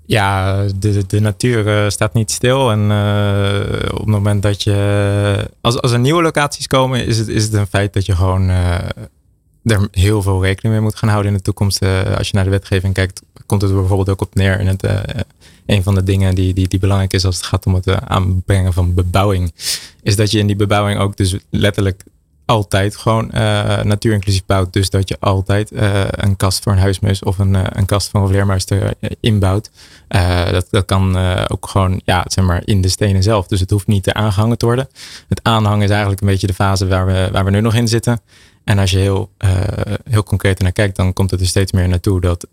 Ja, 0.06 0.62
de, 0.76 1.06
de 1.06 1.20
natuur 1.20 1.68
eh, 1.68 1.88
staat 1.88 2.14
niet 2.14 2.30
stil. 2.30 2.70
En 2.70 2.90
eh, 2.90 3.92
op 3.92 3.98
het 3.98 4.06
moment 4.06 4.42
dat 4.42 4.62
je. 4.62 5.50
Als, 5.60 5.80
als 5.80 5.92
er 5.92 5.98
nieuwe 5.98 6.22
locaties 6.22 6.66
komen, 6.66 7.06
is 7.06 7.18
het, 7.18 7.28
is 7.28 7.44
het 7.44 7.52
een 7.52 7.66
feit 7.66 7.92
dat 7.92 8.06
je 8.06 8.16
gewoon. 8.16 8.48
eh, 8.48 8.78
er 9.64 9.88
heel 9.90 10.22
veel 10.22 10.42
rekening 10.42 10.74
mee 10.74 10.84
moet 10.84 10.96
gaan 10.96 11.08
houden 11.08 11.30
in 11.30 11.36
de 11.36 11.44
toekomst. 11.44 11.82
Eh, 11.82 12.16
als 12.16 12.28
je 12.28 12.34
naar 12.34 12.44
de 12.44 12.50
wetgeving 12.50 12.94
kijkt, 12.94 13.22
komt 13.46 13.62
het 13.62 13.70
er 13.70 13.76
bijvoorbeeld 13.76 14.08
ook 14.08 14.20
op 14.20 14.34
neer. 14.34 14.58
En 14.58 14.66
het, 14.66 14.82
eh, 14.82 15.00
een 15.66 15.82
van 15.82 15.94
de 15.94 16.02
dingen 16.02 16.34
die, 16.34 16.54
die, 16.54 16.68
die 16.68 16.78
belangrijk 16.78 17.12
is 17.12 17.24
als 17.24 17.36
het 17.36 17.46
gaat 17.46 17.66
om 17.66 17.74
het 17.74 17.86
eh, 17.86 17.96
aanbrengen 17.96 18.72
van 18.72 18.94
bebouwing, 18.94 19.52
is 20.02 20.16
dat 20.16 20.30
je 20.30 20.38
in 20.38 20.46
die 20.46 20.56
bebouwing 20.56 21.00
ook 21.00 21.16
dus 21.16 21.36
letterlijk 21.50 22.04
altijd 22.44 22.96
gewoon 22.96 23.30
eh 23.30 23.82
natuurinclusief 23.82 24.46
bouwt. 24.46 24.72
Dus 24.72 24.90
dat 24.90 25.08
je 25.08 25.16
altijd 25.20 25.72
eh, 25.72 26.04
een 26.10 26.36
kast 26.36 26.62
voor 26.62 26.72
een 26.72 26.78
huismus 26.78 27.22
of 27.22 27.38
een, 27.38 27.54
eh, 27.54 27.64
een 27.68 27.86
kast 27.86 28.10
voor 28.10 28.20
een 28.20 28.28
vleermuis 28.28 28.66
er, 28.66 28.94
eh, 29.00 29.10
Eh, 30.14 30.50
dat, 30.50 30.66
dat 30.70 30.84
kan 30.84 31.16
eh, 31.16 31.44
ook 31.48 31.66
gewoon 31.68 32.00
ja, 32.04 32.24
zeg 32.28 32.44
maar 32.44 32.62
in 32.64 32.80
de 32.80 32.88
stenen 32.88 33.22
zelf. 33.22 33.46
Dus 33.46 33.60
het 33.60 33.70
hoeft 33.70 33.86
niet 33.86 34.02
te 34.02 34.14
aangehangen 34.14 34.58
te 34.58 34.66
worden. 34.66 34.88
Het 35.28 35.40
aanhangen 35.42 35.82
is 35.84 35.90
eigenlijk 35.90 36.20
een 36.20 36.26
beetje 36.26 36.46
de 36.46 36.54
fase 36.54 36.86
waar 36.86 37.06
we, 37.06 37.28
waar 37.32 37.44
we 37.44 37.50
nu 37.50 37.60
nog 37.60 37.74
in 37.74 37.88
zitten. 37.88 38.20
En 38.64 38.78
als 38.78 38.90
je 38.90 38.98
heel, 38.98 39.30
eh, 39.38 39.50
heel 40.10 40.22
concreet 40.22 40.58
naar 40.60 40.72
kijkt, 40.72 40.96
dan 40.96 41.12
komt 41.12 41.30
het 41.30 41.40
er 41.40 41.46
steeds 41.46 41.72
meer 41.72 41.88
naartoe 41.88 42.20
dat 42.20 42.46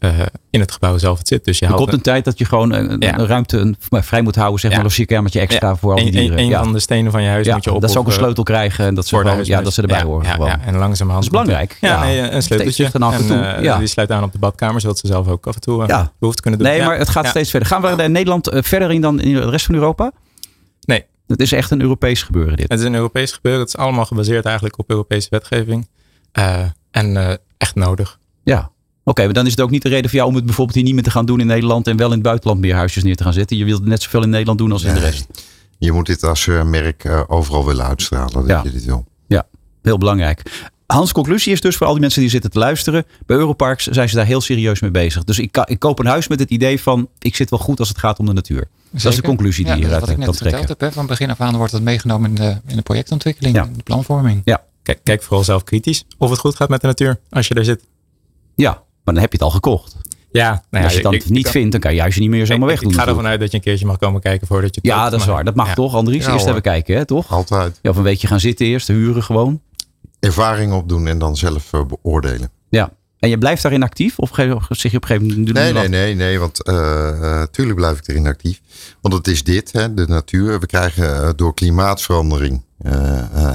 in 0.49 0.59
het 0.59 0.71
gebouw 0.71 0.97
zelf 0.97 1.17
het 1.17 1.27
zit. 1.27 1.45
Dus 1.45 1.59
je 1.59 1.65
Er 1.65 1.73
komt 1.73 1.93
een 1.93 2.01
tijd 2.01 2.25
dat 2.25 2.37
je 2.37 2.45
gewoon 2.45 2.71
een, 2.71 2.91
een- 2.91 2.99
Ja. 2.99 3.17
een 3.19 3.27
ruimte 3.27 3.57
een- 3.57 3.75
vrij 3.89 4.21
moet 4.21 4.35
houden, 4.35 4.59
zeg 4.59 4.69
Ja. 4.71 4.75
maar, 4.77 4.85
een 4.85 4.91
logeerkamertje 4.91 5.39
extra 5.39 5.67
Ja. 5.67 5.75
voor 5.75 5.89
al 5.91 5.97
die 5.97 6.05
een, 6.05 6.11
dieren. 6.11 6.37
een, 6.37 6.43
een 6.43 6.49
ja. 6.49 6.63
van 6.63 6.73
de 6.73 6.79
stenen 6.79 7.11
van 7.11 7.23
je 7.23 7.29
huis 7.29 7.47
moet 7.47 7.63
je 7.63 7.73
op. 7.73 7.81
dat 7.81 7.91
ze 7.91 7.99
ook 7.99 8.05
een 8.07 8.11
sleutel 8.11 8.43
krijgen 8.43 8.85
en 8.85 8.95
dat 8.95 9.07
ze, 9.07 9.17
gewoon, 9.17 9.45
ja, 9.45 9.61
dat 9.61 9.73
ze 9.73 9.81
erbij 9.81 10.01
horen. 10.01 10.25
Ja, 10.39 10.59
en 10.65 10.75
langzamerhand. 10.77 11.05
Dat 11.07 11.23
is 11.23 11.29
belangrijk. 11.29 11.77
Ja, 11.81 12.03
nee, 12.03 12.19
een 12.19 12.43
sleuteltje. 12.43 12.87
Steeds 12.87 12.93
en 13.05 13.27
toe, 13.27 13.37
En, 13.37 13.63
ja. 13.63 13.77
Die 13.77 13.87
sluit 13.87 14.11
aan 14.11 14.23
op 14.23 14.31
de 14.31 14.39
badkamer, 14.39 14.81
zodat 14.81 14.97
ze 14.99 15.07
zelf 15.07 15.27
ook 15.27 15.47
af 15.47 15.55
en 15.55 15.61
toe 15.61 15.85
eh, 15.85 16.05
behoefte 16.19 16.41
kunnen 16.41 16.59
doen. 16.59 16.67
Nee, 16.67 16.83
maar 16.83 16.97
het 16.97 17.09
gaat 17.09 17.23
Ja. 17.25 17.29
Steeds 17.51 17.67
verder. 17.67 17.89
Gaan 17.89 17.97
we 17.97 18.03
in 18.03 18.11
Nederland 18.11 18.47
eh, 18.47 18.63
verder 18.63 18.91
in 18.91 19.01
dan 19.01 19.19
in 19.19 19.33
de 19.33 19.49
rest 19.49 19.65
van 19.65 19.75
Europa? 19.75 20.11
Nee. 20.81 21.05
Het 21.27 21.41
is 21.41 21.51
echt 21.51 21.71
een 21.71 21.81
Europees 21.81 22.23
gebeuren 22.23 22.57
dit. 22.57 22.69
Het 22.69 22.79
is 22.79 22.85
een 22.85 22.93
Europees 22.95 23.31
gebeuren. 23.31 23.61
Het 23.61 23.69
is 23.69 23.77
allemaal 23.77 24.05
gebaseerd 24.05 24.45
eigenlijk 24.45 24.79
op 24.79 24.89
Europese 24.89 25.27
wetgeving. 25.29 25.87
Eh, 26.31 26.63
en 26.91 27.17
eh, 27.17 27.35
echt 27.57 27.75
nodig. 27.75 28.19
Ja. 28.43 28.71
Oké, 29.03 29.23
maar 29.23 29.33
dan 29.33 29.45
is 29.45 29.51
het 29.51 29.61
ook 29.61 29.69
niet 29.69 29.81
de 29.81 29.89
reden 29.89 30.09
voor 30.09 30.19
jou 30.19 30.29
om 30.29 30.35
het 30.35 30.45
bijvoorbeeld 30.45 30.75
hier 30.75 30.85
niet 30.85 30.93
meer 30.93 31.03
te 31.03 31.11
gaan 31.11 31.25
doen 31.25 31.39
in 31.39 31.47
Nederland 31.47 31.87
en 31.87 31.97
wel 31.97 32.07
in 32.07 32.13
het 32.13 32.23
buitenland 32.23 32.59
meer 32.59 32.75
huisjes 32.75 33.03
neer 33.03 33.15
te 33.15 33.23
gaan 33.23 33.33
zetten. 33.33 33.57
Je 33.57 33.65
wilt 33.65 33.85
net 33.85 34.01
zoveel 34.01 34.23
in 34.23 34.29
Nederland 34.29 34.57
doen 34.57 34.71
als 34.71 34.83
in 34.83 34.93
de 34.93 34.99
rest. 34.99 35.27
Je 35.77 35.91
moet 35.91 36.05
dit 36.05 36.23
als 36.23 36.45
merk 36.45 37.03
eh, 37.03 37.21
overal 37.27 37.65
willen 37.65 37.85
uitstralen. 37.85 38.33
Dat 38.33 38.47
Ja. 38.47 38.61
je 38.63 38.71
dit 38.71 38.85
wil. 38.85 39.05
Heel 39.81 39.97
belangrijk. 39.97 40.41
Hans, 40.91 41.11
conclusie 41.11 41.51
is 41.51 41.61
dus 41.61 41.75
voor 41.77 41.85
al 41.87 41.91
die 41.91 42.01
mensen 42.01 42.21
die 42.21 42.29
zitten 42.29 42.51
te 42.51 42.59
luisteren. 42.59 43.05
Bij 43.25 43.37
Europarks 43.37 43.85
zijn 43.87 44.09
ze 44.09 44.15
daar 44.15 44.25
heel 44.25 44.41
serieus 44.41 44.79
mee 44.79 44.91
bezig. 44.91 45.23
Dus 45.23 45.39
ik, 45.39 45.57
ik 45.65 45.79
koop 45.79 45.99
een 45.99 46.05
huis 46.05 46.27
met 46.27 46.39
het 46.39 46.49
idee 46.49 46.81
van 46.81 47.09
ik 47.19 47.35
zit 47.35 47.49
wel 47.49 47.59
goed 47.59 47.79
als 47.79 47.89
het 47.89 47.97
gaat 47.97 48.19
om 48.19 48.25
de 48.25 48.33
natuur. 48.33 48.67
Dat 48.89 49.05
is 49.11 49.15
de 49.15 49.21
conclusie 49.21 49.65
die 49.65 49.73
Ja, 49.75 49.79
je 49.79 49.87
wat 49.87 50.09
ik 50.09 50.15
kan 50.15 50.25
net 50.25 50.37
trekken. 50.37 50.37
verteld 50.59 50.67
heb. 50.67 50.79
Hè. 50.79 50.91
Van 50.91 51.05
begin 51.07 51.29
af 51.29 51.41
aan 51.41 51.55
wordt 51.57 51.71
dat 51.71 51.81
meegenomen 51.81 52.29
in 52.29 52.35
de, 52.35 52.55
in 52.67 52.75
de 52.75 52.81
projectontwikkeling, 52.81 53.55
Ja. 53.55 53.63
in 53.65 53.73
de 53.73 53.83
planvorming. 53.83 54.43
Kijk, 54.83 54.99
kijk 55.03 55.23
vooral 55.23 55.43
zelf 55.43 55.63
kritisch 55.63 56.03
of 56.17 56.29
het 56.29 56.39
goed 56.39 56.55
gaat 56.55 56.69
met 56.69 56.81
de 56.81 56.87
natuur 56.87 57.19
als 57.29 57.47
je 57.47 57.53
er 57.53 57.65
zit. 57.65 57.83
Ja, 58.55 58.71
maar 59.03 59.13
dan 59.13 59.17
heb 59.23 59.31
je 59.31 59.37
het 59.37 59.41
al 59.47 59.51
gekocht. 59.51 59.95
Ja, 60.31 60.49
nou 60.49 60.61
ja, 60.71 60.79
als 60.83 60.87
je 60.89 60.93
het 60.93 61.03
dan 61.03 61.13
ik- 61.13 61.29
niet 61.29 61.45
ik- 61.45 61.51
vindt, 61.51 61.71
dan 61.71 61.79
kan 61.81 61.93
je 61.93 61.99
huisje 62.01 62.19
niet 62.19 62.29
meer 62.29 62.45
zomaar 62.45 62.63
ik, 62.63 62.69
wegdoen. 62.69 62.91
ik 62.91 62.97
ga 62.97 63.07
ervan 63.07 63.25
uit 63.25 63.39
dat 63.39 63.51
je 63.51 63.57
een 63.57 63.63
keertje 63.63 63.85
mag 63.85 63.97
komen 63.97 64.21
kijken 64.21 64.47
voordat 64.47 64.75
je 64.75 64.81
het 64.81 64.89
Ja, 64.91 64.99
koopt, 64.99 65.11
dat 65.11 65.19
is 65.19 65.25
waar. 65.25 65.43
Dat 65.43 65.55
mag 65.55 65.67
ja. 65.67 65.73
toch, 65.73 65.95
Andries? 65.95 66.25
Ja, 66.25 66.31
Eerst 66.31 66.39
hoor. 66.41 66.49
even 66.49 66.61
kijken, 66.61 66.95
hè, 66.97 67.05
toch? 67.05 67.31
Altijd 67.31 67.79
Ja, 67.81 67.89
of 67.89 67.97
een 67.97 68.03
weekje 68.03 68.27
gaan 68.27 68.39
zitten 68.39 68.65
eerst, 68.65 68.87
huren 68.87 69.23
gewoon. 69.23 69.61
Ervaring 70.21 70.73
opdoen 70.73 71.07
en 71.07 71.19
dan 71.19 71.37
zelf 71.37 71.73
eh, 71.73 71.81
beoordelen. 71.85 72.49
Ja. 72.69 72.91
En 73.19 73.29
je 73.29 73.37
blijft 73.37 73.61
daarin 73.61 73.83
actief? 73.83 74.19
Of 74.19 74.29
zeg 74.33 74.45
je 74.91 74.97
op 74.97 75.01
een 75.01 75.07
gegeven 75.07 75.27
moment... 75.27 75.53
Nee, 75.53 75.73
nee, 75.73 75.87
nee, 75.87 76.15
nee, 76.15 76.39
want 76.39 76.63
eh, 76.63 77.41
eh, 77.41 77.47
tuurlijk 77.51 77.77
blijf 77.77 77.97
ik 77.97 78.07
erin 78.07 78.27
actief. 78.27 78.61
Want 79.01 79.13
het 79.13 79.27
is 79.27 79.43
dit, 79.43 79.71
hè, 79.71 79.93
de 79.93 80.07
natuur. 80.07 80.59
We 80.59 80.65
krijgen 80.65 81.37
door 81.37 81.53
klimaatverandering, 81.53 82.61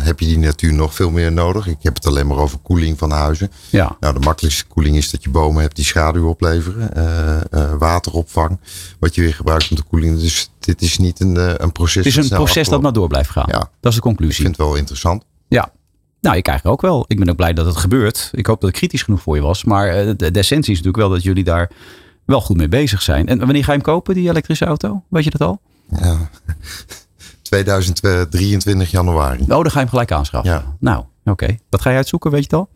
heb 0.02 0.20
je 0.20 0.26
die 0.26 0.38
natuur 0.38 0.72
nog 0.72 0.94
veel 0.94 1.11
meer 1.11 1.33
nodig. 1.33 1.66
Ik 1.66 1.76
heb 1.81 1.94
het 1.94 2.07
alleen 2.07 2.26
maar 2.26 2.37
over 2.37 2.59
koeling 2.59 2.98
van 2.98 3.11
huizen. 3.11 3.50
Ja. 3.70 3.96
Nou, 4.00 4.14
de 4.14 4.20
makkelijkste 4.20 4.64
koeling 4.66 4.96
is 4.96 5.11
dat 5.11 5.22
je 5.22 5.31
bomen 5.31 5.62
hebt 5.62 5.76
die 5.76 5.85
schaduw 5.85 6.29
opleveren. 6.29 6.90
wateropvang, 7.79 8.61
wat 9.00 9.14
je 9.14 9.20
weer 9.20 9.35
gebruikt 9.35 9.70
om 9.70 9.76
te 9.76 9.83
koeling. 9.83 10.20
Dus 10.20 10.50
dit 10.59 10.83
is 10.83 10.98
niet 10.98 11.20
een, 11.20 11.62
een 11.62 11.72
proces. 11.72 12.05
Het 12.05 12.24
is 12.24 12.31
een 12.31 12.37
proces 12.37 12.68
dat 12.68 12.83
maar 12.83 12.92
door 12.92 13.09
blijft 13.09 13.31
gaan. 13.31 13.46
Ja. 13.48 13.59
Dat 13.59 13.68
is 13.81 13.90
de 13.90 13.96
Ik 13.96 14.00
conclusie. 14.00 14.44
vind 14.44 14.57
het 14.57 14.66
wel 14.66 14.74
interessant. 14.74 15.24
Ja. 15.48 15.72
Nou, 16.20 16.37
ik 16.37 16.46
eigenlijk 16.46 16.76
ook 16.76 16.90
wel. 16.90 17.05
Ik 17.09 17.18
ben 17.18 17.29
ook 17.29 17.37
blij 17.37 17.52
dat 17.52 17.66
het 17.66 17.76
gebeurt. 17.76 18.31
Ik 18.33 18.46
hoop 18.46 18.61
dat 18.61 18.70
ik 18.70 18.76
kritisch 18.76 19.02
genoeg 19.02 19.22
voor 19.22 19.37
je 19.37 19.42
was. 19.42 19.64
Maar 19.64 19.88
eh, 19.88 20.12
de, 20.16 20.31
de 20.31 20.38
essentie 20.38 20.72
is 20.72 20.79
natuurlijk 20.79 20.96
wel 20.96 21.09
dat 21.09 21.22
jullie 21.22 21.44
daar 21.44 21.70
wel 22.24 22.40
goed 22.40 22.57
mee 22.57 22.68
bezig 22.68 23.02
zijn. 23.02 23.29
En 23.29 23.38
wanneer 23.38 23.64
ga 23.64 23.72
je 23.72 23.79
hem 23.79 23.87
kopen, 23.87 24.14
die 24.14 24.29
elektrische 24.29 24.64
auto? 24.64 25.02
Weet 25.09 25.24
je 25.24 25.31
dat 25.31 25.40
al? 25.40 25.61
Ja. 25.88 26.31
2023 27.42 28.90
januari. 28.90 29.40
Oh, 29.42 29.48
dan 29.48 29.64
ga 29.64 29.72
je 29.72 29.79
hem 29.79 29.88
gelijk 29.88 30.12
aanschaffen. 30.12 30.52
Ja. 30.52 30.76
Nou, 30.81 31.05
oké. 31.24 31.57
Wat 31.70 31.81
ga 31.81 31.90
je 31.90 31.96
uitzoeken, 31.96 32.31
weet 32.31 32.50
je 32.50 32.57
het 32.57 32.57
al? 32.57 32.68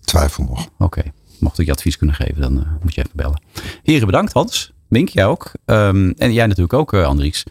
Twijfel 0.00 0.44
nog. 0.44 0.68
Oké. 0.78 1.02
Mocht 1.38 1.58
ik 1.58 1.66
je 1.66 1.72
advies 1.72 1.96
kunnen 1.96 2.16
geven, 2.16 2.40
dan 2.40 2.58
eh, 2.58 2.70
moet 2.82 2.94
je 2.94 3.00
even 3.00 3.16
bellen. 3.16 3.42
Heren, 3.82 4.06
bedankt 4.06 4.32
Hans. 4.32 4.72
Mink, 4.88 5.08
jij 5.08 5.26
ook. 5.26 5.50
Ehm, 5.64 6.12
en 6.16 6.32
jij 6.32 6.46
natuurlijk 6.46 6.72
ook, 6.72 6.92
eh, 6.92 7.04
Andries. 7.06 7.44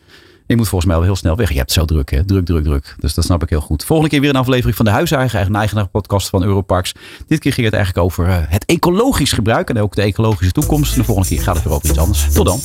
Je 0.51 0.57
moet 0.57 0.67
volgens 0.67 0.91
mij 0.91 0.99
wel 0.99 1.09
heel 1.09 1.15
snel 1.15 1.35
weg. 1.35 1.51
Je 1.51 1.57
hebt 1.57 1.71
zo 1.71 1.85
druk, 1.85 2.11
hè? 2.11 2.25
Druk, 2.25 2.45
druk, 2.45 2.63
druk. 2.63 2.95
Dus 2.99 3.13
dat 3.13 3.23
snap 3.23 3.43
ik 3.43 3.49
heel 3.49 3.61
goed. 3.61 3.83
Volgende 3.83 4.11
keer 4.11 4.21
weer 4.21 4.29
een 4.29 4.35
aflevering 4.35 4.75
van 4.75 4.85
de 4.85 4.91
Huiseigen, 4.91 5.37
eigen 5.37 5.55
eigenaar 5.55 5.87
podcast 5.87 6.29
van 6.29 6.43
Europarks. 6.43 6.93
Dit 7.27 7.39
keer 7.39 7.53
ging 7.53 7.65
het 7.65 7.75
eigenlijk 7.75 8.05
over 8.05 8.27
eh, 8.27 8.35
het 8.47 8.65
ecologisch 8.65 9.31
gebruik 9.31 9.69
en 9.69 9.79
ook 9.79 9.95
de 9.95 10.01
ecologische 10.01 10.51
toekomst. 10.51 10.93
En 10.93 10.99
de 10.99 11.03
volgende 11.03 11.29
keer 11.29 11.41
gaat 11.41 11.55
het 11.55 11.63
weer 11.63 11.73
over 11.73 11.89
iets 11.89 11.97
anders. 11.97 12.27
Tot 12.33 12.45
dan. 12.45 12.59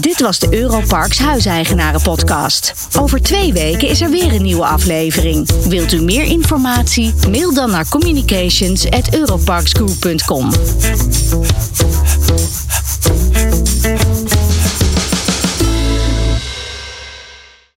Dit 0.00 0.20
was 0.20 0.38
de 0.38 0.48
Europarks 0.50 1.18
Huiseigenaren 1.18 2.02
podcast. 2.02 2.74
Over 2.98 3.22
twee 3.22 3.52
weken 3.52 3.88
is 3.88 4.00
er 4.00 4.10
weer 4.10 4.34
een 4.34 4.42
nieuwe 4.42 4.66
aflevering. 4.66 5.48
Wilt 5.68 5.92
u 5.92 6.02
meer 6.02 6.24
informatie? 6.24 7.14
Mail 7.30 7.54
dan 7.54 7.70
naar 7.70 7.88
communications@europarksgroup.com. 7.88 10.50